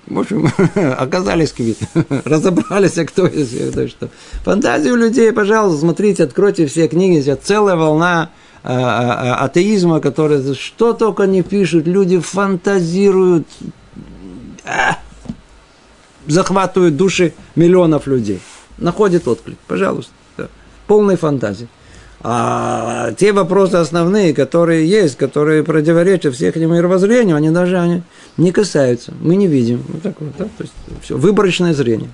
В 0.08 0.20
общем, 0.20 0.50
оказались 0.98 1.52
квит. 1.52 1.78
Разобрались, 2.26 2.98
а 2.98 3.06
кто 3.06 3.28
из 3.28 3.50
кто 3.72 3.88
что. 3.88 4.10
Фантазию 4.44 4.96
людей, 4.96 5.32
пожалуйста, 5.34 5.82
смотрите, 5.82 6.24
откройте 6.24 6.66
все 6.68 6.88
книги. 6.88 7.22
Сейчас 7.22 7.40
целая 7.44 7.76
волна 7.76 8.32
а, 8.64 8.74
а, 8.74 9.36
а, 9.36 9.46
атеизма, 9.46 10.00
который 10.00 10.56
что 10.56 10.94
только 10.94 11.24
не 11.24 11.42
пишут, 11.42 11.88
люди 11.88 12.20
фантазируют, 12.20 13.48
захватывают 16.26 16.96
души 16.96 17.34
миллионов 17.56 18.08
людей. 18.08 18.40
Находит 18.78 19.28
отклик, 19.28 19.58
пожалуйста. 19.68 20.12
Да. 20.38 20.48
Полной 20.88 21.18
фантазии. 21.18 21.68
А 22.22 23.12
те 23.14 23.32
вопросы 23.32 23.76
основные, 23.76 24.34
которые 24.34 24.88
есть, 24.88 25.18
которые 25.18 25.64
противоречат 25.64 26.34
всех 26.34 26.56
мировоззрению, 26.56 27.36
они 27.36 27.52
даже 27.52 27.78
они 27.78 28.02
не 28.38 28.52
касаются. 28.52 29.14
Мы 29.22 29.36
не 29.36 29.48
видим. 29.48 29.84
Вот 29.88 30.02
так 30.02 30.20
вот, 30.20 30.32
да? 30.38 30.46
То 30.46 30.64
есть 30.64 30.74
все, 31.04 31.16
выборочное 31.16 31.74
зрение. 31.74 32.10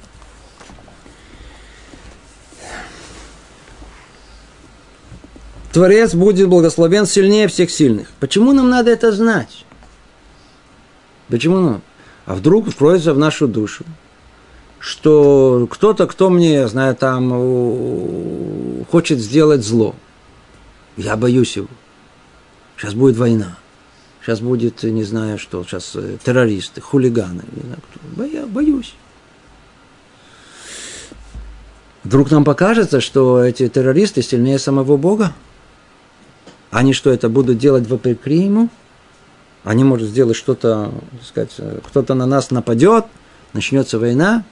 Творец 5.72 6.14
будет 6.14 6.50
благословен 6.50 7.08
сильнее 7.08 7.48
всех 7.48 7.72
сильных. 7.72 8.10
Почему 8.20 8.52
нам 8.52 8.70
надо 8.70 8.92
это 8.92 9.12
знать? 9.12 9.66
Почему 11.30 11.60
нам? 11.60 11.82
А 12.28 12.36
вдруг 12.36 12.70
вкроется 12.70 13.14
в 13.14 13.18
нашу 13.18 13.48
душу, 13.48 13.84
что 14.84 15.66
кто-то, 15.72 16.08
кто 16.08 16.30
мне, 16.30 16.68
знаю, 16.68 16.94
там 16.94 17.30
хочет 18.92 19.18
сделать 19.20 19.64
зло. 19.64 19.96
Я 20.98 21.16
боюсь 21.16 21.56
его. 21.56 21.70
Сейчас 22.76 22.94
будет 22.94 23.16
война. 23.16 23.56
Сейчас 24.22 24.42
будет, 24.42 24.84
не 24.84 25.06
знаю 25.06 25.40
что, 25.40 25.64
сейчас 25.64 25.94
э, 25.96 26.18
террористы, 26.22 26.82
хулиганы. 26.82 27.44
Не 27.56 27.62
знаю 27.62 27.80
кто. 27.90 28.00
Боя, 28.18 28.46
боюсь. 28.46 28.94
Вдруг 32.04 32.30
нам 32.30 32.44
покажется, 32.44 33.00
что 33.00 33.42
эти 33.42 33.70
террористы 33.70 34.22
сильнее 34.22 34.60
самого 34.60 34.98
Бога? 34.98 35.32
Они 36.72 36.92
что, 36.92 37.10
это 37.10 37.30
будут 37.30 37.58
делать 37.58 37.88
вопреки 37.88 38.36
ему? 38.36 38.68
Они, 39.64 39.86
может, 39.86 40.10
сделать 40.10 40.36
что-то, 40.36 40.92
сказать, 41.26 41.54
э, 41.58 41.80
кто-то 41.88 42.16
на 42.16 42.26
нас 42.26 42.52
нападет, 42.52 43.06
начнется 43.54 43.98
война, 43.98 44.44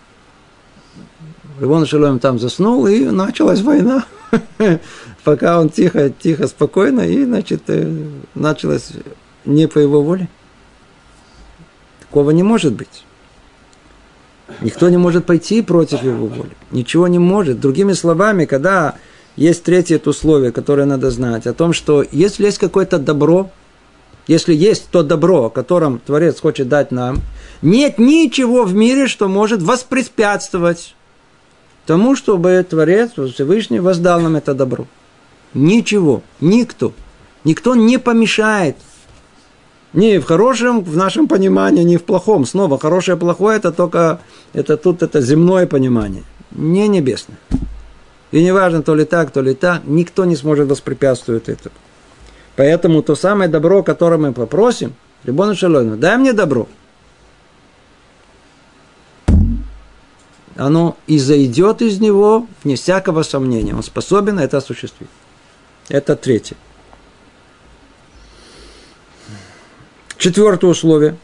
Рибон 1.62 1.86
Шалом 1.86 2.18
там 2.18 2.40
заснул, 2.40 2.88
и 2.88 3.06
началась 3.06 3.62
война. 3.62 4.06
Пока 5.24 5.60
он 5.60 5.70
тихо, 5.70 6.10
тихо, 6.10 6.48
спокойно, 6.48 7.02
и, 7.02 7.24
значит, 7.24 7.62
э, 7.68 7.88
началась 8.34 8.90
не 9.46 9.68
по 9.68 9.78
его 9.78 10.02
воле. 10.02 10.28
Такого 12.00 12.32
не 12.32 12.42
может 12.42 12.74
быть. 12.74 13.06
Никто 14.62 14.90
не 14.90 14.98
может 14.98 15.28
пойти 15.28 15.62
против 15.62 16.02
его 16.02 16.26
воли. 16.26 16.50
Ничего 16.72 17.08
не 17.08 17.20
может. 17.20 17.60
Другими 17.60 17.94
словами, 17.94 18.46
когда 18.46 18.96
есть 19.36 19.62
третье 19.62 19.98
это 19.98 20.10
условие, 20.10 20.52
которое 20.52 20.86
надо 20.86 21.12
знать, 21.12 21.46
о 21.46 21.54
том, 21.54 21.74
что 21.74 22.04
если 22.12 22.46
есть 22.46 22.58
какое-то 22.58 22.98
добро, 22.98 23.52
если 24.26 24.56
есть 24.56 24.88
то 24.90 25.04
добро, 25.04 25.46
о 25.46 25.50
котором 25.52 26.00
Творец 26.00 26.40
хочет 26.40 26.70
дать 26.70 26.90
нам, 26.90 27.20
нет 27.62 28.00
ничего 28.00 28.64
в 28.64 28.74
мире, 28.74 29.06
что 29.06 29.28
может 29.28 29.62
воспрепятствовать 29.62 30.96
тому, 31.92 32.16
чтобы 32.16 32.66
Творец 32.70 33.12
Всевышний 33.12 33.82
воздал 33.82 34.22
нам 34.22 34.38
это 34.38 34.54
добро. 34.54 34.88
Ничего, 35.54 36.22
никто. 36.40 36.94
Никто 37.44 37.76
не 37.76 38.00
помешает. 38.00 38.78
Ни 39.92 40.18
в 40.18 40.24
хорошем, 40.24 40.86
в 40.86 40.96
нашем 40.96 41.28
понимании, 41.28 41.84
ни 41.84 41.98
в 41.98 42.04
плохом. 42.04 42.46
Снова, 42.46 42.80
хорошее, 42.80 43.18
плохое, 43.18 43.58
это 43.58 43.74
только, 43.74 44.22
это 44.54 44.78
тут, 44.78 45.04
это 45.04 45.20
земное 45.20 45.68
понимание. 45.68 46.24
Не 46.52 46.88
небесное. 46.88 47.38
И 48.32 48.42
не 48.42 48.54
важно, 48.54 48.84
то 48.84 48.96
ли 48.96 49.04
так, 49.04 49.32
то 49.32 49.42
ли 49.42 49.54
так, 49.54 49.82
никто 49.86 50.24
не 50.24 50.38
сможет 50.38 50.70
воспрепятствовать 50.70 51.50
этому. 51.50 51.76
Поэтому 52.56 53.02
то 53.02 53.16
самое 53.16 53.50
добро, 53.50 53.84
которое 53.84 54.18
мы 54.18 54.32
попросим, 54.32 54.94
Рибон 55.26 55.56
Шалойну, 55.56 55.98
дай 55.98 56.16
мне 56.16 56.32
добро– 56.32 56.70
оно 60.56 60.98
и 61.08 61.18
зайдет 61.20 61.82
из 61.82 62.00
него, 62.00 62.48
не 62.64 62.76
всякого 62.76 63.24
сомнения. 63.24 63.76
Он 63.76 63.84
способен 63.84 64.40
это 64.40 64.58
осуществить. 64.58 65.10
Это 65.90 66.16
третье. 66.16 66.56
Четвертое 70.18 70.68
условие. 70.68 71.18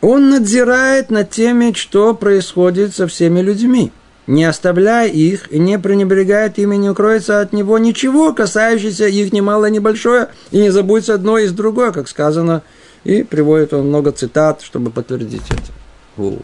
Он 0.00 0.30
надзирает 0.30 1.10
над 1.10 1.30
теми, 1.30 1.72
что 1.72 2.14
происходит 2.14 2.94
со 2.94 3.08
всеми 3.08 3.40
людьми, 3.40 3.90
не 4.26 4.44
оставляя 4.44 5.08
их 5.08 5.50
и 5.50 5.58
не 5.58 5.78
пренебрегает 5.78 6.58
ими, 6.58 6.76
не 6.76 6.90
укроется 6.90 7.40
от 7.40 7.52
него 7.52 7.78
ничего, 7.78 8.32
касающееся 8.32 9.08
их 9.08 9.32
ни 9.32 9.40
мало 9.40 9.66
ни 9.66 9.80
большое, 9.80 10.28
и 10.52 10.58
не 10.58 10.70
забудется 10.70 11.14
одно 11.14 11.38
из 11.38 11.52
другое, 11.52 11.90
как 11.90 12.08
сказано, 12.08 12.62
и 13.04 13.22
приводит 13.24 13.72
он 13.72 13.88
много 13.88 14.12
цитат, 14.12 14.62
чтобы 14.62 14.90
подтвердить 14.90 15.42
это. 15.50 16.42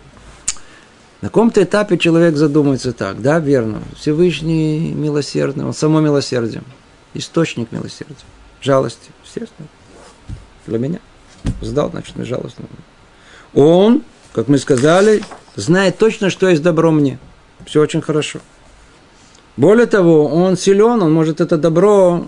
На 1.23 1.29
каком-то 1.29 1.63
этапе 1.63 1.99
человек 1.99 2.37
задумается 2.37 2.93
так, 2.93 3.23
да, 3.23 3.39
верно, 3.39 3.81
Всевышний 3.97 4.93
милосердный, 4.93 5.65
он 5.65 5.73
само 5.73 6.01
милосердие, 6.01 6.65
источник 7.15 7.71
милосердия, 7.71 8.17
жалости, 8.61 9.09
естественно, 9.25 9.69
для 10.67 10.79
меня. 10.79 10.99
Сдал, 11.61 11.91
значит, 11.91 12.17
не 12.17 12.25
жалостно. 12.25 12.65
Он, 13.55 14.03
как 14.33 14.49
мы 14.49 14.59
сказали, 14.59 15.23
знает 15.55 15.97
точно, 15.97 16.29
что 16.29 16.49
есть 16.49 16.63
добро 16.63 16.91
мне. 16.91 17.21
Все 17.67 17.81
очень 17.81 18.03
хорошо. 18.03 18.41
Более 19.57 19.87
того, 19.87 20.27
он 20.27 20.57
силен, 20.57 21.03
он 21.03 21.13
может 21.13 21.41
это 21.41 21.57
добро 21.57 22.27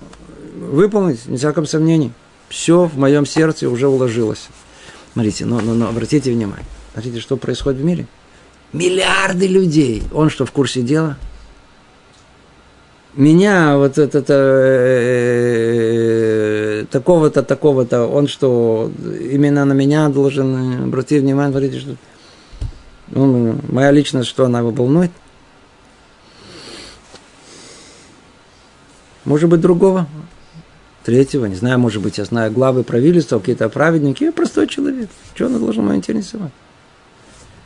выполнить, 0.55 1.27
не 1.27 1.37
всяком 1.37 1.67
сомнении. 1.67 2.13
Все 2.49 2.85
в 2.85 2.97
моем 2.97 3.27
сердце 3.27 3.69
уже 3.69 3.89
уложилось. 3.89 4.47
Смотрите, 5.15 5.47
но, 5.47 5.61
но, 5.61 5.75
но 5.75 5.89
обратите 5.89 6.31
внимание. 6.31 6.67
Смотрите, 6.93 7.19
что 7.19 7.37
происходит 7.37 7.81
в 7.81 7.85
мире– 7.85 8.07
Миллиарды 8.75 9.47
людей. 9.47 10.03
Он 10.13 10.29
что, 10.29 10.45
в 10.45 10.51
курсе 10.51 10.83
дела? 10.83 11.17
Меня 13.15 13.77
вот 13.79 13.97
это 13.99 14.25
э, 14.27 15.65
такого-то, 16.91 17.45
такого-то, 17.45 18.07
он 18.07 18.27
что, 18.27 18.91
именно 19.31 19.65
на 19.65 19.73
меня 19.75 20.09
должен 20.09 20.87
обратить 20.87 21.23
внимание, 21.23 21.53
говорить, 21.53 21.81
что 21.81 21.95
ну, 23.13 23.57
моя 23.69 23.93
личность, 23.93 24.29
что 24.29 24.47
она 24.47 24.59
его 24.59 24.71
волнует? 24.73 25.13
Может 29.25 29.49
быть, 29.49 29.61
другого? 29.61 30.09
Третьего, 31.05 31.47
не 31.47 31.55
знаю, 31.55 31.79
может 31.79 32.03
быть, 32.03 32.19
я 32.19 32.25
знаю 32.25 32.51
главы 32.51 32.83
правительства, 32.83 33.39
какие-то 33.39 33.69
праведники, 33.69 34.25
я 34.25 34.33
простой 34.33 34.67
человек. 34.67 35.09
Что 35.37 35.47
он 35.47 35.61
должен 35.61 35.85
меня 35.85 35.95
интересовать? 35.95 36.51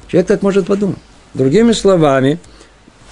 Человек 0.08 0.26
так 0.26 0.42
может 0.42 0.66
подумать. 0.66 0.98
Другими 1.34 1.72
словами, 1.72 2.38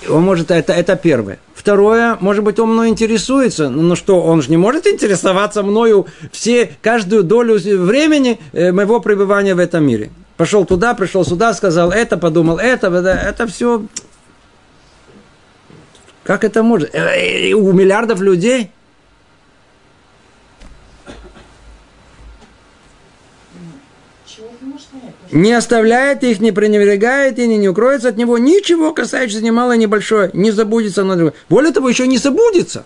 он 0.08 0.22
может, 0.22 0.50
это, 0.50 0.72
это 0.72 0.96
первое. 0.96 1.38
Второе, 1.54 2.16
может 2.20 2.44
быть, 2.44 2.58
он 2.58 2.72
мной 2.72 2.88
интересуется, 2.88 3.68
но 3.68 3.94
что, 3.94 4.22
он 4.22 4.42
же 4.42 4.50
не 4.50 4.56
может 4.56 4.86
интересоваться 4.86 5.62
мною 5.62 6.06
все, 6.32 6.70
каждую 6.82 7.22
долю 7.22 7.58
времени 7.58 8.38
э, 8.52 8.72
моего 8.72 9.00
пребывания 9.00 9.54
в 9.54 9.58
этом 9.58 9.86
мире. 9.86 10.10
Пошел 10.36 10.64
туда, 10.64 10.94
пришел 10.94 11.24
сюда, 11.24 11.54
сказал 11.54 11.90
это, 11.90 12.16
подумал 12.16 12.58
это, 12.58 12.88
это, 12.88 13.10
это 13.10 13.46
все... 13.46 13.84
Как 16.24 16.44
это 16.44 16.62
может? 16.62 16.94
Э, 16.94 17.52
у 17.52 17.72
миллиардов 17.72 18.20
людей 18.20 18.70
не 25.32 25.52
оставляет 25.52 26.22
их, 26.24 26.40
не 26.40 26.52
пренебрегает 26.52 27.38
и 27.38 27.46
не 27.46 27.68
укроется 27.68 28.08
от 28.08 28.16
него 28.16 28.38
ничего, 28.38 28.92
касающегося 28.92 29.44
ни 29.44 29.50
малое, 29.50 29.76
ни 29.76 29.86
большое, 29.86 30.30
не 30.32 30.50
забудется 30.50 31.04
на 31.04 31.16
другое. 31.16 31.34
Более 31.48 31.72
того, 31.72 31.88
еще 31.88 32.06
не 32.06 32.18
забудется. 32.18 32.84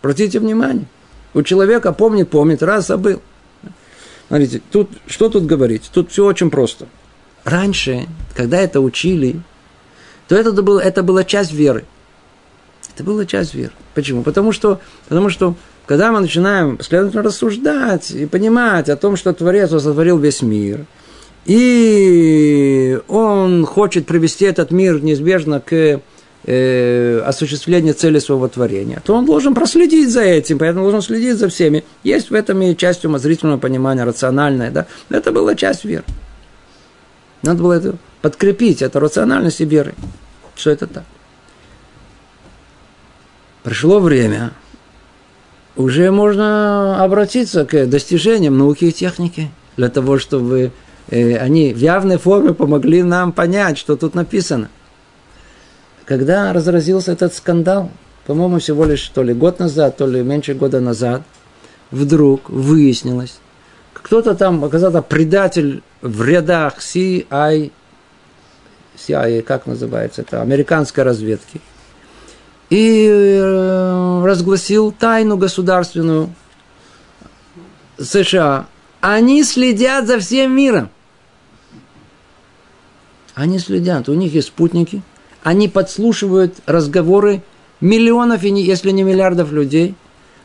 Обратите 0.00 0.38
внимание. 0.38 0.86
У 1.34 1.42
человека 1.42 1.92
помнит, 1.92 2.30
помнит, 2.30 2.62
раз 2.62 2.86
забыл. 2.86 3.20
Смотрите, 4.28 4.62
тут, 4.70 4.90
что 5.06 5.28
тут 5.28 5.46
говорить? 5.46 5.90
Тут 5.92 6.10
все 6.10 6.24
очень 6.24 6.50
просто. 6.50 6.86
Раньше, 7.44 8.06
когда 8.34 8.58
это 8.58 8.80
учили, 8.80 9.40
то 10.28 10.36
это, 10.36 10.52
было, 10.62 10.80
это 10.80 11.02
была 11.02 11.24
часть 11.24 11.52
веры. 11.52 11.84
Это 12.94 13.04
была 13.04 13.24
часть 13.24 13.54
веры. 13.54 13.72
Почему? 13.94 14.22
Потому 14.22 14.52
что, 14.52 14.80
потому 15.08 15.30
что 15.30 15.54
когда 15.86 16.12
мы 16.12 16.20
начинаем 16.20 16.78
следовательно 16.80 17.22
рассуждать 17.22 18.10
и 18.10 18.26
понимать 18.26 18.88
о 18.88 18.96
том, 18.96 19.16
что 19.16 19.32
Творец 19.32 19.70
сотворил 19.70 20.18
весь 20.18 20.42
мир– 20.42 20.84
и 21.48 23.00
он 23.08 23.64
хочет 23.64 24.06
привести 24.06 24.44
этот 24.44 24.70
мир 24.70 25.02
неизбежно 25.02 25.60
к 25.60 26.02
э, 26.44 27.22
осуществления 27.24 27.94
цели 27.94 28.18
своего 28.18 28.48
творения, 28.48 29.00
то 29.02 29.14
он 29.14 29.24
должен 29.24 29.54
проследить 29.54 30.10
за 30.10 30.20
этим, 30.20 30.58
поэтому 30.58 30.84
должен 30.84 31.00
следить 31.00 31.38
за 31.38 31.48
всеми. 31.48 31.84
Есть 32.04 32.30
в 32.30 32.34
этом 32.34 32.60
и 32.60 32.76
часть 32.76 33.06
умозрительного 33.06 33.58
понимания, 33.58 34.04
рациональная, 34.04 34.70
да. 34.70 34.86
Это 35.08 35.32
была 35.32 35.54
часть 35.54 35.86
веры. 35.86 36.04
Надо 37.42 37.62
было 37.62 37.72
это 37.72 37.96
подкрепить, 38.20 38.82
это 38.82 39.00
рациональность 39.00 39.62
и 39.62 39.64
веры, 39.64 39.94
что 40.54 40.70
это 40.70 40.86
так. 40.86 41.04
Пришло 43.62 44.00
время, 44.00 44.52
уже 45.76 46.10
можно 46.10 47.02
обратиться 47.02 47.64
к 47.64 47.86
достижениям 47.86 48.58
науки 48.58 48.84
и 48.84 48.92
техники 48.92 49.50
для 49.78 49.88
того, 49.88 50.18
чтобы 50.18 50.72
они 51.10 51.72
в 51.72 51.78
явной 51.78 52.18
форме 52.18 52.54
помогли 52.54 53.02
нам 53.02 53.32
понять, 53.32 53.78
что 53.78 53.96
тут 53.96 54.14
написано. 54.14 54.68
Когда 56.04 56.52
разразился 56.52 57.12
этот 57.12 57.34
скандал, 57.34 57.90
по-моему, 58.26 58.58
всего 58.58 58.84
лишь 58.84 59.08
то 59.08 59.22
ли 59.22 59.32
год 59.34 59.58
назад, 59.58 59.96
то 59.96 60.06
ли 60.06 60.22
меньше 60.22 60.54
года 60.54 60.80
назад, 60.80 61.22
вдруг 61.90 62.50
выяснилось, 62.50 63.38
кто-то 63.92 64.34
там 64.34 64.64
оказался 64.64 65.02
предатель 65.02 65.82
в 66.02 66.24
рядах 66.24 66.78
CIA, 66.78 67.70
CIA, 68.96 69.42
как 69.42 69.66
называется 69.66 70.22
это, 70.22 70.42
американской 70.42 71.04
разведки– 71.04 71.60
и 72.70 73.08
э, 73.10 74.24
разгласил 74.24 74.92
тайну 74.92 75.36
государственную 75.36 76.34
США. 77.98 78.66
Они 79.00 79.42
следят 79.42 80.06
за 80.06 80.18
всем 80.18 80.54
миром. 80.54 80.90
Они 83.38 83.60
следят, 83.60 84.08
у 84.08 84.14
них 84.14 84.34
есть 84.34 84.48
спутники, 84.48 85.00
они 85.44 85.68
подслушивают 85.68 86.56
разговоры 86.66 87.40
миллионов, 87.80 88.42
если 88.42 88.90
не 88.90 89.04
миллиардов 89.04 89.52
людей, 89.52 89.94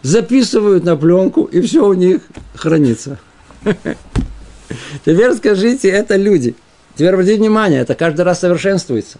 записывают 0.04 0.84
на 0.84 0.96
пленку, 0.96 1.46
и 1.46 1.60
все 1.62 1.88
у 1.88 1.94
них 1.94 2.22
хранится. 2.54 3.18
Теперь 5.06 5.34
скажите, 5.34 5.90
это 5.90 6.18
люди. 6.18 6.54
Теперь 6.94 7.16
обратите 7.16 7.40
внимание, 7.40 7.80
это 7.80 7.96
каждый 7.96 8.22
раз 8.22 8.42
совершенствуется. 8.42 9.18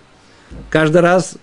Каждый 0.70 1.02
раз 1.02 1.34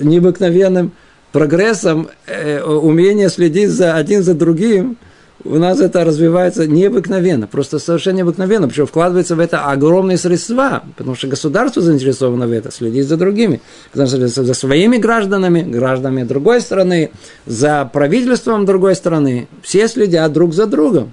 необыкновенным 0.00 0.92
прогрессом, 1.32 2.08
э, 2.26 2.62
умение 2.62 3.30
следить 3.30 3.70
за 3.70 3.96
один 3.96 4.22
за 4.22 4.34
другим, 4.34 4.96
у 5.44 5.56
нас 5.56 5.80
это 5.80 6.04
развивается 6.04 6.66
необыкновенно, 6.66 7.46
просто 7.46 7.78
совершенно 7.78 8.18
необыкновенно, 8.18 8.68
причем 8.68 8.86
вкладывается 8.86 9.36
в 9.36 9.40
это 9.40 9.66
огромные 9.66 10.18
средства, 10.18 10.82
потому 10.96 11.14
что 11.14 11.28
государство 11.28 11.82
заинтересовано 11.82 12.46
в 12.46 12.52
это, 12.52 12.70
следить 12.70 13.06
за 13.06 13.16
другими, 13.16 13.60
за 13.94 14.54
своими 14.54 14.96
гражданами, 14.96 15.62
гражданами 15.62 16.24
другой 16.24 16.60
страны, 16.60 17.10
за 17.46 17.88
правительством 17.92 18.64
другой 18.64 18.94
страны, 18.94 19.48
все 19.62 19.88
следят 19.88 20.32
друг 20.32 20.54
за 20.54 20.66
другом. 20.66 21.12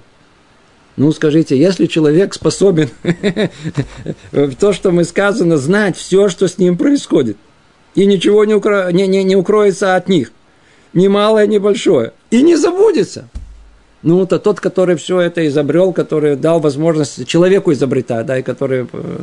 Ну, 0.96 1.10
скажите, 1.12 1.58
если 1.58 1.86
человек 1.86 2.34
способен 2.34 2.88
то, 4.60 4.72
что 4.72 4.92
мы 4.92 5.04
сказано, 5.04 5.56
знать 5.58 5.96
все, 5.96 6.28
что 6.28 6.48
с 6.48 6.58
ним 6.58 6.76
происходит– 6.76 7.36
и 7.94 8.06
ничего 8.06 8.44
не, 8.44 8.54
укро... 8.54 8.90
не, 8.92 9.06
не, 9.06 9.22
не 9.24 9.36
укроется 9.36 9.96
от 9.96 10.08
них. 10.08 10.32
Ни 10.92 11.08
малое, 11.08 11.46
ни 11.46 11.58
большое. 11.58 12.12
И 12.30 12.42
не 12.42 12.56
забудется. 12.56 13.28
Ну, 14.04 14.22
это 14.22 14.38
тот, 14.38 14.60
который 14.60 14.96
все 14.96 15.18
это 15.18 15.46
изобрел, 15.48 15.94
который 15.94 16.36
дал 16.36 16.60
возможность 16.60 17.26
человеку 17.26 17.72
изобретать, 17.72 18.26
да, 18.26 18.38
и 18.38 18.42
который 18.42 18.86
э, 18.92 19.18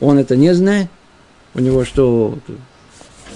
он 0.00 0.18
это 0.18 0.34
не 0.36 0.52
знает. 0.52 0.88
У 1.54 1.60
него 1.60 1.84
что, 1.84 2.36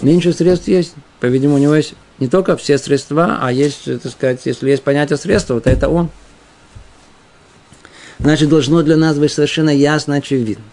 меньше 0.02 0.32
средств 0.32 0.66
есть. 0.66 0.94
По-видимому, 1.20 1.58
у 1.58 1.60
него 1.60 1.76
есть 1.76 1.94
не 2.18 2.26
только 2.26 2.56
все 2.56 2.76
средства, 2.76 3.38
а 3.40 3.52
есть, 3.52 3.84
так 3.84 4.12
сказать, 4.12 4.40
если 4.44 4.68
есть 4.68 4.82
понятие 4.82 5.16
средства, 5.16 5.60
то 5.60 5.70
это 5.70 5.88
он. 5.88 6.10
Значит, 8.18 8.48
должно 8.48 8.82
для 8.82 8.96
нас 8.96 9.16
быть 9.16 9.32
совершенно 9.32 9.70
ясно, 9.70 10.16
очевидно, 10.16 10.64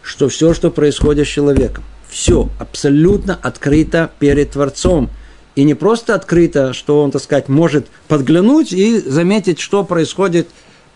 что 0.00 0.28
все, 0.28 0.54
что 0.54 0.70
происходит 0.70 1.26
с 1.26 1.30
человеком, 1.30 1.82
все 2.08 2.48
абсолютно 2.60 3.38
открыто 3.42 4.12
перед 4.20 4.52
Творцом. 4.52 5.10
И 5.56 5.64
не 5.64 5.74
просто 5.74 6.14
открыто, 6.14 6.74
что 6.74 7.02
он, 7.02 7.10
так 7.10 7.22
сказать, 7.22 7.48
может 7.48 7.86
подглянуть 8.08 8.72
и 8.72 9.00
заметить, 9.00 9.58
что 9.58 9.84
происходит, 9.84 10.48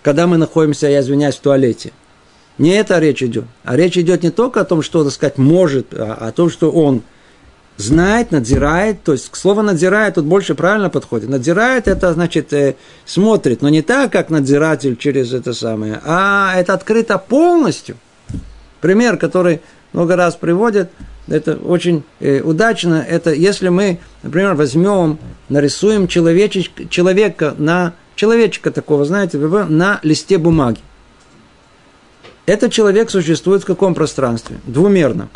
когда 0.02 0.26
мы 0.26 0.36
находимся, 0.36 0.86
я 0.86 1.00
извиняюсь, 1.00 1.36
в 1.36 1.40
туалете. 1.40 1.92
Не 2.58 2.72
это 2.72 2.98
речь 2.98 3.22
идет. 3.22 3.46
А 3.64 3.74
речь 3.74 3.96
идет 3.96 4.22
не 4.22 4.30
только 4.30 4.60
о 4.60 4.64
том, 4.64 4.82
что, 4.82 5.02
так 5.02 5.14
сказать, 5.14 5.38
может, 5.38 5.94
а 5.94 6.14
о 6.14 6.30
том, 6.30 6.50
что 6.50 6.70
он 6.70 7.02
знает, 7.78 8.32
надзирает. 8.32 9.02
То 9.02 9.12
есть, 9.12 9.30
к 9.30 9.36
слову 9.36 9.62
надзирает 9.62 10.16
тут 10.16 10.26
больше 10.26 10.54
правильно 10.54 10.90
подходит. 10.90 11.30
Надзирает 11.30 11.88
это, 11.88 12.12
значит, 12.12 12.52
э, 12.52 12.76
смотрит, 13.06 13.62
но 13.62 13.70
не 13.70 13.80
так, 13.80 14.12
как 14.12 14.28
надзиратель 14.28 14.96
через 14.96 15.32
это 15.32 15.54
самое, 15.54 16.00
а 16.04 16.52
это 16.56 16.74
открыто 16.74 17.16
полностью. 17.16 17.96
Пример, 18.82 19.16
который 19.16 19.62
много 19.92 20.16
раз 20.16 20.36
приводят, 20.36 20.90
это 21.28 21.56
очень 21.56 22.02
э, 22.20 22.40
удачно, 22.40 23.04
это 23.06 23.32
если 23.32 23.68
мы, 23.68 23.98
например, 24.22 24.54
возьмем, 24.54 25.18
нарисуем 25.48 26.08
человечек, 26.08 26.90
человека 26.90 27.54
на 27.58 27.94
человечка 28.14 28.70
такого, 28.70 29.04
знаете, 29.04 29.38
на 29.38 30.00
листе 30.02 30.38
бумаги. 30.38 30.80
Этот 32.46 32.72
человек 32.72 33.10
существует 33.10 33.62
в 33.62 33.66
каком 33.66 33.94
пространстве? 33.94 34.58
Двумерном. 34.66 35.30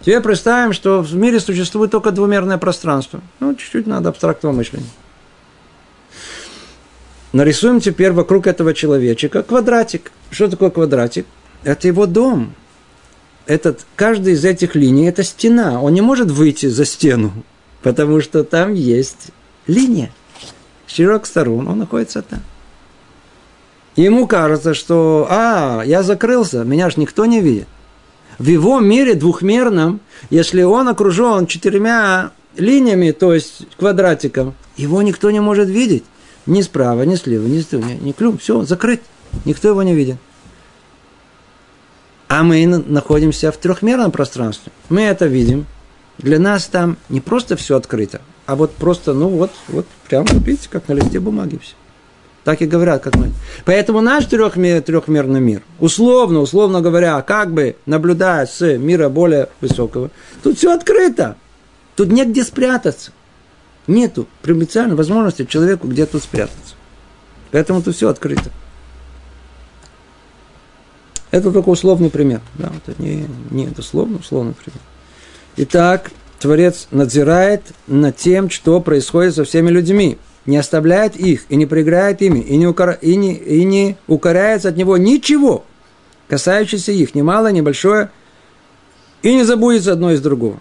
Теперь 0.00 0.20
представим, 0.20 0.72
что 0.72 1.02
в 1.02 1.14
мире 1.14 1.40
существует 1.40 1.90
только 1.90 2.10
двумерное 2.10 2.56
пространство. 2.56 3.20
Ну, 3.38 3.54
чуть-чуть 3.54 3.86
надо 3.86 4.08
абстрактного 4.08 4.54
мышления. 4.54 4.86
Нарисуем 7.32 7.80
теперь 7.80 8.12
вокруг 8.12 8.46
этого 8.46 8.72
человечка 8.72 9.42
квадратик. 9.42 10.10
Что 10.30 10.48
такое 10.48 10.70
квадратик? 10.70 11.26
это 11.64 11.88
его 11.88 12.06
дом. 12.06 12.54
Этот, 13.46 13.86
каждый 13.96 14.34
из 14.34 14.44
этих 14.44 14.74
линий– 14.74 15.04
это 15.06 15.22
стена. 15.22 15.80
Он 15.82 15.92
не 15.92 16.00
может 16.00 16.30
выйти 16.30 16.66
за 16.66 16.84
стену, 16.84 17.32
потому 17.82 18.20
что 18.20 18.44
там 18.44 18.74
есть 18.74 19.28
линия. 19.66 20.10
Четырех 20.86 21.26
сторон 21.26 21.68
он 21.68 21.78
находится 21.78 22.22
там. 22.22 22.40
Ему 23.96 24.26
кажется, 24.26 24.74
что, 24.74 25.26
а, 25.28 25.82
я 25.84 26.02
закрылся, 26.02 26.64
меня 26.64 26.90
же 26.90 27.00
никто 27.00 27.26
не 27.26 27.40
видит. 27.40 27.66
В 28.38 28.46
его 28.46 28.80
мире 28.80 29.14
двухмерном, 29.14 30.00
если 30.30 30.62
он 30.62 30.88
окружен 30.88 31.46
четырьмя 31.46 32.30
линиями, 32.56 33.10
то 33.10 33.34
есть 33.34 33.66
квадратиком, 33.76 34.54
его 34.76 35.02
никто 35.02 35.30
не 35.30 35.40
может 35.40 35.68
видеть. 35.68 36.04
Ни 36.46 36.62
справа, 36.62 37.02
ни 37.02 37.16
слева, 37.16 37.46
ни 37.46 37.58
ни, 37.58 38.04
ни 38.04 38.12
клюм. 38.12 38.38
Все, 38.38 38.62
закрыт. 38.62 39.02
Никто 39.44 39.68
его 39.68 39.82
не 39.82 39.94
видит. 39.94 40.16
А 42.30 42.44
мы 42.44 42.64
находимся 42.64 43.50
в 43.50 43.56
трехмерном 43.56 44.12
пространстве. 44.12 44.70
Мы 44.88 45.00
это 45.00 45.26
видим. 45.26 45.66
Для 46.18 46.38
нас 46.38 46.66
там 46.66 46.96
не 47.08 47.20
просто 47.20 47.56
все 47.56 47.76
открыто, 47.76 48.20
а 48.46 48.54
вот 48.54 48.72
просто, 48.72 49.14
ну 49.14 49.28
вот, 49.28 49.50
вот 49.66 49.84
прямо, 50.06 50.28
видите, 50.34 50.68
как 50.70 50.86
на 50.86 50.92
листе 50.92 51.18
бумаги 51.18 51.58
все. 51.60 51.74
Так 52.44 52.62
и 52.62 52.66
говорят, 52.66 53.02
как 53.02 53.16
мы. 53.16 53.32
Поэтому 53.64 54.00
наш 54.00 54.26
трехмер, 54.26 54.80
трехмерный 54.80 55.40
мир, 55.40 55.62
условно, 55.80 56.38
условно 56.38 56.80
говоря, 56.82 57.20
как 57.22 57.52
бы 57.52 57.74
наблюдая 57.84 58.46
с 58.46 58.76
мира 58.78 59.08
более 59.08 59.48
высокого, 59.60 60.12
тут 60.44 60.56
все 60.56 60.72
открыто. 60.72 61.34
Тут 61.96 62.12
негде 62.12 62.44
спрятаться. 62.44 63.10
Нету 63.88 64.28
принципиальной 64.42 64.94
возможности 64.94 65.46
человеку 65.46 65.88
где-то 65.88 66.20
спрятаться. 66.20 66.76
Поэтому 67.50 67.82
тут 67.82 67.96
все 67.96 68.08
открыто. 68.08 68.52
Это 71.30 71.52
только 71.52 71.68
условный 71.68 72.10
пример. 72.10 72.40
Да, 72.54 72.72
это 72.84 73.00
не, 73.00 73.26
не 73.50 73.66
дословно, 73.66 74.18
условный 74.18 74.54
пример. 74.54 74.80
Итак, 75.56 76.10
Творец 76.40 76.88
надзирает 76.90 77.62
над 77.86 78.16
тем, 78.16 78.50
что 78.50 78.80
происходит 78.80 79.34
со 79.34 79.44
всеми 79.44 79.70
людьми. 79.70 80.18
Не 80.46 80.56
оставляет 80.56 81.16
их 81.16 81.44
и 81.50 81.56
не 81.56 81.66
проиграет 81.66 82.22
ими, 82.22 82.40
и 82.40 82.56
не, 82.56 82.66
укор... 82.66 82.98
и 83.00 83.14
не, 83.14 83.34
и 83.34 83.62
не 83.64 83.96
укоряется 84.08 84.70
от 84.70 84.76
него 84.76 84.96
ничего, 84.96 85.64
касающееся 86.28 86.92
их, 86.92 87.14
ни 87.14 87.20
малое, 87.20 87.52
ни 87.52 87.60
большое, 87.60 88.10
и 89.22 89.34
не 89.34 89.44
забудется 89.44 89.92
одно 89.92 90.10
из 90.12 90.22
другого. 90.22 90.58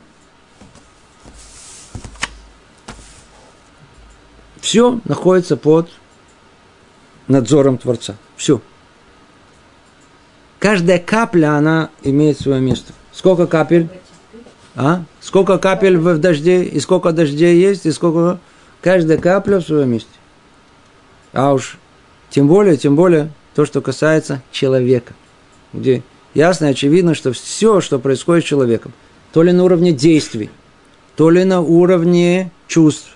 Все 4.60 5.00
находится 5.06 5.56
под 5.56 5.90
надзором 7.28 7.78
Творца. 7.78 8.16
Все. 8.36 8.62
Каждая 10.60 11.00
капля, 11.00 11.56
она 11.56 11.90
имеет 12.04 12.40
свое 12.40 12.60
место. 12.62 12.94
Сколько 13.14 13.48
капель? 13.48 13.88
А? 14.76 15.04
Сколько 15.22 15.58
капель 15.58 15.98
в 15.98 16.18
дожде, 16.20 16.64
и 16.64 16.80
сколько 16.80 17.12
дождей 17.12 17.60
есть, 17.60 17.86
и 17.86 17.92
сколько... 17.92 18.40
Каждая 18.82 19.18
капля 19.18 19.58
в 19.58 19.64
своем 19.64 19.90
месте. 19.90 20.10
А 21.34 21.54
уж 21.54 21.78
тем 22.30 22.48
более, 22.48 22.78
тем 22.78 22.96
более 22.96 23.30
то, 23.54 23.66
что 23.66 23.82
касается 23.82 24.42
человека. 24.52 25.14
Где 25.74 26.02
ясно 26.34 26.68
и 26.68 26.72
очевидно, 26.72 27.14
что 27.14 27.34
все, 27.34 27.82
что 27.82 28.00
происходит 28.00 28.46
с 28.46 28.48
человеком, 28.48 28.94
то 29.34 29.44
ли 29.44 29.52
на 29.52 29.66
уровне 29.66 29.92
действий, 29.92 30.50
то 31.18 31.30
ли 31.30 31.44
на 31.44 31.60
уровне 31.60 32.52
чувств, 32.68 33.10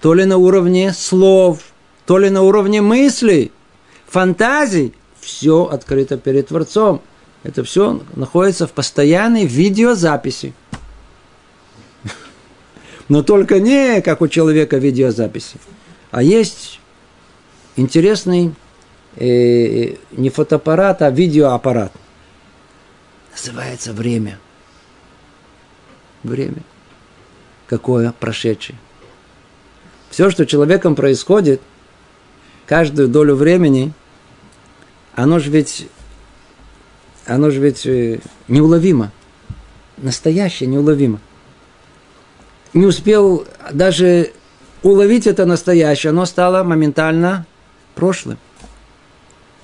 то 0.00 0.14
ли 0.14 0.24
на 0.24 0.36
уровне 0.36 0.92
слов, 0.92 1.58
то 2.06 2.18
ли 2.18 2.30
на 2.30 2.42
уровне 2.42 2.80
мыслей, 2.80 3.50
фантазий, 4.06 4.94
все 5.22 5.64
открыто 5.64 6.18
перед 6.18 6.48
Творцом. 6.48 7.00
Это 7.42 7.64
все 7.64 8.02
находится 8.14 8.66
в 8.66 8.72
постоянной 8.72 9.46
видеозаписи. 9.46 10.52
Но 13.08 13.22
только 13.22 13.58
не 13.60 14.00
как 14.02 14.20
у 14.20 14.28
человека 14.28 14.76
видеозаписи, 14.76 15.56
а 16.10 16.22
есть 16.22 16.80
интересный 17.76 18.54
э, 19.16 19.96
не 20.12 20.30
фотоаппарат, 20.30 21.02
а 21.02 21.10
видеоаппарат. 21.10 21.92
Называется 23.32 23.92
время. 23.92 24.38
Время. 26.22 26.62
Какое 27.66 28.12
прошедшее. 28.12 28.78
Все, 30.10 30.30
что 30.30 30.46
человеком 30.46 30.94
происходит, 30.94 31.60
каждую 32.66 33.08
долю 33.08 33.34
времени, 33.34 33.92
оно 35.14 35.38
же 35.38 35.50
ведь, 35.50 35.88
оно 37.26 37.50
же 37.50 37.60
ведь 37.60 37.86
э, 37.86 38.20
неуловимо. 38.48 39.12
Настоящее 39.98 40.68
неуловимо. 40.68 41.20
Не 42.72 42.86
успел 42.86 43.46
даже 43.70 44.32
уловить 44.82 45.26
это 45.26 45.44
настоящее, 45.44 46.10
оно 46.10 46.24
стало 46.24 46.62
моментально 46.64 47.46
прошлым. 47.94 48.38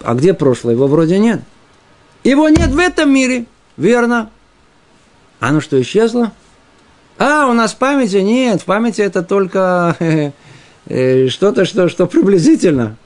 А 0.01 0.15
где 0.15 0.35
прошлое? 0.35 0.75
Его 0.75 0.87
вроде 0.87 1.19
нет. 1.19 1.41
Его 2.23 2.49
нет 2.49 2.69
в 2.69 2.79
этом 2.79 3.13
мире. 3.13 3.47
Верно. 3.77 4.31
А 5.41 5.53
ну 5.53 5.61
что, 5.61 5.81
исчезло? 5.81 6.33
А, 7.19 7.49
у 7.49 7.53
нас 7.53 7.75
памяти 7.75 8.17
нет. 8.17 8.61
В 8.61 8.65
памяти 8.65 9.01
это 9.01 9.23
только 9.23 9.97
э, 10.87 11.29
что-то, 11.29 11.65
что, 11.65 11.89
что 11.89 12.07
приблизительно. 12.07 12.97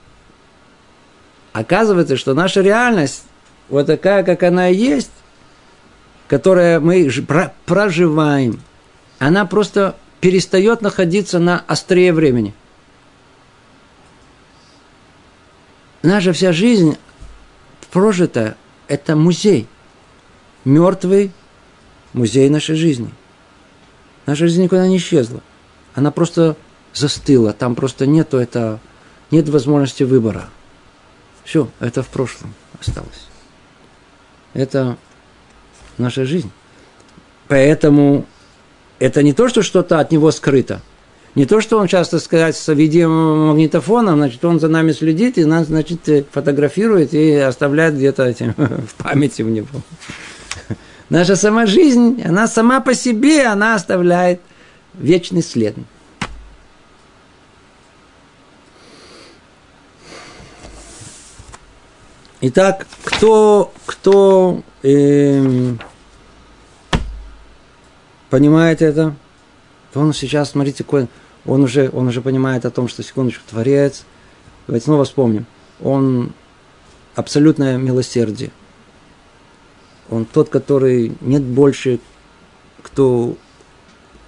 Оказывается, 1.52 2.16
что 2.16 2.34
наша 2.34 2.62
реальность, 2.62 3.24
вот 3.68 3.86
такая, 3.86 4.24
как 4.24 4.42
она 4.42 4.66
есть, 4.68 5.10
которая 6.28 6.80
мы 6.80 7.10
проживаем, 7.66 8.60
она 9.18 9.44
просто 9.44 9.96
перестает 10.20 10.80
находиться 10.80 11.38
на 11.38 11.62
острее 11.66 12.12
времени. 12.12 12.54
Наша 16.02 16.32
вся 16.32 16.52
жизнь 16.52 16.96
прожита– 17.90 18.56
это 18.88 19.14
музей. 19.14 19.68
Мертвый 20.64 21.32
музей 22.12 22.48
нашей 22.48 22.76
жизни. 22.76 23.10
Наша 24.26 24.46
жизнь 24.46 24.62
никуда 24.62 24.86
не 24.86 24.96
исчезла. 24.96 25.42
Она 25.94 26.10
просто 26.10 26.56
застыла. 26.94 27.52
Там 27.52 27.74
просто 27.74 28.06
нету 28.06 28.38
это, 28.38 28.80
нет 29.30 29.48
возможности 29.48 30.02
выбора. 30.02 30.48
Все, 31.44 31.68
это 31.80 32.02
в 32.02 32.08
прошлом 32.08 32.54
осталось. 32.80 33.28
Это 34.54 34.96
наша 35.98 36.24
жизнь. 36.24 36.50
Поэтому 37.48 38.26
это 38.98 39.22
не 39.22 39.32
то, 39.32 39.48
что 39.48 39.62
что-то 39.62 40.00
от 40.00 40.12
него 40.12 40.30
скрыто– 40.30 40.80
не 41.34 41.46
то, 41.46 41.62
что 41.62 41.78
он 41.78 41.86
часто 41.86 42.18
сказать 42.18 42.56
с 42.56 42.72
видеомагнитофоном, 42.72 44.16
значит, 44.16 44.44
он 44.44 44.60
за 44.60 44.68
нами 44.68 44.92
следит 44.92 45.38
и 45.38 45.46
нас, 45.46 45.68
значит, 45.68 46.06
э, 46.08 46.24
фотографирует 46.30 47.14
и 47.14 47.32
оставляет 47.36 47.94
где-то 47.94 48.34
в 48.56 48.94
памяти 49.02 49.40
у 49.40 49.48
него. 49.48 49.68
Наша 51.08 51.36
сама 51.36 51.64
жизнь, 51.64 52.22
она 52.22 52.46
сама 52.48 52.80
по 52.80 52.94
себе, 52.94 53.46
она 53.46 53.74
оставляет 53.74 54.40
вечный 54.94 55.42
след. 55.42 55.74
Итак, 62.44 62.88
кто, 63.04 63.72
кто 63.86 64.64
э, 64.82 65.74
понимает 68.30 68.82
это, 68.82 69.14
то 69.92 70.00
он 70.00 70.12
сейчас, 70.12 70.50
смотрите, 70.50 70.82
какой 70.82 71.06
он 71.46 71.62
уже, 71.62 71.88
он 71.92 72.08
уже 72.08 72.20
понимает 72.20 72.64
о 72.64 72.72
том, 72.72 72.88
что 72.88 73.04
секундочку, 73.04 73.44
Творец, 73.48 74.04
давайте 74.66 74.86
снова 74.86 75.04
вспомним, 75.04 75.46
он 75.80 76.32
абсолютное 77.14 77.76
милосердие. 77.76 78.50
Он 80.10 80.24
тот, 80.24 80.48
который 80.48 81.12
нет 81.20 81.44
больше, 81.44 82.00
кто 82.82 83.36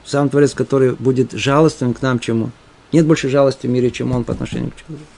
сам 0.05 0.29
Творец, 0.29 0.55
который 0.55 0.93
будет 0.93 1.33
жалостным 1.33 1.95
к 1.95 2.01
нам, 2.01 2.21
чем 2.21 2.45
он. 2.45 2.53
Нет 2.93 3.07
больше 3.07 3.29
жалости 3.29 3.67
в 3.67 3.71
мире, 3.71 3.91
чем 3.91 4.13
он 4.13 4.23
по 4.23 4.35
отношению 4.35 4.71
к 4.71 4.77
человеку. 4.77 5.11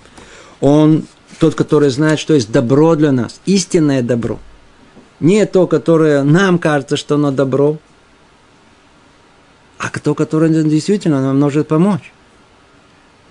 Он 0.62 1.05
тот, 1.39 1.55
который 1.55 1.91
знает, 1.91 2.18
что 2.18 2.34
есть 2.34 2.51
добро 2.51 2.95
для 2.97 3.12
нас, 3.12 3.41
истинное 3.47 4.03
добро. 4.03 4.39
Не 5.20 5.47
то, 5.47 5.66
которое 5.66 6.22
нам 6.22 6.59
кажется, 6.59 6.97
что 6.97 7.14
оно 7.14 7.30
добро, 7.30 7.78
а 9.78 9.89
то, 9.91 10.14
которое 10.14 10.51
действительно 10.51 11.20
нам 11.20 11.39
может 11.39 11.68
помочь. 11.68 12.12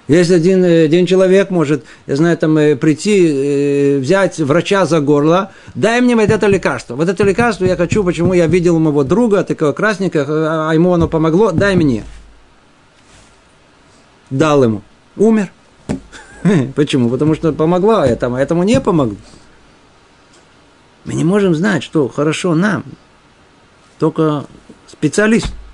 Если 0.08 0.36
один, 0.36 0.64
один 0.64 1.08
человек 1.08 1.50
может, 1.50 1.84
я 2.06 2.16
знаю, 2.16 2.38
там, 2.38 2.56
э, 2.60 2.76
прийти, 2.76 3.28
э, 3.28 3.98
взять 3.98 4.38
врача 4.38 4.86
за 4.86 5.00
горло, 5.00 5.52
дай 5.74 6.00
мне 6.00 6.16
вот 6.16 6.30
это 6.30 6.46
лекарство. 6.46 6.96
Вот 6.96 7.10
это 7.10 7.24
лекарство 7.24 7.66
я 7.66 7.76
хочу, 7.76 8.04
почему 8.04 8.34
я 8.34 8.46
видел 8.46 8.78
моего 8.78 9.04
друга, 9.04 9.44
такого 9.44 9.72
красника, 9.72 10.26
а 10.70 10.72
ему 10.74 10.94
оно 10.94 11.08
помогло, 11.08 11.52
дай 11.52 11.76
мне. 11.76 12.04
Дал 14.30 14.64
ему. 14.64 14.84
Умер. 15.18 15.52
Почему? 16.76 17.10
Потому 17.10 17.36
что 17.36 17.54
помогло 17.54 18.04
этому, 18.04 18.36
а 18.36 18.42
этому 18.42 18.64
не 18.64 18.80
помогло. 18.82 19.18
Мы 21.06 21.14
не 21.14 21.24
можем 21.24 21.54
знать, 21.56 21.84
что 21.84 22.08
хорошо 22.08 22.56
нам. 22.56 22.84
Только 24.00 24.46
специалист– 24.88 25.54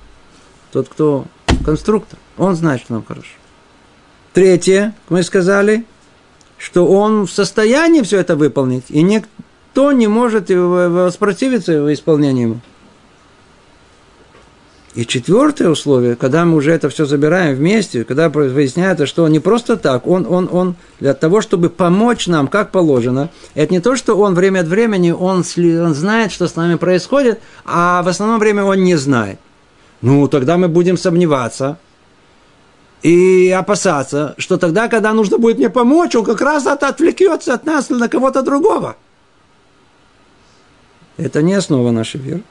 тот, 0.72 0.88
кто 0.88 1.26
конструктор, 1.66 2.18
он 2.38 2.56
знает, 2.56 2.82
что 2.82 2.94
нам 2.94 3.04
хорошо. 3.04 3.28
Третье, 4.34 4.96
мы 5.10 5.24
сказали, 5.24 5.86
что 6.58 6.88
он 6.88 7.28
в 7.28 7.32
состоянии 7.32 8.02
все 8.02 8.20
это 8.20 8.36
выполнить, 8.36 8.86
и 8.90 9.02
никто 9.02 9.92
не 9.92 10.08
может 10.08 10.50
воспротивиться 10.50 11.74
его 11.74 11.94
исполнению 11.94 12.48
ему. 12.48 12.62
И 14.94 15.06
четвертое 15.06 15.70
условие, 15.70 16.18
когда 16.18 16.44
мы 16.44 16.58
уже 16.58 16.74
это 16.74 16.90
все 16.90 17.06
забираем 17.06 17.56
вместе, 17.56 18.04
когда 18.04 18.28
выясняется, 18.28 19.06
что 19.06 19.26
не 19.30 19.40
просто 19.40 19.78
так, 19.78 20.06
он, 20.06 20.28
он, 20.30 20.50
он 20.52 20.76
для 21.00 21.14
того, 21.14 21.40
чтобы 21.40 21.70
помочь 21.70 22.28
нам, 22.28 22.50
как 22.50 22.72
положено, 22.72 23.30
это 23.56 23.74
не 23.74 23.80
то, 23.80 23.96
что 23.96 24.18
он 24.18 24.36
время 24.36 24.60
от 24.60 24.68
времени, 24.68 25.12
он, 25.12 25.46
он 25.58 25.96
знает, 25.96 26.34
что 26.34 26.48
с 26.48 26.58
нами 26.58 26.76
происходит, 26.76 27.40
а 27.64 28.04
в 28.04 28.10
основном 28.10 28.40
время 28.40 28.66
он 28.66 28.84
не 28.84 28.96
знает. 28.96 29.40
Ну, 30.02 30.28
тогда 30.28 30.58
мы 30.58 30.68
будем 30.68 30.98
сомневаться 30.98 31.78
и 33.02 33.50
опасаться, 33.50 34.36
что 34.38 34.58
тогда, 34.58 34.90
когда 34.90 35.14
нужно 35.14 35.38
будет 35.38 35.58
мне 35.58 35.70
помочь, 35.70 36.16
он 36.16 36.26
как 36.26 36.42
раз 36.42 36.68
от, 36.68 36.84
отвлекется 36.84 37.54
от 37.54 37.66
нас 37.66 37.90
на 37.90 38.10
кого-то 38.10 38.42
другого. 38.42 38.98
Это 41.16 41.42
не 41.42 41.54
основа 41.54 41.92
нашей 41.92 42.20
веры. 42.20 42.44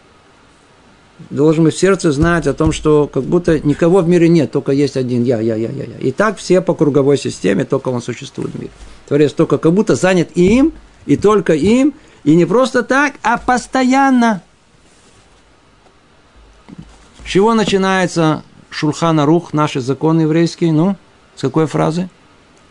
Должен 1.28 1.64
быть 1.64 1.74
в 1.74 1.78
сердце 1.78 2.12
знать 2.12 2.46
о 2.46 2.54
том, 2.54 2.72
что 2.72 3.06
как 3.06 3.24
будто 3.24 3.60
никого 3.60 4.00
в 4.00 4.08
мире 4.08 4.28
нет, 4.28 4.50
только 4.50 4.72
есть 4.72 4.96
один 4.96 5.22
я, 5.22 5.40
я, 5.40 5.54
я, 5.54 5.70
я, 5.70 5.84
я. 5.84 5.98
И 5.98 6.10
так 6.12 6.38
все 6.38 6.60
по 6.60 6.74
круговой 6.74 7.18
системе, 7.18 7.64
только 7.64 7.90
он 7.90 8.00
существует 8.00 8.50
в 8.52 8.58
мире. 8.58 8.70
Творец 9.06 9.32
только 9.32 9.58
как 9.58 9.72
будто 9.72 9.94
занят 9.94 10.30
им, 10.34 10.72
и 11.06 11.16
только 11.16 11.54
им, 11.54 11.94
и 12.24 12.34
не 12.34 12.46
просто 12.46 12.82
так, 12.82 13.14
а 13.22 13.38
постоянно– 13.38 14.42
с 17.30 17.32
чего 17.32 17.54
начинается 17.54 18.42
Шурхана 18.70 19.24
Рух, 19.24 19.52
наши 19.52 19.80
законы 19.80 20.22
еврейские? 20.22 20.72
Ну, 20.72 20.96
с 21.36 21.42
какой 21.42 21.66
фразы? 21.66 22.08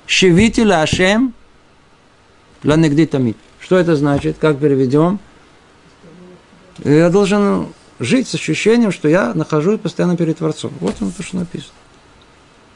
Шевити 0.06 0.62
Ашем 0.70 1.34
ланегди 2.66 3.06
тамид. 3.06 3.38
Что 3.62 3.78
это 3.78 3.95
значит? 3.95 4.38
Как 4.38 4.60
переведем? 4.60 5.20
Я 6.84 7.10
должен 7.10 7.68
жить 8.00 8.28
с 8.28 8.36
ощущением, 8.36 8.91
что 8.91 9.08
я 9.08 9.34
нахожусь 9.34 9.80
постоянно 9.80 10.18
перед 10.18 10.38
Творцом. 10.38 10.72
Вот 10.80 10.95
оно 11.00 11.12
то, 11.16 11.24
что 11.24 11.38
написано. 11.38 11.74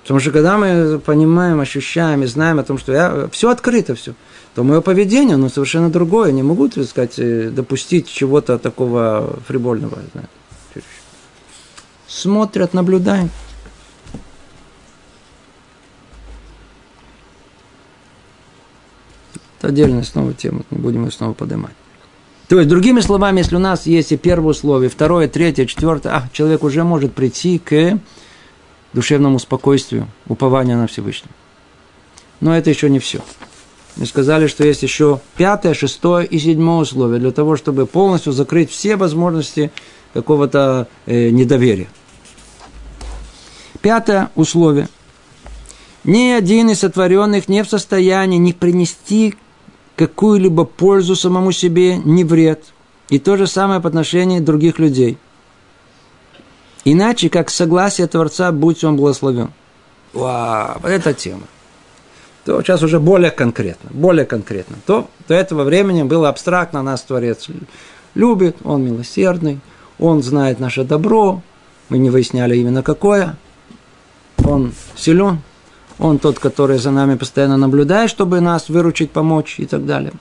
Потому 0.04 0.20
что 0.20 0.32
когда 0.32 0.58
мы 0.58 1.00
понимаем, 1.00 1.62
ощущаем 1.62 2.24
и 2.24 2.26
знаем 2.26 2.60
о 2.60 2.64
том, 2.64 2.78
что 2.78 2.92
я, 2.92 3.30
все 3.32 3.50
открыто, 3.50 3.96
все, 3.96 4.16
то 4.54 4.64
мое 4.64 4.82
поведение, 4.82 5.36
оно 5.36 5.48
совершенно 5.48 5.90
другое. 5.90 6.34
Не 6.34 6.44
могу, 6.44 6.68
так 6.68 6.86
сказать, 6.86 7.18
э, 7.18 7.50
допустить 7.50 8.10
чего-то 8.10 8.60
такого 8.60 9.40
фрибольного. 9.48 10.00
Смотрят, 12.06 12.74
наблюдаем. 12.74 13.30
Это 19.58 19.70
отдельная 19.70 20.04
снова 20.04 20.34
тема, 20.34 20.64
не 20.70 20.80
будем 20.80 21.06
ее 21.06 21.12
снова 21.12 21.34
поднимать. 21.34 21.74
То 22.48 22.58
есть, 22.58 22.70
другими 22.70 23.00
словами, 23.00 23.40
если 23.40 23.56
у 23.56 23.60
нас 23.60 23.86
есть 23.86 24.12
и 24.12 24.18
первое 24.18 24.52
условие, 24.52 24.90
второе, 24.90 25.28
третье, 25.28 25.66
четвертое, 25.66 26.14
а, 26.14 26.30
человек 26.34 26.64
уже 26.64 26.84
может 26.84 27.14
прийти 27.14 27.58
к 27.58 28.00
душевному 28.94 29.40
спокойствию, 29.40 30.08
упованию 30.28 30.78
на 30.78 30.88
Всевышнего. 30.88 31.34
Но 32.42 32.56
это 32.56 32.70
еще 32.70 32.90
не 32.90 33.00
все. 33.00 33.22
Мы 33.96 34.06
сказали, 34.06 34.48
что 34.48 34.66
есть 34.66 34.84
еще 34.84 35.22
пятое, 35.38 35.74
шестое 35.74 36.26
и 36.26 36.40
седьмое 36.40 36.82
условие 36.82 37.20
для 37.20 37.32
того, 37.32 37.56
чтобы 37.56 37.86
полностью 37.86 38.34
закрыть 38.34 38.72
все 38.72 38.96
возможности 38.96 39.72
какого-то 40.14 40.88
э, 41.06 41.30
недоверия. 41.30 41.88
Пятое 43.82 44.30
условие. 44.36 44.90
Ни 46.04 46.32
один 46.32 46.70
из 46.70 46.80
сотворенных 46.80 47.48
не 47.48 47.64
в 47.64 47.70
состоянии 47.70 48.38
не 48.38 48.52
принести 48.52 49.36
какую-либо 49.96 50.66
пользу 50.66 51.16
самому 51.16 51.52
себе, 51.52 51.98
ни 51.98 52.24
вред. 52.24 52.64
И 53.10 53.20
то 53.20 53.38
же 53.38 53.48
самое 53.48 53.80
по 53.80 53.88
отношению 53.88 54.42
других 54.42 54.80
людей. 54.80 55.18
Иначе, 56.86 57.30
как 57.30 57.50
согласие 57.50 58.08
Творца, 58.08 58.52
будь 58.52 58.84
он 58.84 58.98
благословен. 58.98 59.52
Вау, 60.14 60.80
вот 60.82 60.90
эта 60.90 61.14
тема. 61.14 61.44
То 62.46 62.62
сейчас 62.62 62.84
уже 62.84 63.00
более 63.00 63.32
конкретно, 63.32 63.90
более 63.94 64.26
конкретно. 64.26 64.76
То 64.86 65.10
до 65.28 65.34
этого 65.34 65.64
времени 65.64 66.04
было 66.04 66.28
абстрактно, 66.28 66.82
нас 66.82 67.02
Творец 67.02 67.48
любит, 68.16 68.58
Он 68.64 68.84
милосердный, 68.84 69.60
Он 69.98 70.22
знает 70.22 70.60
наше 70.60 70.84
добро, 70.84 71.42
мы 71.88 71.98
не 71.98 72.10
выясняли 72.10 72.58
именно 72.58 72.84
какое, 72.84 73.38
Он 74.44 74.74
силен, 74.96 75.40
Он 76.00 76.20
тот, 76.20 76.40
который 76.40 76.78
за 76.78 76.92
нами 76.92 77.16
постоянно 77.16 77.58
наблюдает, 77.58 78.10
чтобы 78.10 78.42
нас 78.42 78.70
выручить, 78.70 79.12
помочь 79.12 79.60
и 79.60 79.66
так 79.66 79.86
далее. 79.86 80.14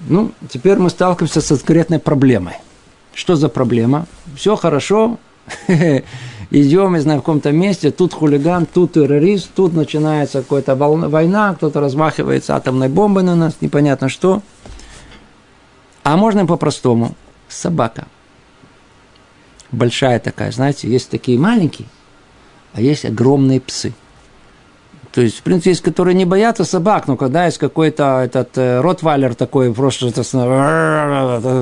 Ну, 0.00 0.32
теперь 0.48 0.78
мы 0.78 0.90
сталкиваемся 0.90 1.40
с 1.40 1.48
конкретной 1.48 1.98
проблемой. 1.98 2.54
Что 3.14 3.34
за 3.34 3.48
проблема? 3.48 4.06
Все 4.36 4.56
хорошо, 4.56 5.18
идем, 6.50 6.94
не 6.94 7.00
знаю, 7.00 7.20
в 7.20 7.22
каком-то 7.22 7.50
месте, 7.52 7.90
тут 7.90 8.12
хулиган, 8.12 8.66
тут 8.66 8.92
террорист, 8.92 9.50
тут 9.54 9.72
начинается 9.72 10.42
какая-то 10.42 10.74
война, 10.74 11.54
кто-то 11.54 11.80
размахивается 11.80 12.56
атомной 12.56 12.88
бомбой 12.88 13.22
на 13.22 13.34
нас, 13.34 13.56
непонятно 13.60 14.08
что. 14.08 14.42
А 16.02 16.16
можно 16.16 16.46
по-простому. 16.46 17.16
Собака. 17.48 18.06
Большая 19.72 20.20
такая, 20.20 20.52
знаете, 20.52 20.88
есть 20.88 21.10
такие 21.10 21.38
маленькие, 21.38 21.88
а 22.76 22.80
есть 22.80 23.04
огромные 23.04 23.60
псы– 23.60 23.92
то 25.16 25.22
есть, 25.22 25.38
в 25.38 25.42
принципе, 25.42 25.70
есть, 25.70 25.80
которые 25.80 26.14
не 26.14 26.26
боятся 26.26 26.66
собак, 26.66 27.06
но 27.06 27.16
когда 27.16 27.46
есть 27.46 27.56
какой-то 27.56 28.20
этот 28.22 28.58
э, 28.58 28.82
ротвайлер 28.82 29.34
такой, 29.34 29.72
просто 29.72 30.08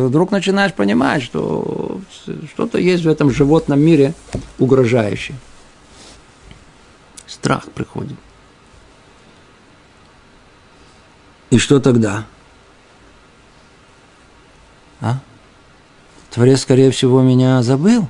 вдруг 0.08 0.32
начинаешь 0.32 0.74
понимать, 0.74 1.22
что 1.22 2.00
что-то 2.52 2.78
есть 2.78 3.04
в 3.04 3.08
этом 3.08 3.30
животном 3.30 3.78
мире 3.78 4.14
угрожающее. 4.58 5.36
Страх 7.28 7.70
приходит. 7.70 8.16
И 11.50 11.58
что 11.58 11.78
тогда? 11.78 12.26
А? 15.00 15.20
Творец, 16.32 16.62
скорее 16.62 16.90
всего, 16.90 17.22
меня 17.22 17.62
забыл. 17.62 18.08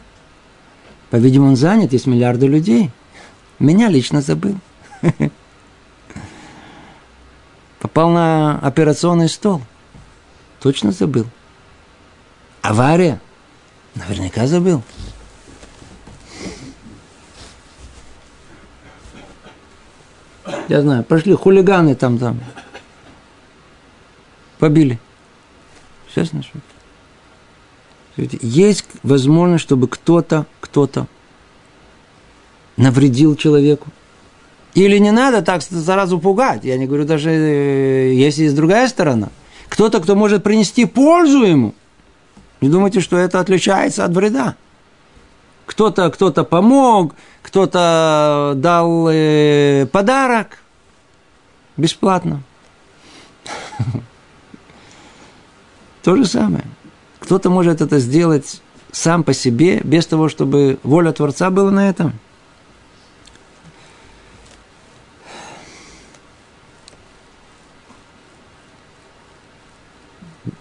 По-видимому, 1.15 1.51
он 1.51 1.57
занят, 1.57 1.93
есть 1.93 2.09
миллиарды 2.09 2.49
людей. 2.49 2.91
Меня 3.61 3.89
лично 3.89 4.21
забыл. 4.21 4.59
Попал 7.79 8.11
на 8.11 8.59
операционный 8.59 9.29
стол. 9.29 9.63
Точно 10.59 10.91
забыл. 10.91 11.25
Авария. 12.63 13.21
Наверняка 13.95 14.49
забыл. 14.49 14.83
Я 20.67 20.83
знаю, 20.83 21.05
пошли 21.05 21.33
хулиганы 21.35 21.95
там, 21.95 22.19
там. 22.19 22.41
Побили. 24.59 24.99
Сейчас 26.09 26.33
начнут. 26.33 26.65
Есть 28.17 28.87
возможность, 29.03 29.65
чтобы 29.65 29.89
кто-то, 29.89 30.47
кто-то 30.61 31.07
навредил 32.77 33.35
человеку. 33.37 33.89
Или 34.75 34.99
не 34.99 35.13
надо 35.13 35.43
так 35.43 35.63
сразу 35.63 36.19
пугать. 36.19 36.65
Я 36.65 36.77
не 36.79 36.87
говорю 36.87 37.05
даже, 37.05 37.31
э, 37.31 38.15
если 38.15 38.45
есть 38.45 38.57
другая 38.57 38.89
сторона. 38.89 39.29
Кто-то, 39.69 40.01
кто 40.01 40.17
может 40.17 40.43
принести 40.43 40.85
пользу 40.85 41.43
ему. 41.45 41.75
Не 42.61 42.69
думайте, 42.69 43.01
что 43.01 43.17
это 43.17 43.41
отличается 43.41 44.05
от 44.05 44.13
вреда. 44.13 44.57
Кто-то 45.67 46.11
кто 46.11 46.33
помог, 46.45 47.15
кто-то 47.43 48.53
дал 48.57 49.09
э, 49.11 49.87
подарок 49.91 50.59
бесплатно. 51.77 52.43
То 56.03 56.17
же 56.17 56.27
самое. 56.27 56.65
Кто-то 57.25 57.51
может 57.51 57.81
это 57.81 57.99
сделать 57.99 58.61
сам 58.93 59.25
по 59.25 59.33
себе, 59.33 59.81
без 59.83 60.07
того, 60.07 60.29
чтобы 60.29 60.79
воля 60.83 61.13
Творца 61.13 61.51
была 61.51 61.71
на 61.71 61.89
этом– 61.89 62.13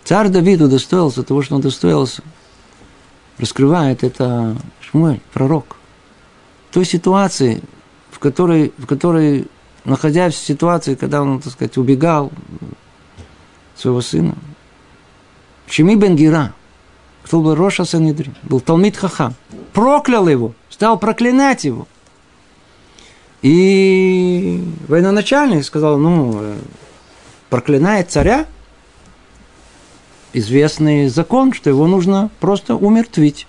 Царь 0.03 0.27
Давид 0.27 0.61
удостоился 0.61 1.23
того, 1.23 1.41
что 1.41 1.55
он 1.55 1.61
удостоился. 1.61 2.21
Раскрывает 3.37 4.03
это 4.03 4.55
Шмуэль, 4.81 5.21
пророк. 5.33 5.77
Той 6.71 6.85
ситуации, 6.85 7.63
в 8.11 8.19
которой, 8.19 8.73
в 8.77 8.85
которой, 8.85 9.47
находясь 9.85 10.33
в 10.33 10.45
ситуации, 10.45 10.95
когда 10.95 11.21
он, 11.21 11.39
так 11.39 11.53
сказать, 11.53 11.77
убегал 11.77 12.31
своего 13.75 14.01
сына, 14.01 14.35
Шеми 15.67 15.95
бен 15.95 16.15
Гира, 16.15 16.53
кто 17.23 17.41
был 17.41 17.55
Роша 17.55 17.85
Санедрин, 17.85 18.35
был 18.43 18.59
Талмит 18.59 18.97
Хахам, 18.97 19.35
проклял 19.73 20.27
его, 20.27 20.53
стал 20.69 20.99
проклинать 20.99 21.63
его. 21.63 21.87
И 23.41 24.63
военачальник 24.87 25.65
сказал, 25.65 25.97
ну, 25.97 26.33
э, 26.35 26.57
проклинает 27.49 28.09
царя, 28.09 28.45
известный 30.33 31.07
закон, 31.07 31.53
что 31.53 31.69
его 31.69 31.87
нужно 31.87 32.29
просто 32.39 32.75
умертвить. 32.75 33.47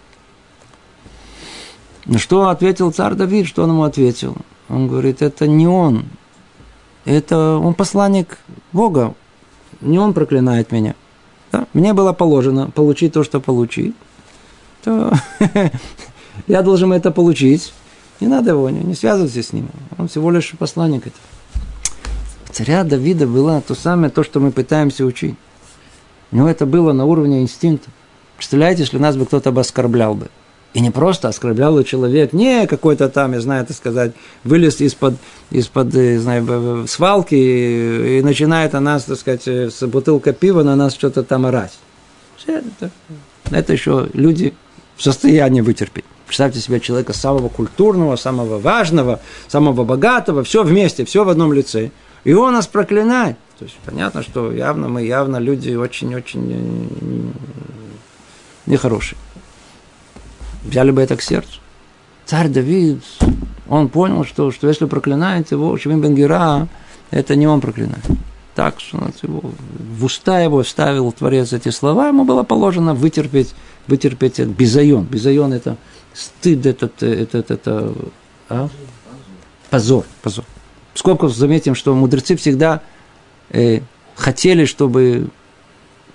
Что 2.17 2.49
ответил 2.49 2.93
царь 2.93 3.15
Давид, 3.15 3.47
что 3.47 3.63
он 3.63 3.71
ему 3.71 3.85
ответил? 3.85 4.37
Он 4.69 4.89
говорит, 4.89 5.23
это 5.23 5.47
не 5.47 5.67
он, 5.67 6.07
это 7.05 7.57
он 7.57 7.75
посланник 7.75 8.39
Бога, 8.73 9.15
не 9.81 9.99
он 9.99 10.13
проклинает 10.13 10.73
меня. 10.73 10.95
Да? 11.55 11.67
Мне 11.73 11.93
было 11.93 12.13
положено 12.13 12.71
получить 12.71 13.13
то, 13.13 13.23
что 13.23 13.39
получить. 13.39 13.95
То 14.83 15.13
я 16.49 16.63
должен 16.63 16.93
это 16.93 17.13
получить. 17.13 17.73
Не 18.21 18.27
надо 18.27 18.51
его, 18.51 18.69
не, 18.71 18.81
не 18.81 18.95
связывайтесь 18.95 19.49
с 19.49 19.53
ним. 19.53 19.69
Он 19.97 20.09
всего 20.09 20.33
лишь 20.33 20.53
посланник 20.59 21.07
этого. 21.07 21.23
Царя 22.51 22.83
Давида 22.83 23.29
было 23.29 23.61
то 23.61 23.77
самое, 23.77 24.11
то, 24.11 24.25
что 24.25 24.41
мы 24.41 24.51
пытаемся 24.51 25.05
учить. 25.05 25.37
У 26.33 26.37
него 26.37 26.49
это 26.49 26.67
было 26.67 26.93
на 26.93 27.05
уровне 27.05 27.41
инстинкта. 27.41 27.89
Представляете, 28.37 28.83
если 28.83 28.99
нас 28.99 29.17
бы 29.17 29.25
кто-то 29.25 29.53
бы 29.53 29.61
оскорблял 29.61 30.15
бы. 30.15 30.29
И 30.75 30.81
не 30.81 30.91
просто 30.91 31.29
оскорблял 31.29 31.81
человек, 31.85 32.33
не 32.33 32.67
какой-то 32.67 33.09
там, 33.09 33.33
я 33.33 33.41
знаю, 33.41 33.65
так 33.65 33.77
сказать, 33.77 34.13
вылез 34.43 34.81
из-под, 34.81 35.15
из-под 35.53 35.95
э, 35.95 36.19
знаю, 36.19 36.89
свалки 36.89 37.37
и, 37.37 38.19
и 38.19 38.23
начинает 38.23 38.75
о 38.75 38.81
нас, 38.81 39.05
так 39.05 39.17
сказать, 39.17 39.47
э, 39.47 39.71
с 39.71 39.87
бутылка 39.87 40.33
пива 40.33 40.65
на 40.65 40.75
нас 40.75 40.95
что-то 40.95 41.23
там 41.23 41.47
орать. 41.47 41.79
Это, 42.47 42.91
это 43.51 43.73
еще 43.73 44.09
люди 44.15 44.53
в 44.97 45.03
состоянии 45.05 45.61
вытерпеть. 45.61 46.05
Представьте 46.27 46.59
себе 46.59 46.81
человека 46.81 47.13
самого 47.13 47.49
культурного, 47.49 48.17
самого 48.17 48.59
важного, 48.59 49.21
самого 49.47 49.85
богатого, 49.85 50.43
все 50.43 50.65
вместе, 50.65 51.05
все 51.05 51.23
в 51.23 51.29
одном 51.29 51.53
лице. 51.53 51.93
И 52.25 52.33
он 52.33 52.55
нас 52.55 52.67
проклинает. 52.67 53.37
То 53.61 53.67
есть 53.67 53.77
понятно, 53.85 54.25
что 54.25 54.51
явно 54.51 54.89
мы 54.89 55.05
явно 55.05 55.37
люди 55.37 55.75
очень-очень 55.75 57.33
э, 58.67 58.71
нехорошие. 58.71 59.19
Взяли 60.65 60.91
бы 60.91 61.03
это 61.03 61.17
к 61.17 61.23
сердцу. 61.23 61.61
Царь 62.25 62.49
Давид, 62.49 63.03
он 63.69 63.89
понял, 63.89 64.25
что, 64.25 64.51
что 64.51 64.67
если 64.67 64.87
проклинает 64.87 65.51
его, 65.51 65.77
Шимин 65.77 66.01
Бенгера, 66.01 66.69
это 67.11 67.37
не 67.37 67.47
он 67.47 67.61
проклинает. 67.61 68.05
Так, 68.55 68.81
что 68.81 69.11
его, 69.23 69.43
в 69.99 70.05
уста 70.05 70.41
его 70.41 70.63
вставил 70.63 71.11
Творец 71.13 71.53
эти 71.53 71.71
слова, 71.71 72.09
ему 72.09 72.25
было 72.25 72.45
положено 72.45 72.95
вытерпеть, 72.95 73.55
вытерпеть 73.89 74.39
этот 74.39 74.57
безайон. 74.57 75.05
Безайон– 75.05 75.53
это 75.55 75.77
стыд, 76.13 76.65
этот, 76.65 77.03
этот, 77.03 77.51
это, 77.51 77.95
а? 78.49 78.69
позор, 79.71 80.07
позор. 80.23 80.45
В 80.95 81.29
заметим, 81.31 81.75
что 81.75 81.95
мудрецы 81.95 82.37
всегда 82.37 82.81
э, 83.51 83.81
хотели, 84.15 84.65
чтобы 84.65 85.29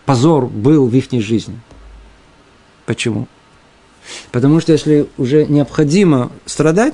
позор 0.05 0.47
был 0.47 0.87
в 0.87 0.95
их 0.95 1.11
жизни. 1.21 1.59
Почему? 2.85 3.27
Потому 4.31 4.59
что 4.59 4.71
если 4.71 5.07
уже 5.17 5.45
необходимо 5.45 6.31
страдать, 6.45 6.93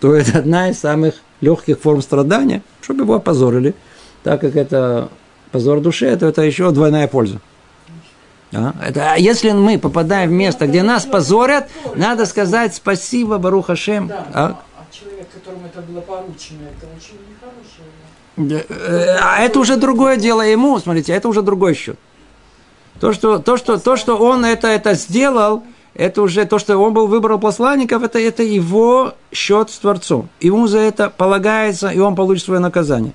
то 0.00 0.14
это 0.16 0.38
одна 0.38 0.70
из 0.70 0.78
самых 0.78 1.14
легких 1.40 1.78
форм 1.78 2.02
страдания, 2.02 2.62
чтобы 2.82 3.04
его 3.04 3.14
опозорили, 3.14 3.74
так 4.22 4.40
как 4.40 4.56
это 4.56 5.08
позор 5.52 5.80
души, 5.80 6.16
то 6.16 6.26
это 6.26 6.42
еще 6.42 6.70
двойная 6.70 7.08
польза. 7.08 7.40
А? 8.52 8.74
Это, 8.84 9.12
а 9.12 9.16
если 9.16 9.52
мы 9.52 9.78
попадаем 9.78 10.30
в 10.30 10.32
место, 10.32 10.66
где 10.66 10.82
нас 10.82 11.04
позорят, 11.04 11.70
надо 11.94 12.26
сказать 12.26 12.74
спасибо, 12.74 13.38
Баруха 13.38 13.76
Шем. 13.76 14.08
Да, 14.08 14.26
а? 14.32 14.60
а 14.76 14.86
человек, 14.92 15.28
которому 15.32 15.66
это 15.66 15.80
было 15.82 16.00
поручено, 16.00 16.66
это 16.76 16.86
очень 16.96 17.18
нехорошее. 17.28 18.64
Э, 18.68 19.18
а 19.22 19.40
это 19.40 19.60
уже 19.60 19.76
другое 19.76 20.16
дело 20.16 20.42
ему, 20.42 20.78
смотрите, 20.78 21.12
это 21.12 21.28
уже 21.28 21.42
другой 21.42 21.74
счет. 21.74 21.98
То, 22.98 23.12
что, 23.12 23.38
то, 23.38 23.56
что, 23.56 23.78
то, 23.78 23.96
что 23.96 24.16
он 24.16 24.44
это, 24.44 24.68
это 24.68 24.94
сделал, 24.94 25.62
это 25.94 26.22
уже 26.22 26.44
то, 26.44 26.58
что 26.58 26.78
он 26.78 26.94
был 26.94 27.06
выбрал 27.06 27.38
посланников, 27.38 28.02
это, 28.02 28.18
это 28.18 28.42
его 28.42 29.14
счет 29.32 29.70
с 29.70 29.78
Творцом. 29.78 30.28
Ему 30.40 30.66
за 30.66 30.78
это 30.78 31.10
полагается, 31.10 31.88
и 31.88 31.98
он 31.98 32.14
получит 32.14 32.44
свое 32.44 32.60
наказание. 32.60 33.12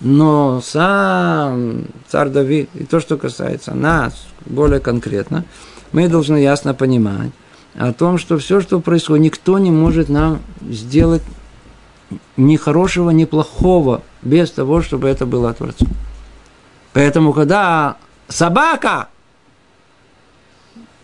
Но 0.00 0.60
сам 0.64 1.84
царь 2.08 2.28
Давид, 2.28 2.70
и 2.74 2.84
то, 2.84 3.00
что 3.00 3.18
касается 3.18 3.74
нас, 3.74 4.26
более 4.46 4.80
конкретно, 4.80 5.44
мы 5.92 6.08
должны 6.08 6.38
ясно 6.38 6.72
понимать 6.72 7.30
о 7.74 7.92
том, 7.92 8.18
что 8.18 8.38
все, 8.38 8.60
что 8.60 8.80
происходит, 8.80 9.24
никто 9.24 9.58
не 9.58 9.70
может 9.70 10.08
нам 10.08 10.40
сделать 10.68 11.22
ни 12.36 12.56
хорошего, 12.56 13.10
ни 13.10 13.24
плохого, 13.24 14.02
без 14.22 14.50
того, 14.50 14.82
чтобы 14.82 15.08
это 15.08 15.26
было 15.26 15.52
Творцом. 15.52 15.88
Поэтому, 16.92 17.32
когда 17.32 17.96
собака, 18.28 19.08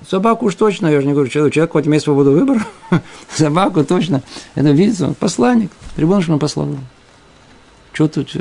собаку 0.08 0.46
уж 0.46 0.54
точно, 0.54 0.88
я 0.88 1.00
же 1.00 1.06
не 1.06 1.12
говорю, 1.12 1.28
человек, 1.28 1.54
человек 1.54 1.72
хоть 1.72 1.86
имеет 1.86 2.02
свободу 2.02 2.32
выбора, 2.32 2.66
собаку 3.34 3.84
точно, 3.84 4.22
это 4.54 4.70
видится, 4.70 5.08
он 5.08 5.14
посланник, 5.14 5.70
Ребенок 5.96 6.40
послал. 6.40 6.68
Что 7.92 8.08
тут, 8.08 8.28
что 8.28 8.40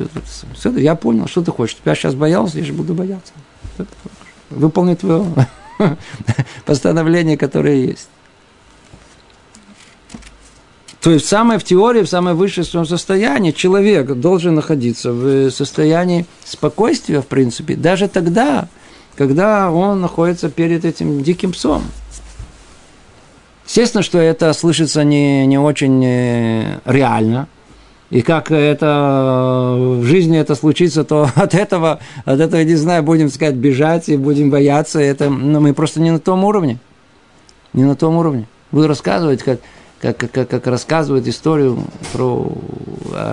тут? 0.64 0.78
Я 0.78 0.96
понял, 0.96 1.28
что 1.28 1.42
ты 1.42 1.50
хочешь. 1.52 1.78
Тебя 1.78 1.96
сейчас 1.96 2.14
боялся, 2.14 2.60
я 2.60 2.66
же 2.66 2.74
буду 2.74 2.94
бояться. 2.94 3.32
Выполнить 4.50 5.00
твое 5.00 5.26
постановление, 6.66 7.38
которое 7.38 7.86
есть. 7.86 8.10
То 11.00 11.12
есть 11.12 11.28
самое 11.28 11.60
в 11.60 11.64
теории, 11.64 12.02
в 12.02 12.10
самое 12.10 12.36
высшее 12.36 12.66
своем 12.66 12.86
состоянии 12.86 13.52
человек 13.52 14.12
должен 14.14 14.56
находиться 14.56 15.14
в 15.14 15.52
состоянии 15.52 16.26
спокойствия, 16.44 17.22
в 17.22 17.28
принципе, 17.28 17.76
даже 17.76 18.10
тогда, 18.10 18.68
когда 19.18 19.72
он 19.72 20.02
находится 20.02 20.50
перед 20.50 20.86
этим 20.86 21.24
диким 21.24 21.52
псом. 21.52 21.84
Естественно, 23.66 24.04
что 24.04 24.20
это 24.20 24.54
слышится 24.54 25.04
не, 25.04 25.46
не 25.48 25.58
очень 25.58 26.04
э, 26.06 26.80
реально, 26.86 27.48
и 28.12 28.22
как 28.22 28.52
это 28.52 29.76
в 29.78 30.04
жизни 30.04 30.38
это 30.38 30.56
случится, 30.56 31.04
то 31.04 31.30
от 31.36 31.56
этого, 31.56 32.00
от 32.24 32.40
этого, 32.40 32.62
не 32.62 32.76
знаю, 32.76 33.04
будем 33.04 33.30
сказать, 33.30 33.56
бежать 33.56 34.10
и 34.10 34.18
будем 34.18 34.50
бояться. 34.50 35.00
Это, 35.00 35.30
ну, 35.30 35.60
мы 35.60 35.74
просто 35.74 36.00
не 36.00 36.12
на 36.12 36.20
том 36.20 36.44
уровне. 36.44 36.80
Не 37.74 37.84
на 37.84 37.96
том 37.96 38.16
уровне. 38.16 38.48
Буду 38.72 38.88
рассказывать, 38.88 39.42
как, 39.44 39.60
как, 40.00 40.18
как, 40.18 40.50
как 40.50 40.68
рассказывает 40.68 41.28
историю 41.28 41.80
про 42.14 42.52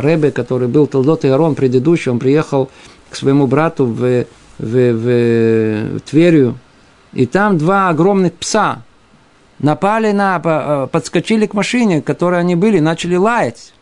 Ребе, 0.01 0.31
который 0.31 0.69
был 0.69 0.87
Талдот 0.87 1.25
и 1.25 1.29
Арон 1.29 1.55
предыдущий. 1.55 2.11
Он 2.11 2.19
приехал 2.19 2.71
к 3.11 3.17
своему 3.17 3.47
брату 3.47 3.85
в, 3.85 4.25
в, 4.63 4.93
в, 4.93 6.01
Тверию. 6.01 6.59
И 7.13 7.27
там 7.27 7.59
два 7.59 7.91
огромных 7.91 8.33
пса 8.35 8.83
напали 9.59 10.13
на, 10.13 10.89
подскочили 10.91 11.47
к 11.47 11.55
машине, 11.55 12.01
в 12.01 12.05
которой 12.05 12.41
они 12.41 12.55
были, 12.55 12.79
начали 12.79 13.17
лаять. 13.17 13.75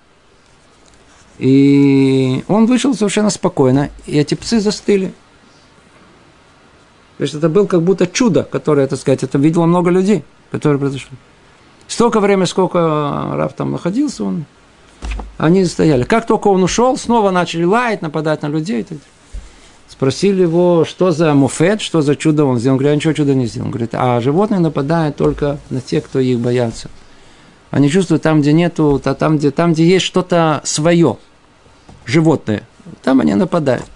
И 1.39 2.45
он 2.49 2.67
вышел 2.67 2.95
совершенно 2.95 3.31
спокойно, 3.31 3.91
и 4.07 4.19
эти 4.19 4.35
псы 4.35 4.61
застыли. 4.61 5.13
То 7.17 7.23
есть 7.23 7.35
это 7.35 7.49
был 7.49 7.67
как 7.67 7.83
будто 7.83 8.07
чудо, 8.07 8.43
которое, 8.43 8.87
так 8.87 8.99
сказать, 8.99 9.23
это 9.23 9.39
видело 9.39 9.67
много 9.67 9.91
людей, 9.91 10.25
которые 10.51 10.79
произошли. 10.79 11.17
Столько 11.87 12.21
времени, 12.21 12.47
сколько 12.47 13.33
Раф 13.35 13.53
там 13.55 13.73
находился, 13.73 14.25
он, 14.25 14.45
они 15.39 15.65
стояли. 15.65 16.05
Как 16.05 16.27
только 16.27 16.49
он 16.49 16.63
ушел, 16.63 16.97
снова 16.97 17.31
начали 17.31 17.65
лаять, 17.65 18.01
нападать 18.03 18.43
на 18.43 18.47
людей. 18.47 18.87
Спросили 19.91 20.43
его, 20.43 20.85
что 20.89 21.11
за 21.11 21.35
муфет, 21.35 21.83
что 21.83 22.01
за 22.01 22.17
чудо 22.17 22.45
он 22.45 22.59
сделал. 22.59 22.75
Он 22.75 22.79
говорит, 22.79 22.93
я 22.93 22.97
ничего 22.97 23.13
чуда 23.13 23.35
не 23.35 23.47
сделал. 23.47 23.67
Он 23.67 23.73
говорит, 23.73 23.91
а 23.93 24.21
животные 24.21 24.61
нападают 24.61 25.17
только 25.17 25.59
на 25.69 25.81
тех, 25.81 26.05
кто 26.05 26.21
их 26.21 26.39
боятся. 26.39 26.89
Они 27.71 27.91
чувствуют 27.91 28.23
там, 28.23 28.41
где 28.41 28.53
нету, 28.53 29.01
там, 29.03 29.37
где, 29.39 29.51
там, 29.51 29.73
где 29.73 29.85
есть 29.85 30.07
что-то 30.07 30.61
свое– 30.65 31.19
животные, 32.11 32.63
там 33.03 33.21
они 33.21 33.35
нападают. 33.35 33.87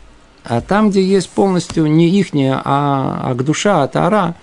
А 0.45 0.61
там, 0.61 0.90
где 0.90 1.03
есть 1.03 1.30
полностью 1.30 1.86
не 1.86 2.09
их, 2.09 2.28
а, 2.34 3.30
а 3.30 3.34
душа, 3.34 3.82
а 3.82 3.88
тара, 3.88 4.34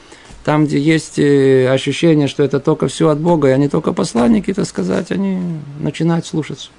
там, 0.43 0.65
где 0.65 0.79
есть 0.79 1.19
э, 1.19 1.69
ощущение, 1.69 2.27
что 2.27 2.41
это 2.41 2.59
только 2.59 2.87
все 2.87 3.09
от 3.09 3.19
Бога, 3.19 3.49
и 3.49 3.51
они 3.51 3.69
только 3.69 3.93
посланники, 3.93 4.51
так 4.53 4.65
сказать, 4.65 5.11
они 5.11 5.59
начинают 5.79 6.25
слушаться. 6.25 6.69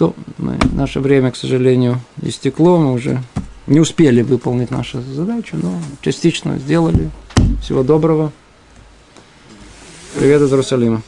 То 0.00 0.14
мы, 0.38 0.58
наше 0.72 0.98
время, 0.98 1.30
к 1.30 1.36
сожалению, 1.36 2.00
истекло, 2.22 2.78
мы 2.78 2.94
уже 2.94 3.22
не 3.66 3.80
успели 3.80 4.22
выполнить 4.22 4.70
нашу 4.70 5.02
задачу, 5.02 5.58
но 5.62 5.78
частично 6.00 6.56
сделали. 6.56 7.10
Всего 7.62 7.82
доброго. 7.82 8.32
Привет 10.18 10.40
из 10.40 10.50
Иерусалима. 10.50 11.02